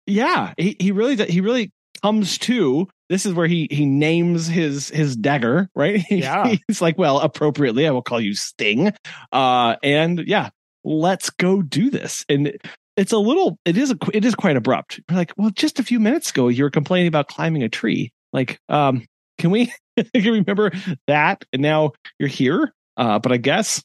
[0.07, 1.71] yeah he, he really he really
[2.03, 6.55] comes to this is where he he names his his dagger right Yeah.
[6.67, 8.93] he's like well appropriately i will call you sting
[9.33, 10.51] uh and yeah
[10.85, 12.57] let's go do this and
[12.97, 15.85] it's a little it is a it is quite abrupt You're like well just a
[15.85, 19.05] few minutes ago you were complaining about climbing a tree like um
[19.41, 19.73] can we
[20.15, 20.71] can remember
[21.07, 23.83] that and now you're here uh but i guess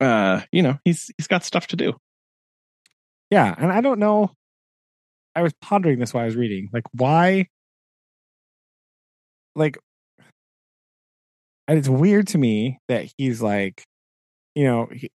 [0.00, 1.94] uh you know he's he's got stuff to do
[3.30, 4.32] yeah, and I don't know.
[5.34, 6.68] I was pondering this while I was reading.
[6.72, 7.46] Like, why?
[9.54, 9.78] Like,
[11.66, 13.84] and it's weird to me that he's like,
[14.54, 15.10] you know, he,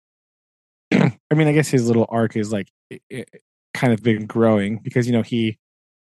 [0.94, 3.30] I mean, I guess his little arc is like it, it
[3.74, 5.58] kind of been growing because you know he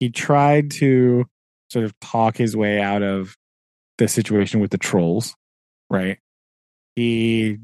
[0.00, 1.26] he tried to
[1.70, 3.36] sort of talk his way out of
[3.98, 5.34] the situation with the trolls,
[5.88, 6.18] right?
[6.96, 7.58] He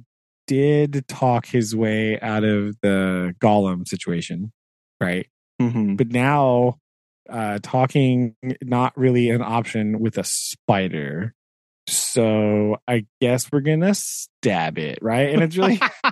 [0.47, 4.53] did talk his way out of the Gollum situation,
[5.01, 5.27] right?
[5.61, 5.97] mm-hmm.
[5.97, 6.79] But now
[7.29, 11.35] uh talking not really an option with a spider.
[11.89, 15.31] So I guess we're gonna stab it, right?
[15.31, 15.81] And it's really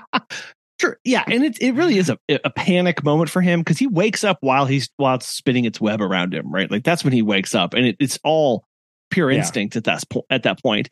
[0.80, 0.98] Sure.
[1.04, 4.24] Yeah, and it it really is a a panic moment for him because he wakes
[4.24, 6.70] up while he's while it's spinning its web around him, right?
[6.70, 8.64] Like that's when he wakes up, and it, it's all
[9.10, 9.38] pure Yeah.
[9.38, 10.26] instinct at that point.
[10.30, 10.88] At that point,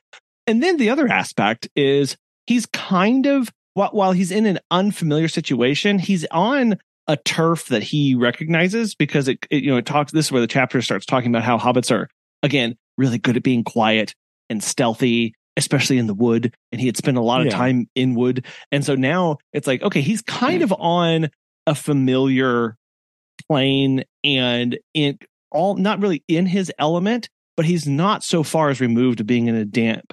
[0.46, 5.26] and then the other aspect is he's kind of while while he's in an unfamiliar
[5.28, 6.76] situation, he's on
[7.08, 10.12] a turf that he recognizes because it, it you know it talks.
[10.12, 12.08] This is where the chapter starts talking about how hobbits are
[12.44, 14.14] again really good at being quiet
[14.48, 17.56] and stealthy especially in the wood and he had spent a lot of Yeah.
[17.56, 18.46] time in wood.
[18.70, 21.28] And so now it's like, okay, he's kind of on
[21.66, 22.76] a familiar
[23.48, 25.18] plane and in
[25.50, 29.46] all not really in his element, but he's not so far as removed of being
[29.48, 30.12] in a damp,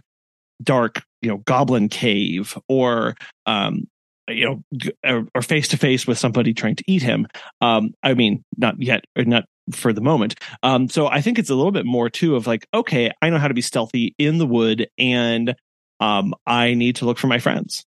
[0.62, 3.88] dark, you know, goblin cave or um
[4.28, 4.64] you know
[5.06, 7.28] or- or face to face with somebody trying to eat him.
[7.62, 11.50] Um i mean not yet or not for the moment um so i think it's
[11.50, 14.38] a little bit more too of like okay i know how to be stealthy in
[14.38, 15.56] the wood and
[16.00, 17.86] um i need to look for my friends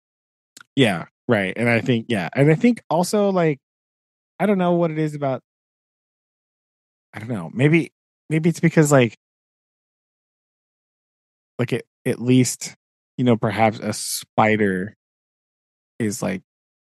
[0.75, 1.53] Yeah, right.
[1.57, 3.59] And I think yeah, and I think also like
[4.39, 5.41] I don't know what it is about
[7.13, 7.49] I don't know.
[7.53, 7.91] Maybe
[8.29, 9.17] maybe it's because like
[11.57, 12.75] like it, at least
[13.17, 14.95] you know perhaps a spider
[15.99, 16.41] is like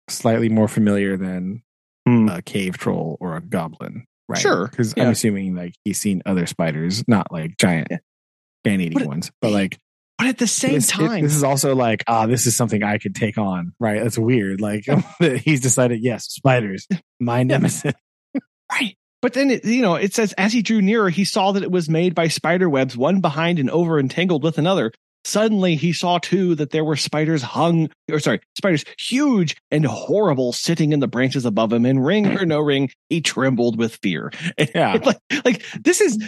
[0.09, 1.63] slightly more familiar than
[2.07, 2.29] Hmm.
[2.29, 4.39] a cave troll or a goblin, right?
[4.39, 5.05] Sure, Because yeah.
[5.05, 7.99] I'm assuming like he's seen other spiders, not like giant Yeah.
[8.73, 9.79] eating But- ones, but like
[10.19, 12.83] But at the same this, it- time, this is also like, ah, this is something
[12.83, 14.03] I could take on, right?
[14.03, 14.61] That's weird.
[14.61, 14.85] Like
[15.45, 16.87] he's decided, yes, spiders,
[17.21, 17.93] my nemesis.
[18.71, 18.97] Right.
[19.21, 21.71] But then, it, you know, it says as he drew nearer, he saw that it
[21.71, 24.93] was made by spider webs, one behind and over entangled with another.
[25.25, 30.53] Suddenly, he saw too that there were spiders hung, or sorry, spiders huge and horrible
[30.53, 31.85] sitting in the branches above him.
[31.87, 34.33] And ring or no ring, he trembled with fear.
[34.59, 34.99] And Yeah.
[35.05, 36.19] like, like this is,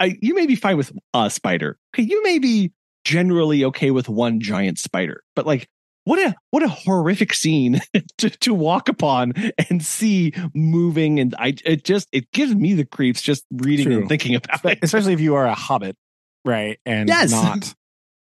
[0.00, 1.78] I, you may be fine with a spider.
[1.94, 2.72] Okay, you may be
[3.04, 5.68] generally okay with one giant spider, but like,
[6.04, 7.80] what a what a horrific scene
[8.18, 9.34] to, to walk upon
[9.68, 13.98] and see moving and I it just it gives me the creeps just reading True.
[14.00, 14.78] and thinking about it.
[14.82, 15.96] Especially if you are a hobbit,
[16.44, 16.80] right?
[16.86, 17.30] And Yes.
[17.30, 17.74] not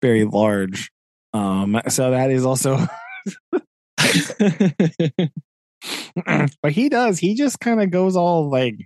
[0.03, 0.91] very large.
[1.35, 2.79] Um, so that is also,
[6.62, 7.19] but he does.
[7.19, 8.77] He just kind of goes all like,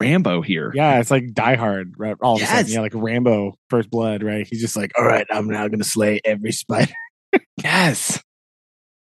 [0.00, 0.72] Rambo here.
[0.74, 2.16] yeah, it's like Die Hard, right?
[2.20, 4.46] All of a sudden, yeah, like Rambo, First Blood, right?
[4.48, 6.92] He's just like, all right, I'm now going to slay every spider.
[7.62, 8.22] Yes.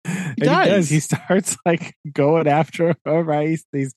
[0.05, 0.89] And does.
[0.89, 3.49] He starts like going after her, right?
[3.49, 3.95] He's, he's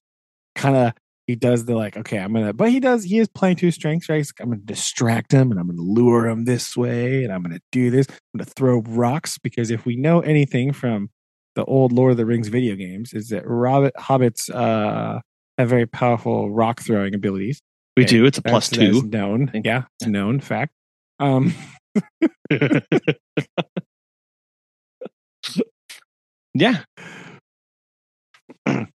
[0.55, 0.93] kind of
[1.27, 3.03] he does the like, okay, I'm gonna, but he does.
[3.05, 4.17] He is playing his strengths, right?
[4.17, 7.61] He's, I'm gonna distract him, and I'm gonna lure him this way, and I'm gonna
[7.71, 8.07] do this.
[8.09, 11.09] I'm gonna throw rocks because if we know anything from
[11.55, 15.19] the old Lord of the Rings video games, is that Robbit hobbits uh,
[15.57, 17.61] have very powerful rock throwing abilities.
[17.95, 18.09] We Okay.
[18.17, 18.25] do.
[18.25, 19.07] It's a plus That's- two.
[19.07, 19.51] known.
[19.63, 20.73] Yeah, it's a known fact.
[21.19, 21.53] Um,
[26.53, 26.83] yeah.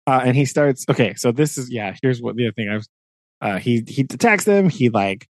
[0.06, 2.74] Uh, and he starts okay so this is yeah here's what the other thing i
[2.74, 2.88] was
[3.44, 4.68] uh he he attacks them.
[4.68, 5.28] He like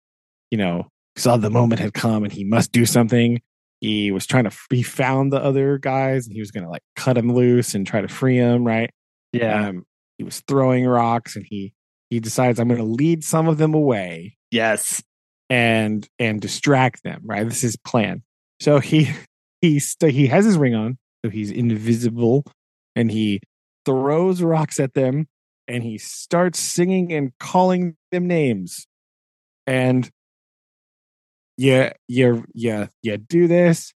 [0.50, 3.40] you know saw the moment had come and he must do something.
[3.80, 7.18] He was trying to he found the other guys and he was gonna like cut
[7.18, 8.90] him loose and try to free him right?
[9.32, 9.68] Yeah.
[9.68, 9.84] um
[10.18, 11.72] he was throwing rocks and he
[12.10, 15.02] he decides i'm gonna lead some of them away yes.
[15.48, 17.44] and and distract them right?
[17.44, 18.22] This is his plan.
[18.60, 19.10] So he
[19.62, 22.44] he st- he has his ring on so he's invisible
[22.94, 23.40] and he
[23.84, 25.26] throws rocks at them
[25.68, 28.86] and he starts singing and calling them names.
[29.66, 30.10] And
[31.56, 33.92] yeah yeah yeah yeah do this.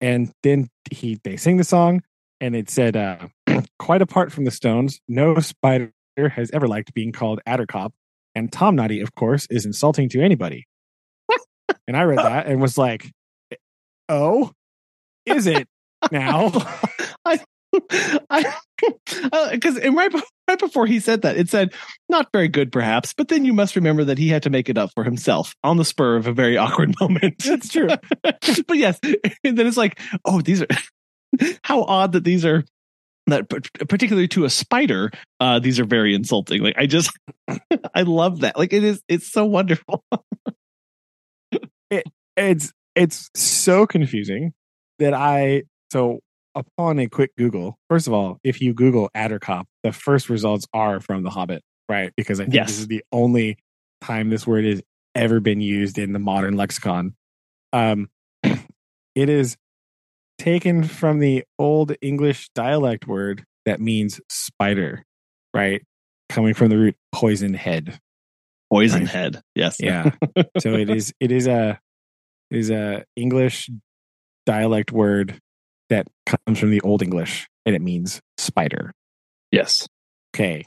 [0.00, 2.02] And then he they sing the song
[2.40, 3.28] and it said uh
[3.78, 7.92] quite apart from the stones no spider has ever liked being called attercop
[8.34, 10.66] and tomnoddy of course is insulting to anybody.
[11.86, 13.12] And i read that and was like
[14.08, 14.50] oh
[15.26, 15.68] is it
[16.12, 16.52] now?
[17.24, 17.40] I,
[18.30, 18.54] I,
[19.50, 20.14] because right,
[20.48, 21.72] right before he said that, it said
[22.08, 23.14] not very good, perhaps.
[23.14, 25.76] But then you must remember that he had to make it up for himself on
[25.76, 27.42] the spur of a very awkward moment.
[27.44, 27.88] That's true.
[28.22, 28.98] but yes,
[29.44, 30.66] and then it's like, oh, these are
[31.62, 32.64] how odd that these are.
[33.26, 33.48] That
[33.88, 35.10] particularly to a spider,
[35.40, 36.62] uh, these are very insulting.
[36.62, 37.10] Like I just,
[37.94, 38.58] I love that.
[38.58, 40.04] Like it is, it's so wonderful.
[42.36, 44.52] it's it's so confusing
[44.98, 46.20] that I so
[46.54, 51.00] upon a quick Google, first of all, if you Google Attercop, the first results are
[51.00, 52.12] from The Hobbit, right?
[52.16, 52.68] Because I think Yes.
[52.68, 53.58] this is the only
[54.00, 54.82] time this word has
[55.14, 57.14] ever been used in the modern lexicon.
[57.72, 58.08] Um,
[58.42, 59.56] it is
[60.38, 65.04] taken from the old English dialect word that means spider,
[65.54, 65.82] right?
[66.28, 67.98] Coming from the root poison head.
[68.72, 69.08] Poison Right.
[69.08, 69.42] head.
[69.54, 69.76] Yes.
[69.80, 70.10] Yeah.
[70.58, 71.78] so it is it is a
[72.50, 73.70] it is a English
[74.46, 75.38] dialect word
[75.90, 78.92] that comes from the old English and it means spider.
[79.50, 79.86] Yes.
[80.34, 80.64] Okay.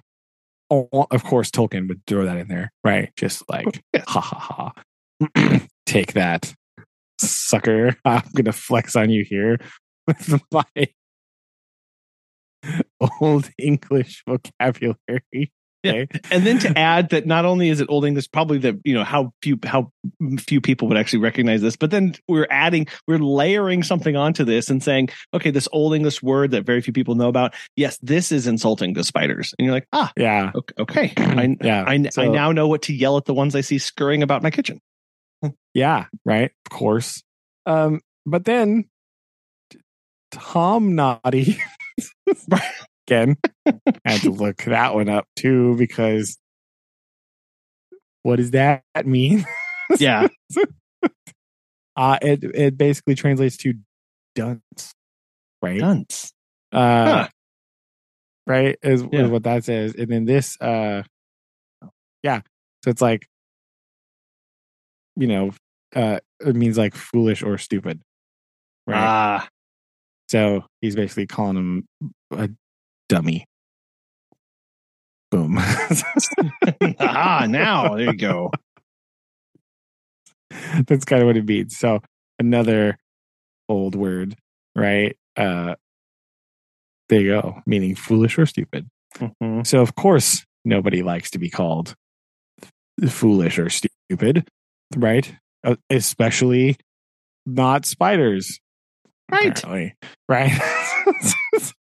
[0.70, 3.12] Oh, of course Tolkien would throw that in there, right?
[3.16, 4.04] Just like Yes.
[4.08, 4.74] ha ha
[5.36, 5.60] ha.
[5.86, 6.54] Take that,
[7.20, 7.96] sucker.
[8.06, 9.58] I'm gonna flex on you here
[10.08, 10.88] with my
[13.22, 15.52] old English vocabulary.
[15.86, 16.08] Okay.
[16.32, 19.04] and then to add that not only is it old English, probably that you know
[19.04, 19.92] how few how
[20.40, 24.70] few people would actually recognize this, but then we're adding, we're layering something onto this
[24.70, 28.32] and saying, okay, this old English word that very few people know about, yes, this
[28.32, 30.52] is insulting to spiders, and you're like, ah, Yeah.
[30.80, 31.14] okay.
[31.18, 31.84] I, yeah.
[31.88, 34.50] I, I now know what to yell at the ones I see scurrying about my
[34.50, 34.82] kitchen.
[35.74, 36.52] Yeah, right.
[36.66, 37.22] Of course.
[37.66, 38.90] Um, but then
[40.34, 41.60] Tomnoddy
[43.08, 43.38] again
[44.06, 46.38] had to look that one up too because
[48.24, 49.46] what does that mean?
[50.00, 50.28] Yeah,
[51.96, 53.74] Uh it it basically translates to
[54.36, 54.94] dunce,
[55.62, 55.80] right?
[55.80, 56.32] dunce.
[56.72, 57.28] Uh, Huh.
[58.46, 61.02] right is, is what that says, and then this, uh,
[62.22, 62.42] yeah.
[62.84, 63.26] So it's like,
[65.16, 65.52] you know,
[65.96, 68.00] uh, it means like foolish or stupid,
[68.86, 68.96] right?
[68.98, 69.48] Ah,
[70.30, 71.88] So he's basically calling him
[72.32, 72.50] a
[73.10, 73.46] dummy.
[75.32, 75.58] Boom.
[77.00, 78.52] ah, now there you go.
[80.88, 81.78] That's kind of what it means.
[81.78, 82.00] So
[82.40, 82.98] another
[83.68, 84.36] old word,
[84.76, 85.18] right?
[85.36, 85.76] Uh,
[87.10, 88.88] there you go, meaning foolish or stupid.
[89.16, 89.66] Mhm.
[89.68, 91.96] So of course nobody likes to be called
[93.10, 94.48] foolish or stupid,
[94.96, 95.34] right?
[95.64, 96.78] Uh, especially
[97.46, 98.60] not spiders,
[99.32, 99.58] Right.
[99.58, 99.96] apparently.
[100.30, 100.52] right?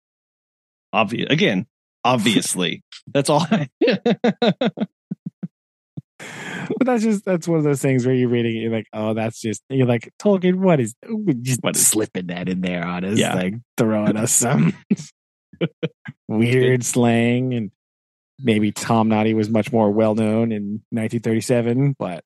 [0.94, 1.26] Obvious.
[1.30, 1.66] Again,
[2.04, 2.82] obviously.
[3.12, 3.46] That's all.
[6.18, 9.12] but that's just that's one of those things where you're reading it, you're like, oh,
[9.14, 10.94] that's just you're like Tolkien, what is
[11.42, 13.34] just What is- slipping that in there on us, Yeah.
[13.34, 14.72] like throwing us some
[16.28, 17.70] weird slang and
[18.38, 22.24] maybe Tomnoddy was much more well known in 1937, but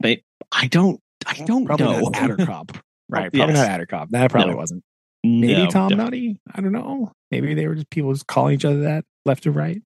[0.00, 1.00] They, I don't.
[1.26, 2.00] I don't probably know.
[2.00, 2.76] not Attercop.
[3.08, 3.68] Right, probably Yes.
[3.68, 4.10] not Attercop.
[4.10, 4.56] That probably No.
[4.58, 4.82] wasn't.
[5.24, 6.38] Maybe No, Tom Noddy.
[6.54, 7.12] I don't know.
[7.30, 9.80] Maybe they were just people just calling each other that left and right,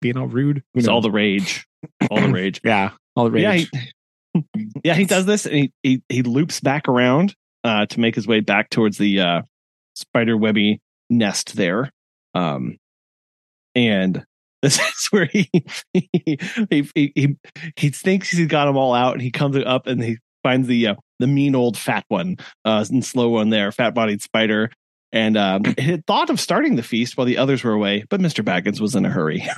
[0.00, 0.62] being all rude.
[0.74, 1.66] Who It's all the rage.
[2.10, 2.60] All the rage.
[2.64, 3.70] yeah, all the Yeah, rage.
[4.34, 4.44] he,
[4.84, 7.34] yeah, he does this and he, he, he loops back around
[7.64, 9.42] uh, to make his way back towards the uh,
[9.94, 10.80] spider webby
[11.10, 11.90] nest there.
[12.34, 12.78] Um,
[13.74, 14.24] and
[14.62, 15.50] this is where he
[15.92, 16.38] he, he
[16.94, 17.36] he he
[17.76, 20.86] he thinks he's got them all out, and he comes up and he finds the
[20.88, 24.70] uh, the mean old fat one, uh, and slow one there, fat bodied spider.
[25.12, 28.44] And um, had thought of starting the feast while the others were away, but Mr.
[28.44, 29.42] Baggins was in a hurry.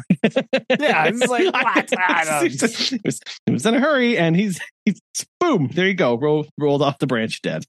[0.79, 1.93] Yeah, it's like, what?
[1.99, 5.01] I he, was, he was in a hurry, and he's he's
[5.41, 5.69] boom.
[5.73, 6.19] There you go.
[6.19, 7.65] Roll, rolled off the branch, dead.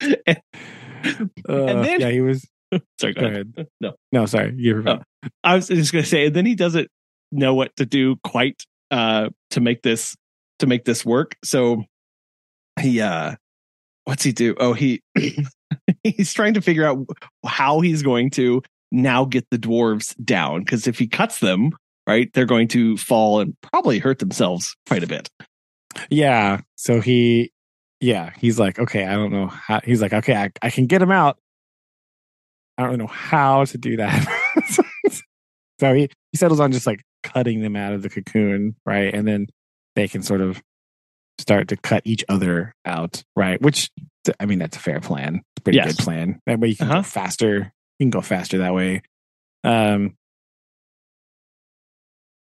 [0.00, 0.40] And-
[1.48, 2.46] Uh, And then- yeah, he was.
[3.00, 3.52] sorry, go Go ahead.
[3.56, 3.68] ahead.
[3.80, 3.94] No.
[4.12, 4.52] no, sorry.
[4.56, 5.00] You're Oh.
[5.44, 6.88] I was just going to say, and then he doesn't
[7.30, 10.16] know what to do quite uh, to make this
[10.58, 11.36] to make this work.
[11.44, 11.84] So
[12.80, 13.36] he, uh,
[14.04, 14.54] what's he do?
[14.58, 15.02] Oh, he
[16.02, 17.06] he's trying to figure out
[17.46, 21.72] how he's going to now get the dwarves down because if he cuts them,
[22.06, 25.28] right, they're going to fall and probably hurt themselves quite a bit.
[26.10, 26.60] Yeah.
[26.76, 27.52] So he,
[28.00, 29.80] yeah, he's like, okay, I don't know how.
[29.84, 31.38] He's like, okay, I, I can get him out.
[32.76, 34.26] I don't know how to do that.
[35.80, 39.12] so he, he settles on just like cutting them out of the cocoon, right?
[39.12, 39.48] And then
[39.98, 40.62] they can sort of
[41.38, 43.60] start to cut each other out, right?
[43.60, 43.90] Which,
[44.40, 45.36] I mean, that's a fair plan.
[45.36, 45.86] It's a pretty Yes.
[45.96, 46.40] good plan.
[46.46, 46.98] That way you can Uh-huh.
[47.00, 47.72] go faster.
[47.98, 49.02] You can go faster that way.
[49.64, 50.16] Um,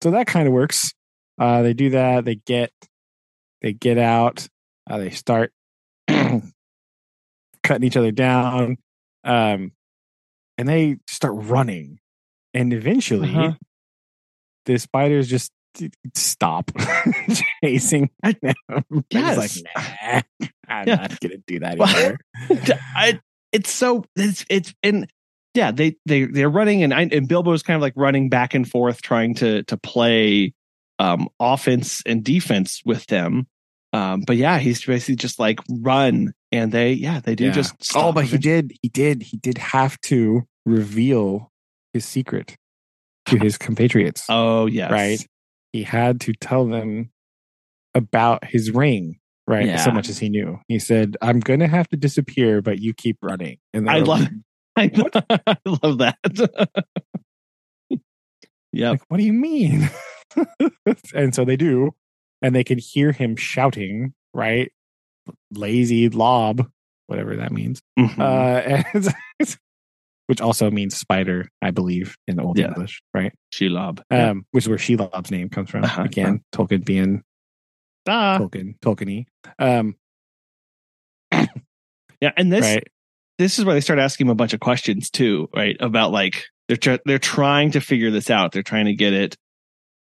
[0.04, 0.92] so that kind of works.
[1.40, 2.26] Uh, they do that.
[2.26, 2.72] They get
[3.62, 4.48] they get out.
[4.90, 5.52] Uh, they start
[6.08, 6.44] cutting
[7.84, 8.78] each other down,
[9.24, 9.72] um,
[10.58, 12.00] and they start running.
[12.54, 13.54] And eventually, Uh-huh.
[14.66, 15.52] the spiders just
[16.16, 16.72] stop
[17.64, 18.84] chasing them.
[19.10, 19.38] Yes.
[19.38, 20.22] like, nah,
[20.68, 20.96] I'm Yeah.
[20.96, 22.20] not gonna do that anymore.
[22.96, 23.20] I,
[23.52, 25.10] it's so it's it's and
[25.54, 28.70] yeah they they they're running and I, and Bilbo's kind of like running back and
[28.70, 30.54] forth trying to to play
[31.00, 33.48] um offense and defense with them
[33.94, 37.52] um but yeah he's basically just like run and they yeah they do Yeah.
[37.52, 41.52] just oh, stop but he did, he did, he did have to reveal
[41.94, 42.56] his secret
[43.28, 44.26] to his compatriots.
[44.30, 45.26] oh yes right?
[45.78, 47.12] He had to tell them
[47.94, 49.68] about his ring, right?
[49.68, 49.78] Yeah.
[49.78, 50.60] So much as he knew.
[50.68, 53.60] He said, I'm going to have to disappear, but you keep running.
[53.76, 54.28] And I love
[54.76, 56.18] like, I, I love that
[58.74, 59.88] yeah like, what do you mean?
[61.14, 61.94] and so they do.
[62.42, 64.72] And they can hear him shouting, right?
[65.52, 66.68] Lazy lob,
[67.06, 67.84] whatever that means.
[68.00, 68.18] Mhm.
[68.18, 69.16] Uh, and
[70.28, 72.68] which also means spider, I believe, in Old Yeah.
[72.68, 73.34] English, right?
[73.54, 75.84] Shelob Um, which is where Shelob's name comes from.
[75.84, 77.24] Uh-huh, Again, Tolkien being
[78.08, 79.26] Ah, Tolkien, Tolkien-y.
[79.60, 79.96] Um,
[82.22, 82.84] yeah and this right.
[83.38, 85.76] this is where they start asking him a bunch of questions too, right?
[85.80, 88.52] About like they're tr- they're trying to figure this out.
[88.52, 89.36] They're trying to get it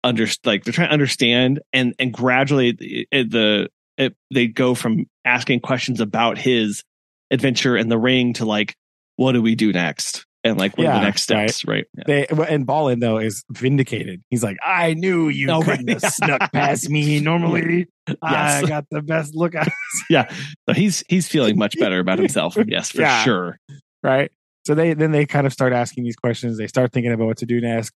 [0.04, 4.74] under like they're trying to understand and and gradually it, it- the it, they go
[4.74, 6.84] from asking questions about his
[7.30, 8.76] adventure and the ring to like
[9.16, 11.86] what do we do next and like what are the next steps, right?
[11.98, 12.04] Yeah.
[12.08, 14.22] They and Balin though is vindicated.
[14.30, 16.02] He's like, I knew you Oh, couldn't right.
[16.02, 17.20] have snuck past me.
[17.20, 17.88] Normally,
[18.22, 19.68] I got the best look out.
[20.10, 20.30] yeah,
[20.68, 22.58] so he's he's feeling much better about himself.
[22.68, 23.24] Yes, for Yeah.
[23.24, 23.58] sure.
[24.04, 24.32] right?
[24.68, 26.58] So they then they kind of start asking these questions.
[26.58, 27.92] They start thinking about what to do next,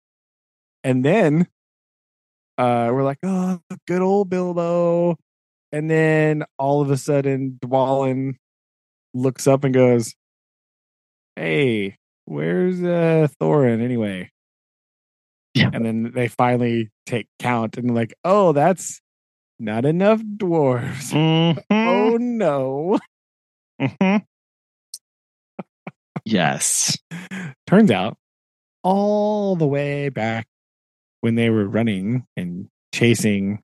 [0.84, 1.48] and then
[2.58, 5.18] uh, we're like, oh, good old Bilbo.
[5.72, 8.36] And then all of a sudden, Dwalin
[9.14, 10.14] looks up and goes,
[11.38, 11.96] "Hey,
[12.26, 14.32] where's uh, Thorin anyway?"
[15.54, 15.70] Yeah.
[15.74, 19.02] And then they finally take count and like, oh, that's
[19.60, 21.12] not enough dwarves.
[21.14, 23.00] Mhm, Oh no.
[23.82, 24.18] Mm-hmm.
[26.26, 26.98] yes.
[27.68, 28.18] Turns out,
[28.84, 30.48] all the way back
[31.22, 33.62] when they were running and chasing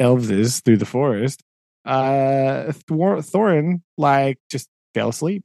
[0.00, 1.42] elves through the forest,
[1.84, 5.44] uh, Thor- Thorin like just fell asleep.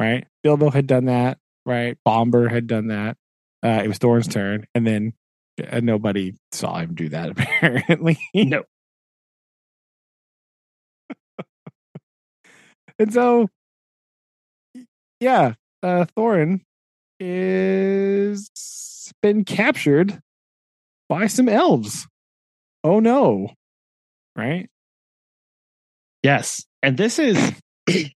[0.00, 1.36] Right, Bilbo had done that.
[1.66, 3.18] Right, Bombur had done that.
[3.62, 5.12] Uh, it was Thorin's turn, and then
[5.70, 7.28] uh, nobody saw him do that.
[7.38, 8.62] Apparently, No.
[12.98, 13.48] and so,
[15.20, 15.52] yeah,
[15.82, 16.62] uh, Thorin
[17.18, 18.48] is
[19.20, 20.18] been captured
[21.10, 22.06] by some elves.
[22.82, 23.50] Oh no!
[24.34, 24.70] Right?
[26.22, 26.64] Yes.
[26.82, 27.52] And this is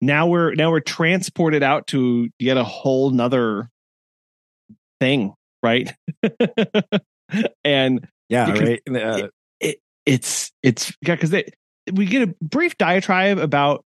[0.00, 3.68] now we're now we're transported out to yet a whole nother
[5.00, 5.92] thing, right?
[7.64, 8.82] and Yeah, right.
[8.88, 9.28] Uh,
[10.04, 11.34] it's it's yeah, because
[11.92, 13.84] we get a brief diatribe about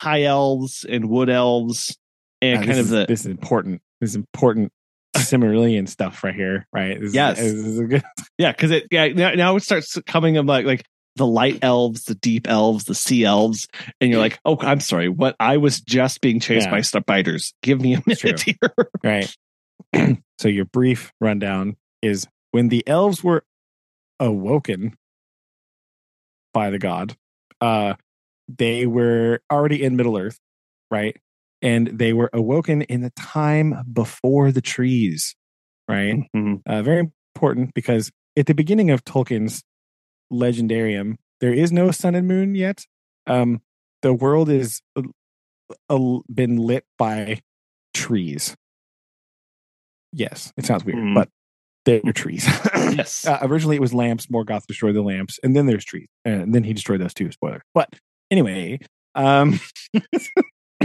[0.00, 1.96] high elves and wood elves
[2.40, 3.82] and uh, kind of is, this is important.
[4.00, 4.72] This is important
[5.16, 6.66] Silmarillion stuff right here.
[6.72, 6.98] Right?
[6.98, 7.38] This is- Yes.
[7.38, 8.02] this is good.
[8.38, 10.84] yeah, because it yeah now, now it starts coming of like like
[11.16, 13.66] the light elves, the deep elves, the sea elves,
[14.00, 15.36] and you're like, oh, I'm sorry, what?
[15.40, 16.70] I was just being chased Yeah.
[16.70, 17.52] by spiders.
[17.62, 18.56] Give me a minute here.
[19.04, 19.34] Right.
[20.38, 23.44] so your brief rundown is when the elves were
[24.18, 24.96] awoken
[26.52, 27.16] by the god,
[27.60, 27.94] uh,
[28.48, 30.38] they were already in Middle Earth,
[30.90, 31.16] right?
[31.62, 35.34] And they were awoken in the time before the trees,
[35.88, 36.16] right?
[36.34, 36.62] Mhm.
[36.66, 39.62] Uh, very important because at the beginning of Tolkien's
[40.32, 42.84] legendarium, there is no sun and moon yet.
[43.26, 43.60] Um,
[44.02, 45.02] the world is uh,
[45.88, 47.40] uh, been lit by
[47.94, 48.56] trees.
[50.12, 51.14] Yes, it sounds weird, Mm.
[51.14, 51.28] but
[51.84, 52.46] they're trees.
[52.90, 53.24] Yes.
[53.24, 54.26] uh, originally, it was lamps.
[54.26, 57.30] Morgoth destroyed the lamps, and then there's trees, and then he destroyed those too.
[57.30, 57.62] Spoiler.
[57.72, 57.88] But
[58.32, 58.80] anyway,
[59.14, 59.60] um,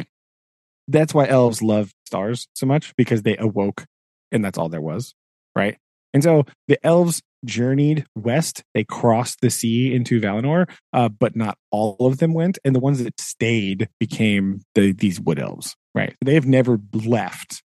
[0.87, 3.85] that's why elves love stars so much because they awoke,
[4.31, 5.15] and that's all there was,
[5.55, 5.77] right?
[6.15, 8.63] And so the elves journeyed west.
[8.73, 12.57] They crossed the sea into Valinor, uh, but not all of them went.
[12.63, 16.15] And the ones that stayed became the these wood elves, right?
[16.23, 17.61] They've never left.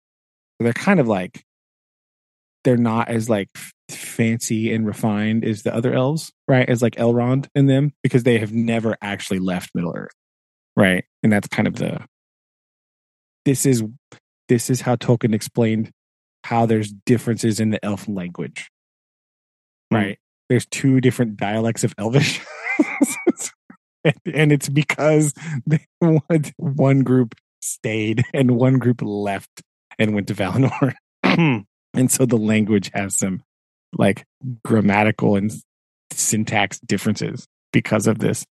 [0.60, 1.42] They're kind of like
[2.62, 3.48] they're not as like
[3.90, 6.68] fancy and refined as the other elves, right?
[6.70, 10.14] As like Elrond in them because they have never actually left Middle Earth,
[10.76, 11.04] right?
[11.24, 11.98] And that's kind of the
[13.44, 13.82] this is
[14.48, 15.90] this is how Tolkien explained
[16.46, 18.70] how there's differences in the elf language,
[19.90, 19.96] Hmm.
[19.96, 20.18] right?
[20.48, 22.40] There's two different dialects of Elvish,
[24.24, 25.34] and, it's because
[25.98, 29.50] one, one group stayed and one group left
[29.98, 30.94] and went to Valinor.
[31.94, 33.42] and so the language has some
[33.98, 34.24] like
[34.64, 35.52] grammatical and
[36.12, 38.44] syntax differences because of this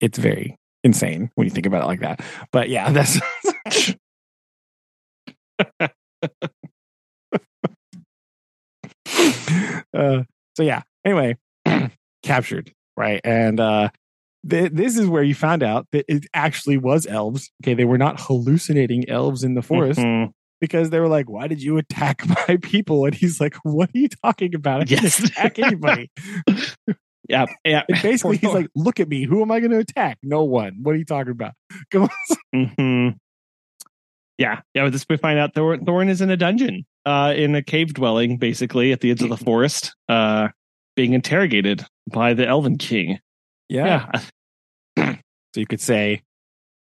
[0.00, 2.20] it's very insane when you think about it like that
[2.50, 3.20] but yeah that's
[9.96, 10.22] uh,
[10.56, 11.36] so yeah anyway
[12.22, 13.88] captured right and uh
[14.48, 17.98] th- this is where you found out that it actually was elves okay they were
[17.98, 20.32] not hallucinating elves in the forest Mhm.
[20.60, 23.98] because they were like, "Why did you attack my people?" And he's like, "What are
[23.98, 24.80] you talking about?
[24.80, 25.22] I didn't Yes.
[25.24, 26.10] attack anybody."
[27.28, 27.44] Yeah.
[27.62, 27.82] Yeah.
[27.90, 29.24] And basically, he's like, "Look at me.
[29.26, 30.16] Who am I going to attack?
[30.22, 30.78] No one.
[30.82, 31.52] What are you talking about?"
[31.90, 32.08] Come
[32.54, 32.70] on.
[32.74, 33.08] hmm
[34.38, 34.84] Yeah, yeah.
[34.84, 37.94] With this, we find out Thor- Thorin is in a dungeon, uh, in a cave
[37.94, 40.48] dwelling, basically at the edge of the forest, uh,
[40.96, 43.18] being interrogated by the Elven King.
[43.68, 44.10] Yeah.
[44.96, 45.14] Yeah,
[45.54, 46.22] So you could say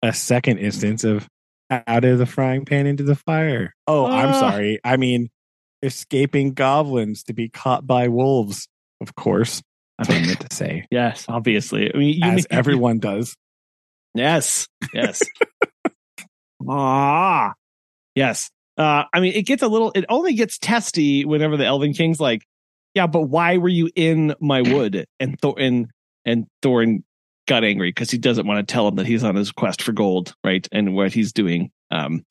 [0.04, 1.28] a second instance of
[1.72, 3.74] out of the frying pan into the fire.
[3.88, 4.40] Oh, I'm Ah.
[4.40, 4.80] sorry.
[4.84, 5.30] I mean,
[5.82, 8.68] escaping goblins to be caught by wolves.
[9.02, 9.62] Of course,
[9.98, 10.86] that's what I meant to say.
[10.92, 11.94] yes, obviously.
[11.94, 13.36] I mean, you As mean- everyone does.
[14.16, 15.22] Yes, yes.
[16.68, 17.54] ah,
[18.16, 18.50] yes.
[18.78, 19.92] Uh, I mean, it gets a little.
[19.96, 22.46] It only gets testy whenever the Elven King's like,
[22.94, 25.88] "Yeah, but why were you in my wood?" And Thor and
[26.26, 27.04] and Thorin
[27.48, 29.94] got angry because he doesn't want to tell him that he's on his quest for
[29.94, 30.68] gold, right?
[30.72, 31.72] And what he's doing.
[31.90, 32.26] Um,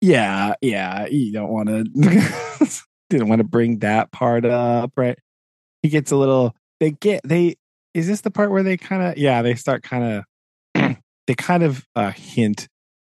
[0.00, 1.06] Yeah, yeah.
[1.06, 1.84] You don't want to
[3.10, 5.18] didn't want to bring that part up, right?
[5.82, 7.56] He gets a little they get they
[7.94, 10.24] is this the part where they kind of yeah, they start kind
[10.74, 12.68] of they kind of uh hint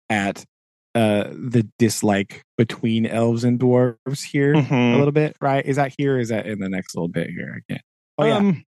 [0.09, 0.45] at
[0.93, 4.97] uh the dislike between elves and dwarves here a mhm.
[4.97, 5.65] little bit, right?
[5.65, 7.81] Is that here or is that in the next little bit here again?
[8.17, 8.37] Oh yeah.
[8.37, 8.63] Um,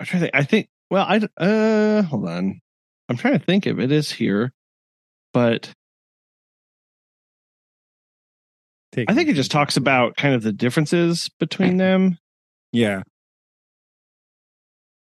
[0.00, 0.34] I'm trying to think.
[0.34, 0.68] I think.
[0.90, 2.60] Well, I uh, hold on.
[3.08, 4.52] I'm trying to think if it is here,
[5.32, 5.70] but
[8.92, 12.18] Take I think it just talks about kind of the differences between them.
[12.72, 13.02] Yeah.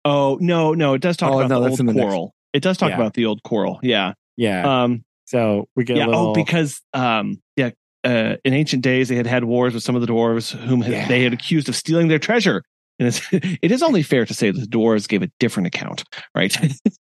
[0.03, 2.33] Oh no, no, it does talk Oh, about no, the old the next- quarrel.
[2.51, 2.95] It does talk Yeah.
[2.95, 3.79] about the old quarrel.
[3.81, 4.15] Yeah.
[4.35, 4.83] Yeah.
[4.83, 5.05] Um.
[5.33, 6.05] So we get Yeah.
[6.05, 7.41] a little Oh, because um.
[7.57, 7.71] Yeah.
[8.05, 10.91] Uh, in ancient days, they had had wars with some of the dwarves whom had,
[10.91, 11.07] Yeah.
[11.07, 12.61] they had accused of stealing their treasure.
[12.99, 16.03] And it's, it is only fair to say the dwarves gave a different account,
[16.35, 16.53] right?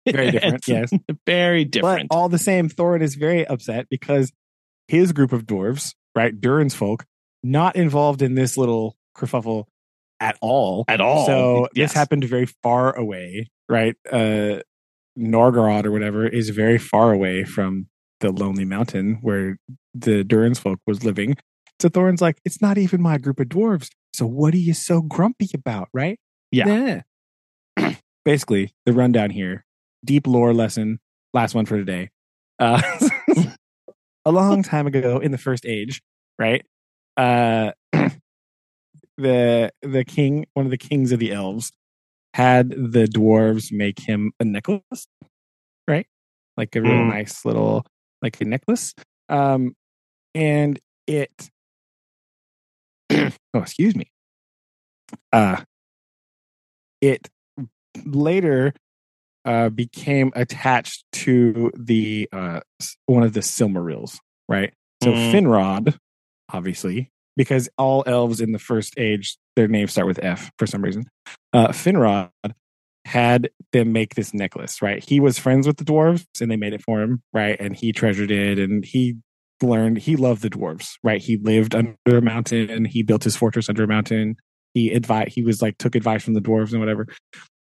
[0.07, 0.91] Very different, yes.
[1.25, 2.09] Very different.
[2.09, 4.31] But all the same, Thorin is very upset because
[4.87, 7.03] his group of dwarves, right, Durin's folk,
[7.43, 9.65] not involved in this little kerfuffle
[10.19, 10.85] at all.
[10.87, 11.25] At all.
[11.25, 11.89] So Yes.
[11.89, 13.95] this happened very far away, right?
[14.11, 14.59] Uh
[15.17, 17.87] Nogrod or whatever is very far away from
[18.19, 19.57] the Lonely Mountain where
[19.93, 21.35] the Durin's folk was living.
[21.81, 23.89] So Thorin's like, it's not even my group of dwarves.
[24.13, 26.17] So what are you so grumpy about, right?
[26.51, 27.01] Yeah.
[27.77, 27.95] Yeah.
[28.25, 29.65] Basically, the rundown here,
[30.03, 30.99] deep lore lesson,
[31.33, 32.09] last one for today.
[32.59, 32.81] Uh,
[34.25, 36.01] a long time ago in the first age,
[36.39, 36.65] right?
[37.17, 37.71] Uh,
[39.17, 41.71] the the king, one of the kings of the elves,
[42.33, 45.07] had the dwarves make him a necklace,
[45.87, 46.07] right?
[46.57, 47.09] Like a real Mm.
[47.09, 47.85] nice little,
[48.25, 48.93] like a necklace.
[49.29, 49.75] Um,
[50.33, 51.31] and it,
[53.11, 54.09] oh, excuse me.
[55.31, 55.61] Uh,
[57.01, 57.29] it
[58.03, 58.73] later
[59.45, 62.61] uh, became attached to the uh,
[63.05, 64.17] one of the Silmarils,
[64.49, 64.73] right?
[65.03, 65.31] So Mm.
[65.31, 65.97] Finrod,
[66.51, 70.81] obviously, because all elves in the first age, their names start with F for some
[70.81, 71.05] reason.
[71.53, 72.31] Uh, Finrod
[73.05, 75.03] had them make this necklace, right?
[75.03, 77.55] He was friends with the dwarves and they made it for him, right?
[77.59, 79.15] And he treasured it and he
[79.61, 81.21] learned he loved the dwarves, right?
[81.21, 84.35] He lived under a mountain, and he built his fortress under a mountain.
[84.73, 87.07] He advi- he was like took advice from the dwarves and whatever.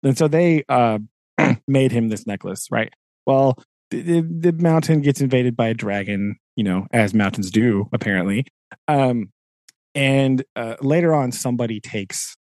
[0.02, 0.98] And so they uh
[1.68, 2.92] made him this necklace, right?
[3.26, 3.58] Well,
[3.90, 8.46] the, the mountain gets invaded by a dragon, you know, as mountains do, apparently.
[8.88, 9.30] Um,
[9.94, 12.36] and uh, later on, somebody takes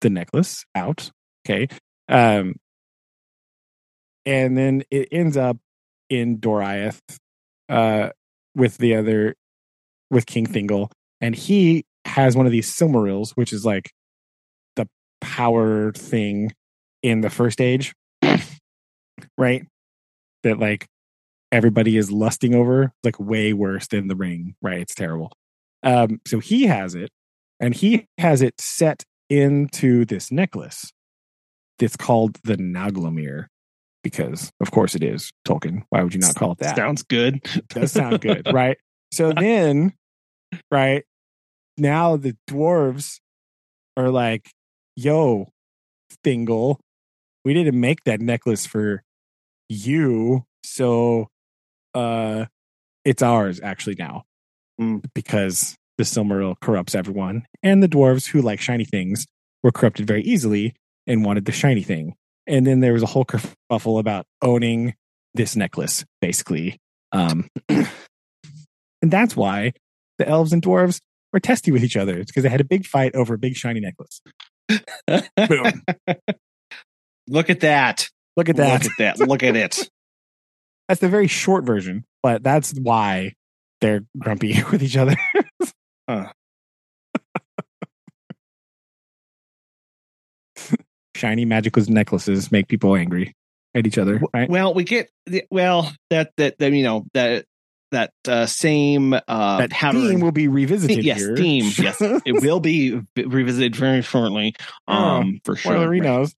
[0.00, 1.10] the necklace out.
[1.46, 1.68] Okay.
[2.08, 2.56] Um,
[4.24, 5.56] and then it ends up
[6.10, 7.00] in Doriath
[7.68, 8.10] uh,
[8.54, 9.36] with the other,
[10.10, 10.90] with King Thingol.
[11.20, 13.92] And he has one of these Silmarils, which is like
[14.74, 14.88] the
[15.20, 16.52] power thing
[17.02, 17.94] in the first age,
[19.38, 19.64] right?
[20.42, 20.86] That like
[21.52, 24.80] everybody is lusting over, like way worse than the ring, right?
[24.80, 25.32] It's terrible.
[25.82, 27.10] Um, so he has it,
[27.60, 30.92] and he has it set into this necklace
[31.78, 33.46] that's called the Nauglamir,
[34.02, 35.82] because of course it is Tolkien.
[35.90, 36.76] Why would you not call it that?
[36.76, 37.40] Sounds good.
[37.68, 38.78] does sound good, right?
[39.12, 39.92] So then,
[40.70, 41.04] right
[41.78, 43.20] now the dwarves
[43.96, 44.50] are like,
[44.96, 45.48] "Yo,
[46.24, 46.78] Thingol,
[47.44, 49.02] we didn't make that necklace for
[49.68, 51.28] you, so
[51.94, 52.46] uh,
[53.04, 54.24] it's ours actually now
[54.80, 55.02] Mm.
[55.14, 59.26] because the Silmaril corrupts everyone, and the dwarves who like shiny things
[59.62, 60.74] were corrupted very easily
[61.06, 62.14] and wanted the shiny thing."
[62.46, 64.94] And then there was a whole kerfuffle about owning
[65.34, 66.78] this necklace, basically.
[67.12, 67.88] Um, and
[69.02, 69.72] that's why
[70.18, 71.00] the elves and dwarves
[71.32, 72.18] were testy with each other.
[72.18, 74.20] It's because they had a big fight over a big shiny necklace.
[75.36, 75.82] Boom.
[77.28, 78.08] Look at that.
[78.36, 78.84] Look at that.
[78.84, 79.28] Look at that.
[79.28, 79.90] Look at it.
[80.88, 83.32] That's the very short version, but that's why
[83.80, 85.16] they're grumpy with each other.
[86.08, 86.32] Huh.
[91.16, 93.34] Shiny magical necklaces make people angry
[93.74, 94.48] at each other, right?
[94.48, 95.10] Well, we get
[95.50, 97.44] well that that, that you know that
[97.92, 100.08] that uh, same uh, that pattern.
[100.08, 101.36] theme will be revisited yes, here.
[101.36, 101.72] theme.
[101.78, 104.54] Yes, it will be revisited very shortly.
[104.88, 105.72] Um, for sure.
[105.72, 106.34] Spoiler knows.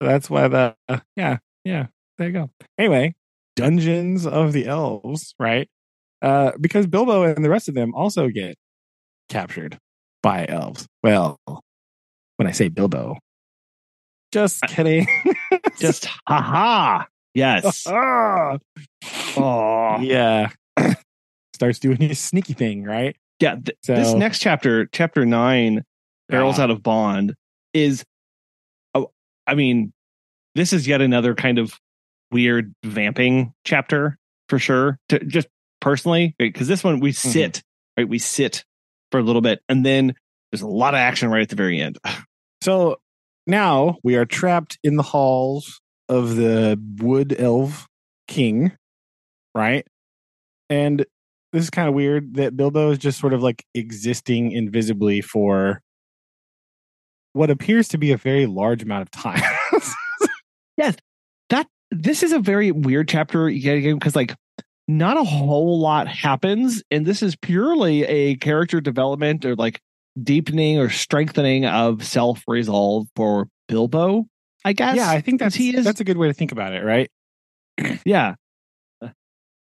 [0.00, 1.86] That's why the uh, yeah yeah
[2.16, 2.50] there you go.
[2.78, 3.14] Anyway,
[3.56, 5.68] Dungeons of the Elves, right?
[6.20, 8.56] Uh, because Bilbo and the rest of them also get
[9.28, 9.78] captured
[10.22, 10.86] by elves.
[11.02, 11.38] Well,
[12.36, 13.18] when I say Bilbo,
[14.32, 15.06] just kidding.
[15.78, 17.04] Just haha.
[17.34, 17.86] Yes.
[17.86, 18.58] Oh.
[20.00, 20.50] yeah,
[21.54, 23.16] starts doing his sneaky thing, right?
[23.40, 23.54] Yeah.
[23.56, 25.84] th- this next chapter, chapter nine,
[26.28, 26.64] barrels Yeah.
[26.64, 27.34] out of bond,
[27.72, 28.04] is.
[28.94, 29.10] Oh,
[29.46, 29.92] I mean,
[30.56, 31.72] this is yet another kind of
[32.32, 34.16] weird vamping chapter
[34.48, 34.98] for sure.
[35.10, 35.46] To just
[35.80, 37.28] personally, because this one we Mm-hmm.
[37.30, 37.62] sit
[37.96, 38.64] right, we sit
[39.12, 40.14] for a little bit, and then
[40.50, 41.98] there's a lot of action right at the very end.
[42.60, 42.96] So
[43.48, 47.86] now we are trapped in the halls of the wood elf
[48.26, 48.72] king,
[49.54, 49.86] right?
[50.70, 51.04] And
[51.52, 55.80] this is kind of weird that Bilbo is just sort of like existing invisibly for
[57.32, 59.42] what appears to be a very large amount of time.
[60.78, 60.94] Yes.
[61.50, 64.34] That this is a very weird chapter because like
[64.86, 69.80] not a whole lot happens and this is purely a character development or like
[70.22, 74.26] deepening or strengthening of self-resolve for bilbo
[74.64, 76.72] i guess yeah, I think that's he is that's a good way to think about
[76.72, 77.10] it, right?
[78.04, 78.34] yeah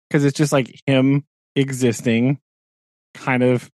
[0.09, 1.25] Because it's just like him
[1.57, 2.39] existing,
[3.15, 3.71] kind of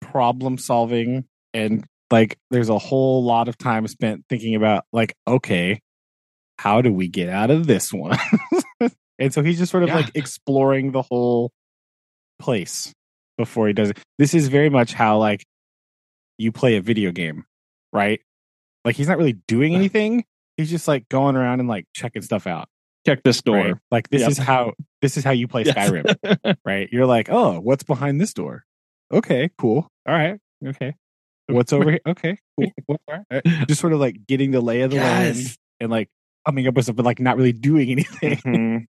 [0.00, 1.24] problem solving
[1.54, 5.80] and like there's a whole lot of time spent thinking about like, okay,
[6.58, 8.16] how do we get out of this one?
[9.18, 9.96] and so he's just sort of Yeah.
[9.96, 11.52] like exploring the whole
[12.38, 12.92] place
[13.38, 13.98] before he does it.
[14.18, 15.44] This is very much how like
[16.38, 17.44] you play a video game,
[17.92, 18.20] right?
[18.84, 20.24] Like he's not really doing anything.
[20.56, 22.68] He's just like going around and like checking stuff out.
[23.06, 23.56] Check this door.
[23.56, 23.74] right?
[23.90, 24.30] Like this Yep.
[24.30, 25.76] is how this is how you play Yes.
[25.76, 26.88] Skyrim, right?
[26.92, 28.64] You're like, oh, what's behind this door?
[29.12, 29.88] Okay, cool.
[30.06, 30.94] All right, okay.
[31.48, 32.00] What's over here?
[32.06, 32.72] Okay, cool.
[33.08, 33.42] Right.
[33.68, 36.08] Just sort of like getting the lay of the land and like
[36.46, 38.36] coming up with something, like not really doing anything.
[38.38, 38.86] Mhm.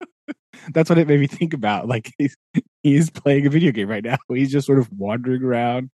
[0.72, 1.86] That's what it made me think about.
[1.88, 2.36] Like he's
[2.82, 4.16] he's playing a video game right now.
[4.28, 5.90] He's just sort of wandering around,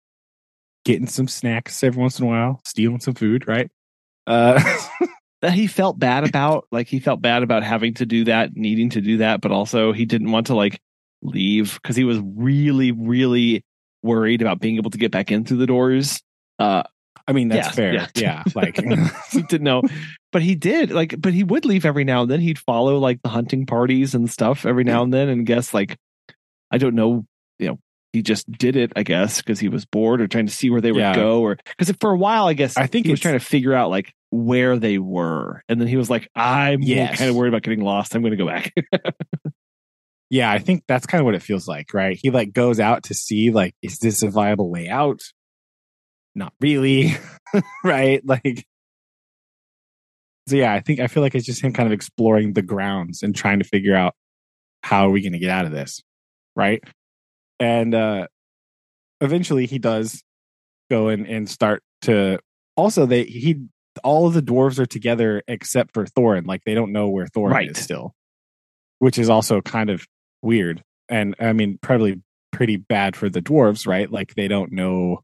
[0.90, 3.70] getting some snacks every once in a while, stealing some food, right?
[4.26, 4.60] Uh,
[5.42, 8.90] that he felt bad about like he felt bad about having to do that needing
[8.90, 10.78] to do that but also he didn't want to like
[11.22, 13.64] leave because he was really really
[14.02, 16.20] worried about being able to get back in through the doors
[16.58, 16.82] uh
[17.28, 17.94] I mean, that's Yeah, fair.
[17.94, 18.06] yeah.
[18.14, 18.76] Yeah, like
[19.32, 19.82] he didn't know
[20.32, 23.22] but he did like but he would leave every now and then he'd follow like
[23.22, 25.96] the hunting parties and stuff every now and then and guess like
[26.70, 27.24] i don't know
[27.58, 27.78] you know
[28.12, 30.80] he just did it i guess because he was bored or trying to see where
[30.80, 31.14] they would Yeah.
[31.14, 33.72] go or because for a while i guess I think he was trying to figure
[33.74, 37.18] out like where they were and then he was like i'm Yes.
[37.18, 38.72] kind of worried about getting lost i'm going to go back
[40.32, 42.16] Yeah, I think that's kind of what it feels like, right?
[42.16, 45.18] He like goes out to see like, is this a viable way out?
[46.36, 47.16] Not really,
[47.84, 48.24] right?
[48.24, 48.64] Like,
[50.48, 53.24] so yeah, I think I feel like it's just him kind of exploring the grounds
[53.24, 54.14] and trying to figure out
[54.84, 56.00] how are we going to get out of this,
[56.54, 56.80] right?
[57.60, 58.26] And uh
[59.20, 60.22] eventually he does
[60.90, 62.38] go in and start to.
[62.76, 63.62] Also, they he
[64.02, 66.46] all of the dwarves are together except for Thorin.
[66.46, 67.70] Like they don't know where Thorin Right.
[67.70, 68.14] is still,
[68.98, 70.06] which is also kind of
[70.42, 70.82] weird.
[71.08, 72.22] And I mean, probably
[72.52, 74.10] pretty bad for the dwarves, right?
[74.10, 75.20] Like they don't know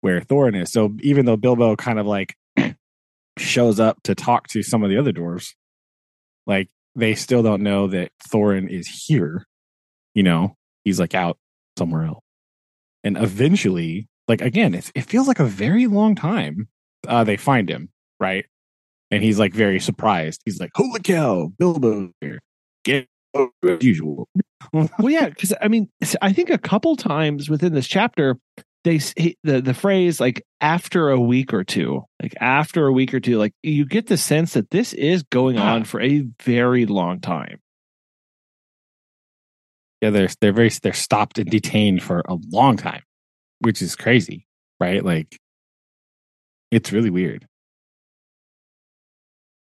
[0.00, 0.72] where Thorin is.
[0.72, 2.34] So even though Bilbo kind of like
[3.38, 5.54] shows up to talk to some of the other dwarves,
[6.46, 9.46] like they still don't know that Thorin is here.
[10.14, 10.56] You know,
[10.88, 11.38] he's like out
[11.76, 12.24] somewhere else.
[13.04, 16.68] And eventually, like again, it's, it feels like a very long time.
[17.06, 18.46] Uh, they find him, right?
[19.10, 20.42] And he's like very surprised.
[20.44, 22.40] He's like, "Holy cow, Bilbo here!
[22.84, 24.28] Get as usual."
[24.72, 25.88] well yeah because i mean
[26.20, 28.36] I think a couple times within this chapter
[28.84, 33.20] they the the phrase like after a week or two like after a week or
[33.20, 37.20] two like you get the sense that this is going on for a very long
[37.20, 37.60] time
[40.00, 43.02] yeah, they're they're very they're stopped and detained for a long time,
[43.60, 44.46] which is crazy,
[44.80, 45.04] right?
[45.04, 45.38] Like,
[46.70, 47.46] it's really weird.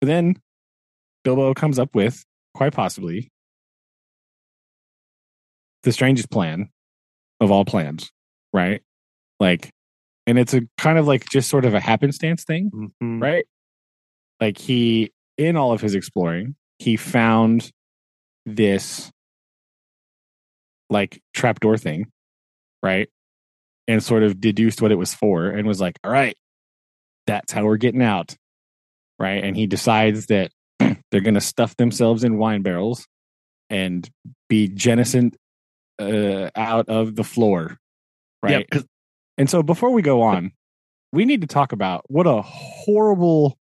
[0.00, 0.36] But then
[1.24, 2.24] Bilbo comes up with
[2.54, 3.30] quite possibly
[5.82, 6.68] the strangest plan
[7.40, 8.10] of all plans,
[8.52, 8.82] right?
[9.40, 9.70] Like,
[10.26, 12.70] and it's a kind of like just sort of a happenstance thing,
[13.00, 13.46] right right?
[14.40, 17.70] Like he, in all of his exploring, he found
[18.46, 19.10] this
[20.90, 22.10] like trapdoor thing,
[22.82, 23.08] right?
[23.86, 26.36] And sort of deduced what it was for and was like, all right,
[27.26, 28.36] that's how we're getting out,
[29.18, 29.42] right?
[29.42, 33.06] And he decides that they're going to stuff themselves in wine barrels
[33.70, 34.08] and
[34.48, 35.36] be jettisoned
[35.98, 37.76] uh, out of the floor,
[38.42, 38.68] right?
[39.36, 40.52] And so before we go on,
[41.12, 43.56] we need to talk about what a horrible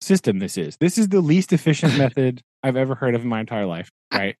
[0.00, 0.76] system this is.
[0.78, 4.36] This is the least efficient method I've ever heard of in my entire life, right?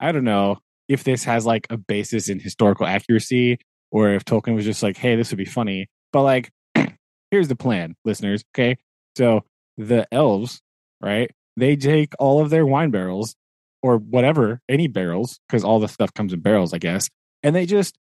[0.00, 0.58] I don't know
[0.88, 3.58] if this has like a basis in historical accuracy
[3.90, 5.88] or if Tolkien was just like, hey, this would be funny.
[6.12, 6.50] But like,
[7.30, 8.44] here's the plan, listeners.
[8.54, 8.76] Okay.
[9.16, 9.44] So
[9.76, 10.60] the elves,
[11.00, 11.30] right?
[11.56, 13.34] They take all of their wine barrels
[13.82, 17.08] or whatever, any barrels, because all the stuff comes in barrels, I guess,
[17.42, 17.96] and they just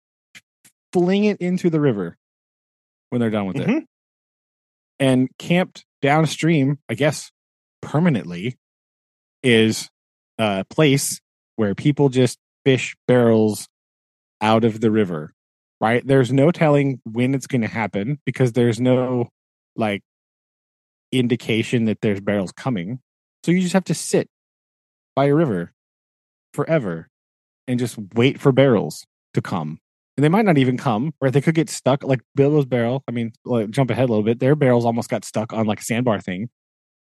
[0.92, 2.18] fling it into the river
[3.10, 3.68] when they're done with it.
[3.68, 3.86] Mhm.
[5.00, 7.32] And camped downstream, I guess
[7.82, 8.56] permanently,
[9.44, 9.90] is
[10.38, 11.22] a place
[11.56, 13.68] where people just fish barrels
[14.42, 15.34] out of the river,
[15.80, 16.06] right?
[16.06, 19.30] There's no telling when it's going to happen because there's no
[19.76, 20.02] like
[21.12, 23.00] indication that there's barrels coming.
[23.44, 24.28] So you just have to sit
[25.16, 25.72] by a river
[26.54, 27.08] forever
[27.68, 29.80] and just wait for barrels to come.
[30.18, 31.32] And they might not even come, right?
[31.32, 33.04] They could get stuck like Bilbo's barrel.
[33.08, 34.40] I mean, like, jump ahead a little bit.
[34.40, 36.50] Their barrels almost got stuck on like a sandbar thing,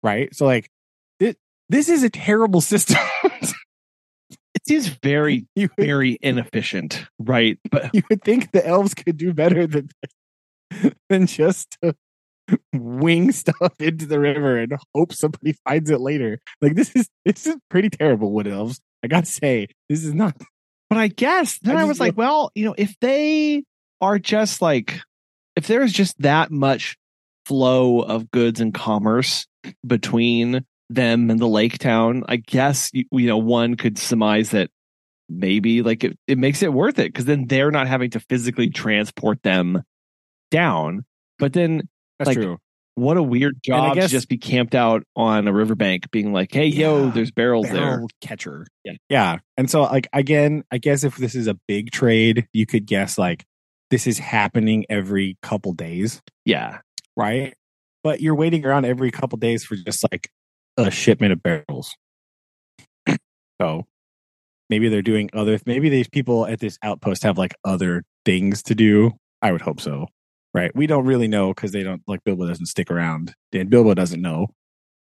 [0.01, 0.33] right?
[0.33, 0.69] So like
[1.19, 1.35] this,
[1.69, 2.97] this is a terrible system.
[4.67, 9.33] Seems very you, would, very inefficient right but you would think the elves could do
[9.33, 9.89] better than
[11.09, 11.95] than just to
[12.73, 16.39] wing stuff into the river and hope somebody finds it later.
[16.61, 18.79] Like this is this is pretty terrible, Wood Elves.
[19.03, 20.35] I gotta say, this is not
[20.91, 23.63] but i guess then I i, was like well you know if they
[24.01, 24.99] are just like
[25.55, 26.97] if there's just that much
[27.45, 29.47] flow of goods and commerce
[29.87, 34.69] between them and the lake town, I guess you, you know one could surmise that
[35.29, 38.69] maybe like it, it makes it worth it because then they're not having to physically
[38.69, 39.83] transport them
[40.49, 41.05] down.
[41.39, 41.87] But then
[42.19, 42.57] That's like, true.
[42.95, 46.53] what a weird job guess- to just be camped out on a riverbank, being like,
[46.53, 48.65] "Hey, yo, there's barrels there." Catcher.
[48.83, 48.93] Yeah.
[49.09, 49.37] Yeah.
[49.57, 53.17] And so like again, I guess if this is a big trade, you could guess
[53.17, 53.45] like
[53.89, 56.79] this is happening every couple days, Yeah,
[57.17, 57.53] right?
[58.03, 60.29] But you're waiting around every couple days for just like
[60.87, 61.95] a shipment of barrels.
[63.61, 63.85] so
[64.69, 68.75] maybe they're doing other maybe these people at this outpost have like other things to
[68.75, 69.11] do.
[69.41, 70.07] I would hope so.
[70.53, 70.75] Right.
[70.75, 73.33] We don't really know because they don't like Bilbo doesn't stick around.
[73.53, 74.47] And Bilbo doesn't know.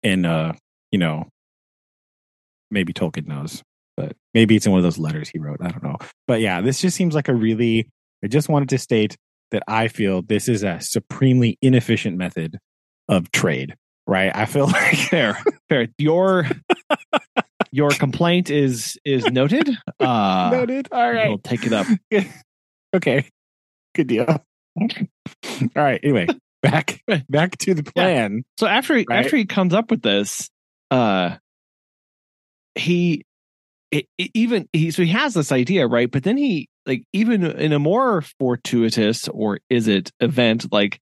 [0.02, 0.52] And uh,
[0.90, 1.28] you know,
[2.70, 3.62] maybe Tolkien knows,
[3.96, 5.58] but maybe it's in one of those letters he wrote.
[5.60, 5.96] I don't know.
[6.28, 7.88] But yeah, this just seems like a really
[8.24, 9.16] I just wanted to state
[9.50, 12.58] that I feel this is a supremely inefficient method
[13.08, 13.76] of trade.
[14.06, 14.30] Right.
[14.34, 15.38] I feel like there,
[15.68, 15.88] fair.
[15.98, 16.46] Your
[17.70, 19.68] your complaint is is noted.
[20.00, 20.88] Uh, noted.
[20.92, 21.86] All We'll take it up.
[22.96, 23.28] okay.
[23.94, 24.26] Good deal.
[24.28, 24.88] All
[25.76, 26.00] right.
[26.02, 26.26] Anyway,
[26.62, 28.42] back back to the plan.
[28.58, 29.24] So after he, Right.
[29.24, 30.48] after he comes up with this,
[30.90, 31.36] uh,
[32.74, 33.24] he
[33.90, 37.44] it, it even he so he has this idea right, but then he like even
[37.44, 40.98] in a more fortuitous or is it event like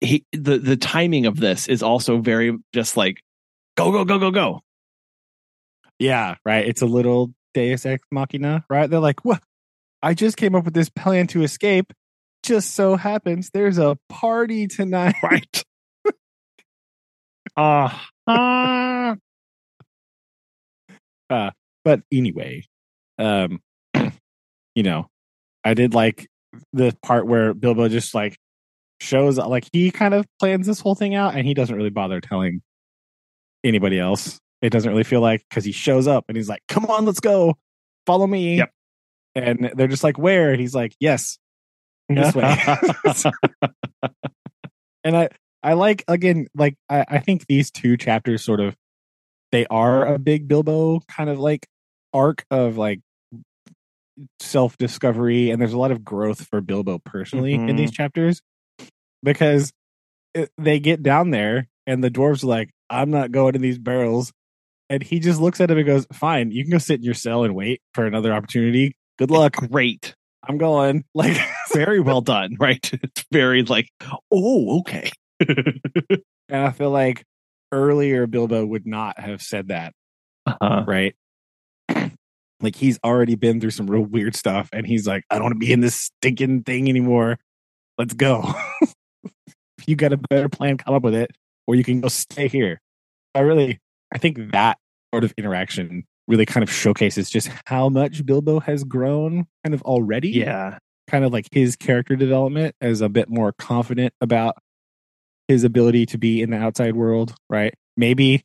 [0.00, 3.20] he the the timing of this is also very just like
[3.76, 4.60] go go go go go.
[5.98, 6.36] Yeah.
[6.44, 6.66] Right.
[6.66, 8.64] It's a little Deus Ex Machina.
[8.70, 8.88] Right.
[8.88, 9.42] They're like, what?
[10.02, 11.92] I just came up with this plan to escape.
[12.44, 15.16] Just so happens there's a party tonight.
[15.22, 15.64] Right.
[17.56, 18.06] Ah.
[18.28, 19.16] ah.
[21.84, 22.62] but anyway,
[23.18, 23.60] um,
[24.76, 25.08] you know,
[25.64, 26.28] I did like
[26.72, 28.38] the part where Bilbo just like
[29.00, 32.20] shows like he kind of plans this whole thing out and he doesn't really bother
[32.20, 32.62] telling
[33.64, 34.38] anybody else.
[34.60, 37.20] It doesn't really feel like because he shows up and he's like, "Come on, let's
[37.20, 37.56] go,
[38.06, 38.70] follow me." Yep.
[39.36, 41.38] And they're just like, "Where?" And he's like, "Yes,
[42.08, 42.56] this way."
[45.04, 45.28] and I
[45.62, 48.76] I like again like I, I think these two chapters sort of
[49.52, 51.66] they are a big Bilbo kind of like
[52.12, 53.00] arc of like
[54.40, 58.02] self discovery and there's a lot of growth for Bilbo personally in these mm-hmm.
[58.02, 58.42] chapters
[59.22, 59.72] because
[60.34, 63.78] it, they get down there and the dwarves are like I'm not going in these
[63.78, 64.32] barrels
[64.90, 67.14] and he just looks at him and goes fine you can go sit in your
[67.14, 70.14] cell and wait for another opportunity good luck Great.
[70.48, 71.36] I'm going like
[71.72, 72.56] Very well done.
[72.58, 72.90] Right.
[73.02, 73.88] It's very like,
[74.30, 75.10] oh, okay.
[75.40, 77.24] and I feel like
[77.70, 79.92] earlier Bilbo would not have said that
[80.60, 80.84] uh-huh.
[80.86, 81.14] right?
[82.60, 85.54] like he's already been through some real weird stuff and he's like, I don't want
[85.54, 87.38] to be in this stinking thing anymore.
[87.98, 88.54] Let's go.
[89.86, 91.30] You got a better plan, come up with it,
[91.66, 92.80] or you can go stay here.
[93.34, 93.78] I really
[94.12, 94.78] I think that
[95.12, 99.82] sort of interaction really kind of showcases just how much Bilbo has grown kind of
[99.82, 100.30] already.
[100.30, 100.78] Yeah.
[101.08, 104.56] Kind of like his character development as a bit more confident about
[105.48, 107.74] his ability to be in the outside world, right?
[107.96, 108.44] Maybe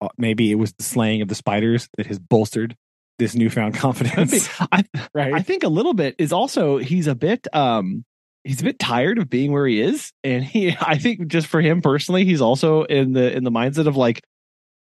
[0.00, 2.76] uh, maybe it was the slaying of the spiders that has bolstered
[3.18, 5.34] this newfound confidence, I, right?
[5.34, 8.04] I think a little bit is also he's a bit um
[8.44, 11.60] he's a bit tired of being where he is and he I think just for
[11.60, 14.22] him personally he's also in the in the mindset of like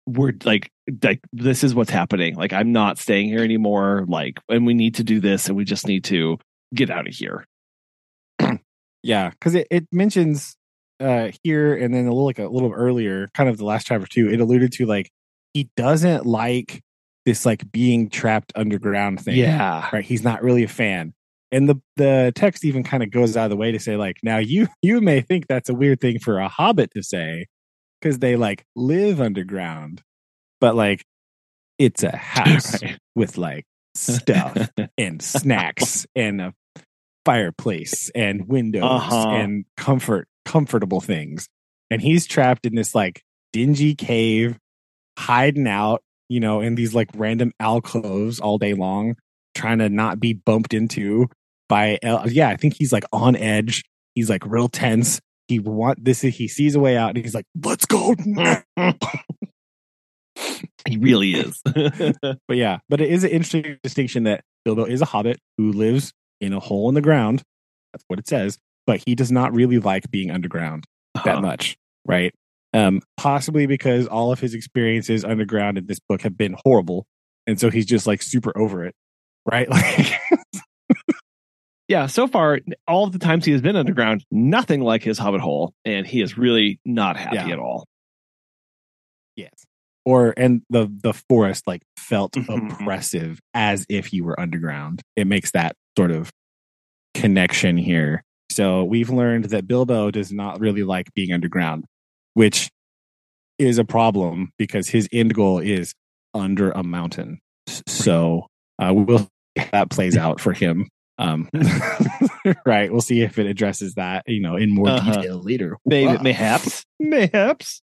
[0.06, 0.70] we're like
[1.02, 4.97] like this is what's happening like I'm not staying here anymore like and we need
[4.97, 6.39] to do this and we just need to
[6.74, 7.44] get out of here
[9.02, 10.56] yeah, because it, it mentions
[10.98, 14.06] uh here and then a little like a little earlier, kind of the last chapter
[14.06, 14.28] too.
[14.28, 15.10] It alluded to like
[15.55, 16.82] he doesn't like
[17.27, 19.36] this like being trapped underground thing.
[19.36, 20.05] yeah right.
[20.05, 21.14] He's not really a fan.
[21.52, 24.18] And the the text even kind of goes out of the way to say like
[24.22, 27.47] now you you may think that's a weird thing for a hobbit to say
[28.01, 30.02] because they like live underground,
[30.60, 31.05] but like
[31.78, 32.98] it's a house Right.
[33.14, 33.64] with like
[33.94, 36.55] stuff and snacks and a
[37.24, 39.28] fireplace and windows Uh-huh.
[39.31, 41.48] and comfort comfortable things
[41.90, 43.22] and he's trapped in this like
[43.52, 44.56] dingy cave
[45.18, 49.16] hiding out you know in these like random alcoves all day long
[49.55, 51.28] trying to not be bumped into
[51.70, 53.82] by el- yeah i think he's like on edge
[54.14, 57.47] he's like real tense he want this he sees a way out and he's like
[57.64, 58.14] let's go
[60.86, 61.60] he really is
[62.48, 66.12] But yeah, but it is an interesting distinction that Bilbo is a hobbit who lives
[66.40, 67.42] in a hole in the ground.
[67.92, 68.59] That's what it says.
[68.86, 70.84] But he does not really like being underground
[71.14, 71.40] that Uh-huh.
[71.40, 71.76] much,
[72.06, 72.32] right?
[72.72, 77.06] Um, possibly because all of his experiences underground in this book have been horrible,
[77.47, 78.94] and so he's just like super over it,
[79.51, 79.68] right?
[79.70, 80.12] Like,
[81.90, 85.74] yeah, so far, all the times he has been underground, nothing like his hobbit hole,
[85.84, 87.48] and he is really not happy Yeah.
[87.48, 87.84] at all.
[89.34, 89.52] Yes.
[90.04, 92.72] Or and the the forest like felt Mhm.
[92.72, 95.02] oppressive as if you were underground.
[95.16, 96.30] It makes that sort of
[97.14, 98.22] connection here.
[98.50, 101.84] So we've learned that Bilbo does not really like being underground,
[102.34, 102.70] which
[103.58, 105.92] is a problem because his end goal is
[106.34, 107.40] under a mountain.
[107.88, 108.46] So
[108.78, 110.88] uh, we'll see how that plays out for him.
[111.20, 111.48] Um,
[112.66, 112.90] right.
[112.90, 115.20] We'll see if it addresses that, you know, in more Uh-huh.
[115.20, 115.76] detail later.
[115.84, 117.82] Maybe, Wow mayhaps, mayhaps.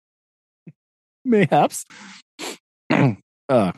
[1.23, 1.85] mayhaps.
[2.91, 3.15] uh,
[3.49, 3.71] but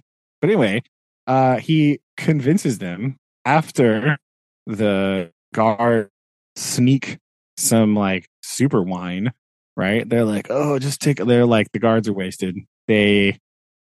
[0.44, 0.82] anyway,
[1.28, 4.18] uh, he convinces them after
[4.66, 6.10] the guard
[6.56, 7.18] sneak
[7.58, 9.34] some like super wine,
[9.76, 10.08] right?
[10.08, 11.18] They're like, oh, just take.
[11.18, 12.58] They're like, the guards are wasted.
[12.88, 13.38] They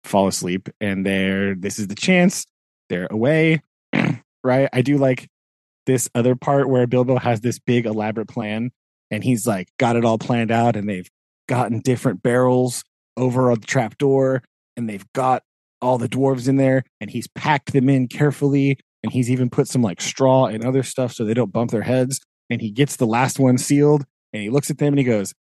[0.04, 2.44] fall asleep, and they're this is the chance.
[2.90, 3.62] They're away,
[4.44, 4.68] right?
[4.72, 5.28] I do like
[5.86, 8.70] this other part where Bilbo has this big elaborate plan,
[9.10, 11.08] and he's like got it all planned out, and they've
[11.48, 12.82] gotten different barrels
[13.16, 14.42] over on the trap door
[14.76, 15.42] and they've got
[15.80, 19.68] all the dwarves in there and he's packed them in carefully and he's even put
[19.68, 22.20] some like straw and other stuff so they don't bump their heads
[22.50, 25.34] and he gets the last one sealed and he looks at them and he goes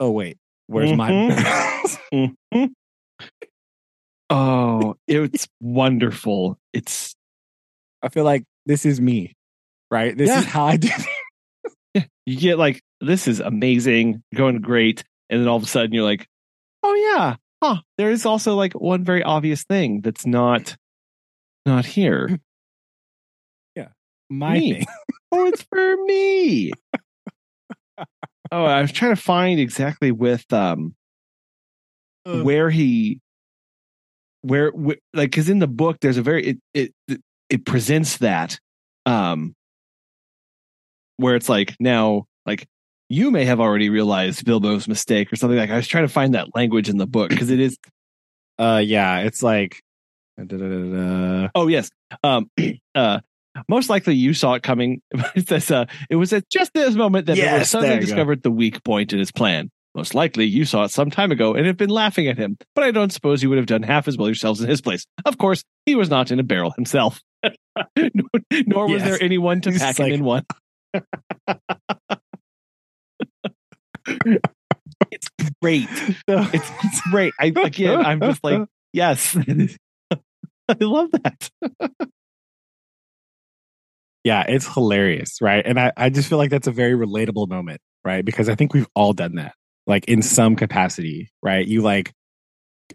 [0.00, 0.36] oh wait
[0.66, 1.98] where's my Mhm.
[2.52, 2.70] Mhm.
[4.28, 6.58] Oh, it's wonderful.
[6.72, 7.14] It's
[8.02, 9.35] i feel like this is me
[9.90, 10.38] right this Yeah.
[10.40, 11.06] is how i do it.
[11.94, 12.04] yeah.
[12.26, 16.02] you get like this is amazing, going great, and then all of a sudden you're
[16.02, 16.26] like,
[16.82, 17.82] oh yeah, huh?
[17.98, 20.76] There is also like one very obvious thing that's not
[21.66, 22.38] not here.
[23.76, 23.88] Yeah.
[24.30, 24.72] My Me.
[24.72, 24.86] thing
[25.32, 26.72] oh, it's for me.
[28.50, 30.94] oh, I was trying to find exactly with um
[32.24, 32.42] Uh.
[32.42, 33.20] where he
[34.42, 38.58] where, wh- like because in the book there's a very it it it presents that
[39.06, 39.54] um
[41.16, 42.66] where it's like now like
[43.08, 46.34] you may have already realized Bilbo's mistake or something like I was trying to find
[46.34, 47.76] that language in the book because it is
[48.58, 49.80] uh yeah it's like
[50.38, 51.48] da-da-da-da.
[51.54, 51.90] oh yes.
[52.22, 52.50] Um
[52.94, 53.20] uh
[53.68, 55.00] most likely you saw it coming.
[55.34, 58.06] It says uh it was at just this moment that Bilbo Yes, suddenly you go.
[58.06, 59.70] discovered the weak point in his plan.
[59.94, 62.84] Most likely you saw it some time ago and have been laughing at him but
[62.84, 65.06] I don't suppose you would have done half as well yourselves in his place.
[65.24, 67.22] Of course he was not in a barrel himself.
[67.96, 68.10] Nor,
[68.66, 69.04] nor was Yes.
[69.10, 70.44] there anyone to pack like- in one
[75.10, 75.28] it's
[75.62, 75.88] great.
[76.28, 77.32] It's great.
[77.40, 79.36] I again I'm just like yes.
[80.68, 81.50] I love that.
[84.24, 85.64] Yeah it's hilarious right?
[85.64, 88.24] And I, I just feel like that's a very relatable moment right?
[88.24, 89.54] Because i think we've all done that
[89.86, 91.66] like in some capacity right?
[91.66, 92.12] You like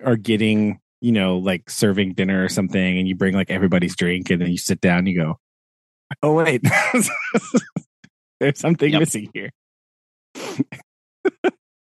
[0.03, 4.30] are getting you know like serving dinner or something and you bring like everybody's drink
[4.30, 5.38] and then you sit down and you go
[6.23, 6.61] oh wait.
[8.39, 8.99] There's something Yep.
[8.99, 9.49] missing here.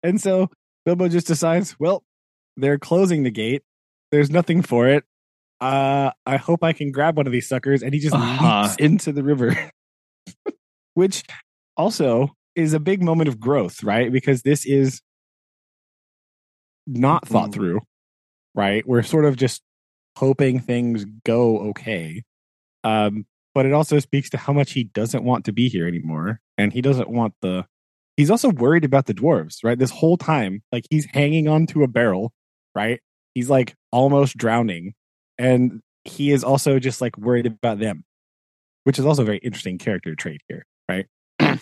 [0.02, 0.50] And so
[0.84, 2.04] bilbo just decides well
[2.56, 3.62] they're closing the gate.
[4.12, 5.04] There's nothing for it.
[5.60, 7.82] Uh i hope i can grab one of these suckers.
[7.82, 8.62] And he just Uh-huh.
[8.62, 9.56] leaps into the river.
[10.94, 11.24] Which
[11.76, 14.12] also is a big moment of growth right?
[14.12, 15.00] Because this is
[16.86, 17.54] not thought Mhm.
[17.54, 17.80] through
[18.54, 18.86] right?
[18.86, 19.60] We're sort of just
[20.16, 22.22] hoping things go okay.
[22.84, 23.26] Um
[23.56, 26.74] but it also speaks to how much he doesn't want to be here anymore and
[26.74, 27.64] he doesn't want the
[28.18, 29.78] he's also worried about the dwarves right?
[29.78, 32.34] This whole time like he's hanging on to a barrel
[32.74, 33.00] right?
[33.32, 34.92] He's like almost drowning
[35.38, 38.04] and he is also just like worried about them
[38.84, 41.06] which is also a very interesting character trait here right?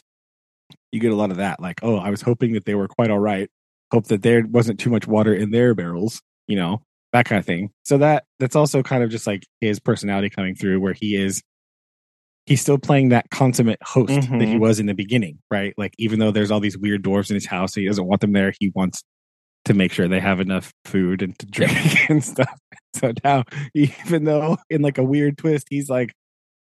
[0.91, 3.11] You get a lot of that like oh i was hoping that they were quite
[3.13, 3.49] all right.
[3.93, 7.47] Hope that there wasn't too much water in their barrels you know that kind of
[7.47, 7.71] thing.
[7.85, 11.41] So that that's also kind of just like his personality coming through where he is
[12.47, 14.61] he's still playing that consummate host that he Mhm.
[14.61, 15.73] was in the beginning right?
[15.79, 18.33] Like even though there's all these weird dwarves in his house he doesn't want them
[18.33, 18.53] there.
[18.61, 19.03] He wants
[19.65, 21.73] to make sure they have enough food and to drink
[22.11, 22.59] and stuff.
[22.95, 23.45] So now
[23.75, 26.13] even though in like a weird twist he's like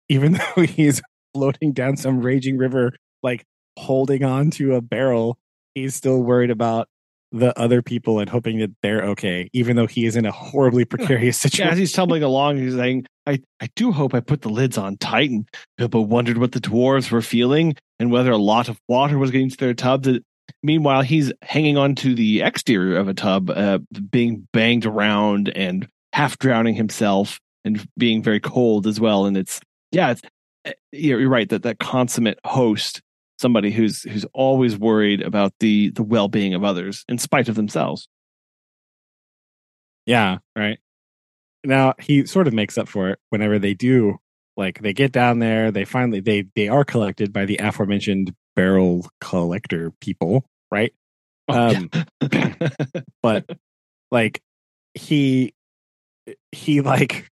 [0.10, 1.02] even though he's
[1.34, 2.92] floating down some raging river
[3.24, 3.46] like
[3.80, 5.38] holding on to a barrel
[5.74, 6.90] he's still worried about
[7.32, 10.86] the other people and hoping that they're okay even though he is in a horribly
[10.86, 14.50] precarious Yeah, as he's tumbling along, he's saying, I, I do hope I put the
[14.50, 15.30] lids on tight.
[15.30, 15.48] And
[15.78, 19.50] Bilbo wondered what the dwarves were feeling and whether a lot of water was getting
[19.50, 20.10] to their tubs.
[20.64, 23.80] Meanwhile, he's hanging on to the exterior of a tub, uh,
[24.10, 29.26] being banged around and half drowning himself and being very cold as well.
[29.26, 30.22] And it's, yeah, it's,
[30.92, 33.02] you're you're right that that consummate host,
[33.42, 37.56] somebody who's who's always worried about the the well being of others in spite of
[37.56, 38.08] themselves.
[40.06, 40.80] Yeah, right.
[41.64, 44.20] Now he sort of makes up for it whenever they do
[44.58, 49.08] like they get down there, they finally they they are collected by the aforementioned barrel
[49.20, 50.94] collector people, right?
[51.48, 51.90] Um,
[53.24, 53.46] but
[54.12, 54.42] like
[54.94, 55.54] he
[56.52, 57.30] he like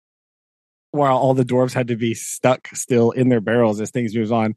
[0.92, 4.32] while all the dwarves had to be stuck still in their barrels as things moves
[4.32, 4.56] on,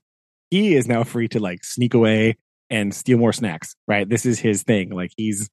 [0.51, 2.37] he is now free to like sneak away
[2.71, 3.75] and steal more snacks.
[3.87, 4.91] Right, this is his thing.
[4.91, 5.49] Like he's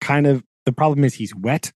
[0.00, 1.72] kind of the problem is he's wet,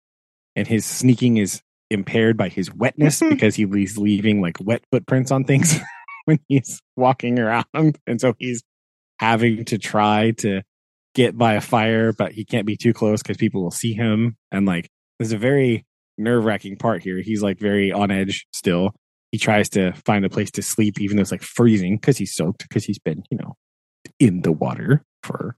[0.56, 5.44] and his sneaking is impaired by his wetness because he's leaving like wet footprints on
[5.44, 5.80] things
[6.26, 7.66] when he's walking around,
[8.08, 8.64] and so he's
[9.20, 10.62] having to try to
[11.16, 14.38] get by a fire, but he can't be too close because people will see him.
[14.52, 14.88] And like,
[15.18, 15.86] there's a very
[16.18, 17.22] nerve wracking part here.
[17.22, 18.94] He's like very on edge still.
[19.32, 22.34] He tries to find a place to sleep, even though it's like freezing because he's
[22.34, 23.56] soaked because he's been, you know,
[24.20, 25.56] in the water for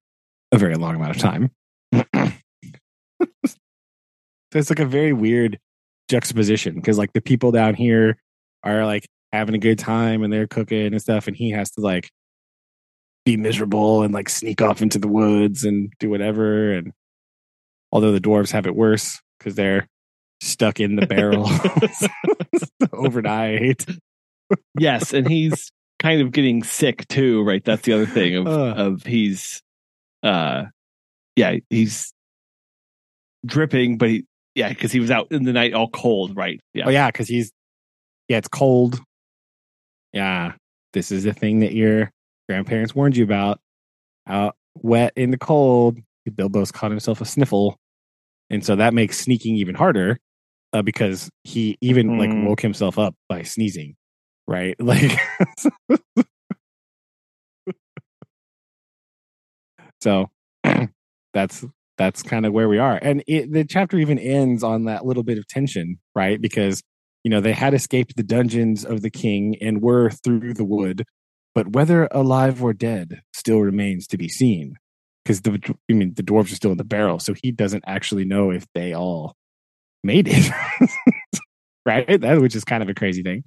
[0.52, 1.52] a very long amount of time.
[1.94, 3.62] so
[4.54, 5.60] it's like a very weird
[6.10, 8.18] juxtaposition because like the people down here
[8.64, 11.82] are like having a good time and they're cooking and stuff, and he has to
[11.82, 12.10] like
[13.26, 16.74] be miserable and like sneak off into the woods and do whatever.
[16.74, 16.92] And
[17.92, 19.88] although the dwarves have it worse because they're
[20.42, 21.50] stuck in the barrel
[22.94, 23.86] overnight.
[24.78, 27.64] yes, and he's kind of getting sick too, right?
[27.64, 29.62] That's the other thing of uh, of he's
[30.24, 30.66] uh
[31.36, 32.14] yeah, he's
[33.46, 34.26] dripping, but he
[34.56, 36.60] yeah, because he was out in the night all cold, right?
[36.74, 36.86] Yeah.
[36.88, 37.52] Oh yeah, because he's
[38.28, 39.00] yeah, it's cold.
[40.14, 40.54] Yeah.
[40.94, 42.12] This is the thing that your
[42.48, 43.60] grandparents warned you about.
[44.28, 46.00] Out wet in the cold,
[46.36, 47.78] Bilbo's caught himself a sniffle.
[48.50, 50.20] And so that makes sneaking even harder
[50.74, 52.20] uh, because he even mm.
[52.20, 53.96] like woke himself up by sneezing,
[54.48, 54.76] right?
[54.82, 55.20] Like,
[60.02, 60.30] so
[61.34, 61.66] that's
[61.98, 65.24] that's kind of where we are, and it, the chapter even ends on that little
[65.24, 66.40] bit of tension, right?
[66.42, 66.82] Because
[67.24, 71.04] you know they had escaped the dungeons of the king and were through the wood,
[71.54, 74.76] but whether alive or dead still remains to be seen.
[75.24, 75.60] Because the
[75.90, 78.66] I mean the dwarves are still in the barrel, so he doesn't actually know if
[78.74, 79.36] they all
[80.04, 80.52] made it.
[81.86, 82.22] right?
[82.22, 83.44] That which is kind of a crazy thing.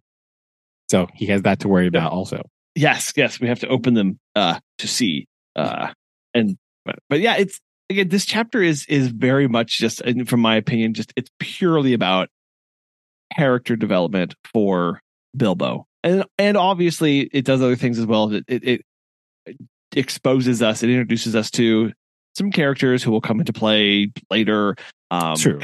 [0.91, 2.43] So he has that to worry about also.
[2.74, 5.27] Yes, yes, we have to open them uh to see.
[5.57, 5.93] Uh
[6.35, 10.57] and but, but yeah, it's again this chapter is is very much just from my
[10.57, 12.29] opinion just it's purely about
[13.37, 15.01] character development for
[15.37, 15.87] Bilbo.
[16.03, 18.33] And and obviously it does other things as well.
[18.33, 18.83] It, it,
[19.47, 19.57] it
[19.95, 21.93] exposes us, it introduces us to
[22.35, 24.74] some characters who will come into play later.
[25.11, 25.61] Um, True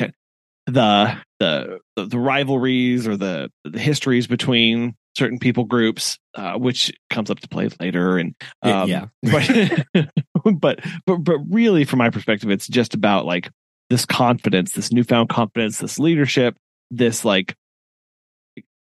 [0.68, 7.30] the the the rivalries or the the histories between certain people groups, uh, which comes
[7.30, 8.18] up to play later.
[8.18, 13.50] And um, yeah, but, but but but really, from my perspective, it's just about like
[13.88, 16.56] this confidence, this newfound confidence, this leadership,
[16.90, 17.54] this like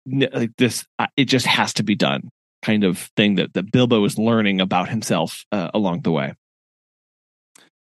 [0.07, 0.85] like this.
[0.99, 2.29] Uh, it just has to be done
[2.61, 6.35] kind of thing that that Bilbo is learning about himself uh, along the way.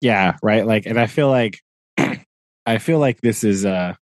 [0.02, 0.66] Yeah, right.
[0.66, 1.62] Like, and I feel like
[2.66, 3.96] I feel like this is uh,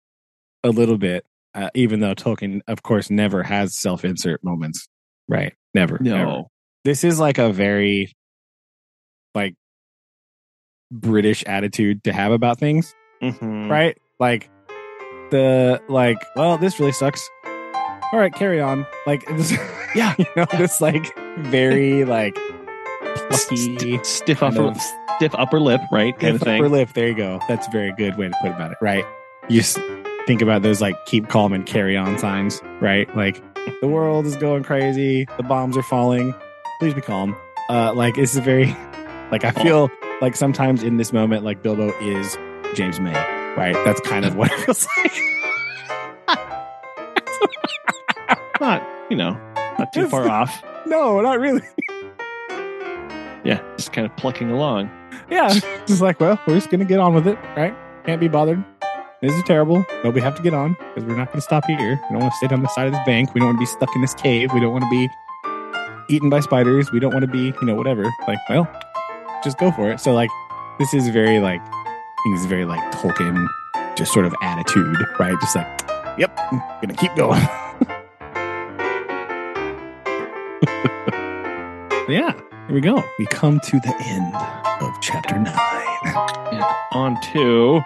[0.63, 4.87] a little bit, uh, even though Tolkien, of course, never has self insert moments.
[5.27, 5.53] Right.
[5.73, 5.97] Never.
[6.01, 6.17] No.
[6.17, 6.43] Never.
[6.85, 8.13] This is like a very,
[9.35, 9.55] like,
[10.91, 12.93] British attitude to have about things.
[13.21, 13.69] Mm-hmm.
[13.69, 13.97] Right.
[14.19, 14.49] Like,
[15.31, 17.29] the, like, well, this really sucks.
[18.13, 18.87] All right, carry on.
[19.05, 19.51] Like, this,
[19.93, 21.05] yeah, you know, this, like,
[21.39, 22.37] very, like,
[23.21, 24.81] plucky, stiff upper, of,
[25.17, 26.17] stiff upper lip, right?
[26.17, 26.59] Kind of thing.
[26.59, 26.93] Upper lip.
[26.93, 27.39] There you go.
[27.47, 29.05] That's a very good way to put about it, right?
[29.49, 29.61] You
[30.27, 33.13] think about those like keep calm and carry on signs, right?
[33.15, 33.41] Like
[33.81, 36.33] the world is going crazy, the bombs are falling.
[36.79, 37.35] Please be calm.
[37.69, 38.67] Uh, like it's a very,
[39.31, 39.89] like I feel
[40.21, 42.37] like sometimes in this moment, like Bilbo is
[42.75, 43.13] James May,
[43.55, 43.75] right?
[43.85, 45.13] That's kind of what it feels like.
[48.59, 49.31] not, you know,
[49.79, 50.63] not too far off.
[50.85, 51.61] No, not really.
[53.47, 54.91] Yeah, just kind of plucking along
[55.29, 55.49] yeah,
[55.87, 57.75] just like, well, we're just gonna get on with it, right?
[58.05, 58.63] Can't be bothered.
[59.21, 61.99] This is terrible, but we have to get on because we're not to stop here.
[62.09, 63.33] We don't want to stay on the side of this bank.
[63.33, 64.53] We don't want to be stuck in this cave.
[64.53, 65.09] We don't want to be
[66.07, 66.91] eaten by spiders.
[66.91, 68.03] We don't want to be, you know, whatever.
[68.27, 68.67] Like, well,
[69.43, 69.99] just go for it.
[69.99, 70.29] So, like,
[70.77, 73.47] this is very like, I think this is very like Tolkien,
[73.95, 75.35] just sort of attitude, right?
[75.41, 75.65] Just like,
[76.19, 77.41] yep, I'm gonna keep going.
[82.07, 83.01] yeah, here we go.
[83.17, 84.35] We come to the end
[84.81, 85.55] of chapter nine.
[86.51, 87.81] And on to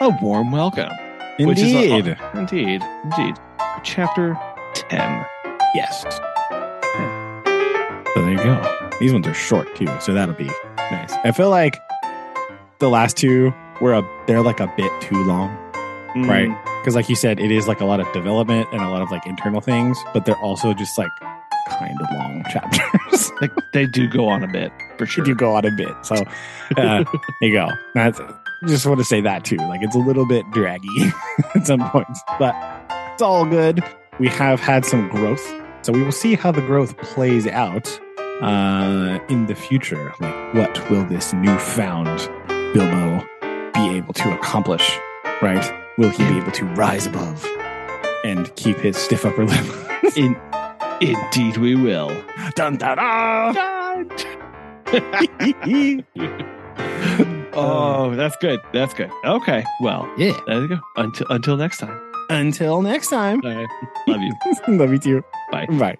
[0.00, 0.92] a warm welcome.
[1.38, 2.06] Indeed.
[2.06, 2.82] A, indeed.
[3.04, 3.36] Indeed.
[3.82, 4.38] Chapter
[4.74, 5.26] 10.
[5.74, 6.02] Yes.
[6.02, 6.10] So
[8.22, 8.90] there you go.
[9.00, 11.12] These ones are short too, so that'll be nice.
[11.24, 11.80] I feel like
[12.78, 15.50] the last two were a they're like a bit too long,
[16.14, 16.28] mm.
[16.28, 16.56] right?
[16.82, 19.10] because like you said, it is like a lot of development and a lot of
[19.12, 21.12] like internal things, but they're also just like
[21.68, 23.30] kind of long chapters.
[23.40, 25.26] Like they do go on a bit for sure.
[25.26, 25.92] you go on a bit.
[26.02, 26.14] So
[26.76, 27.04] uh,
[27.40, 27.68] there you go.
[27.94, 28.20] That's
[28.66, 29.56] just want to say that too.
[29.56, 30.88] Like it's a little bit draggy
[31.54, 32.54] at some points, but
[33.12, 33.82] it's all good.
[34.20, 35.44] We have had some growth,
[35.82, 37.88] so we will see how the growth plays out
[38.42, 40.12] uh, in the future.
[40.20, 42.28] Like, what will this newfound
[42.74, 43.26] Bilbo
[43.74, 44.98] be able to accomplish?
[45.40, 45.72] Right?
[45.98, 47.44] Will he be able to rise above
[48.24, 49.66] and keep his stiff upper lip?
[50.16, 50.36] In,
[51.10, 52.10] indeed, we will.
[52.54, 54.10] dun, dun, dun.
[57.54, 58.60] Oh, that's good.
[58.72, 59.10] That's good.
[59.24, 59.64] Okay.
[59.80, 60.38] Well, yeah.
[60.46, 60.78] there you go.
[60.96, 62.12] Until until next time.
[62.30, 63.40] Until next time.
[63.40, 63.66] Right.
[64.06, 64.34] Love you.
[64.68, 65.24] Love you too.
[65.50, 65.66] Bye.
[65.66, 65.96] Bye.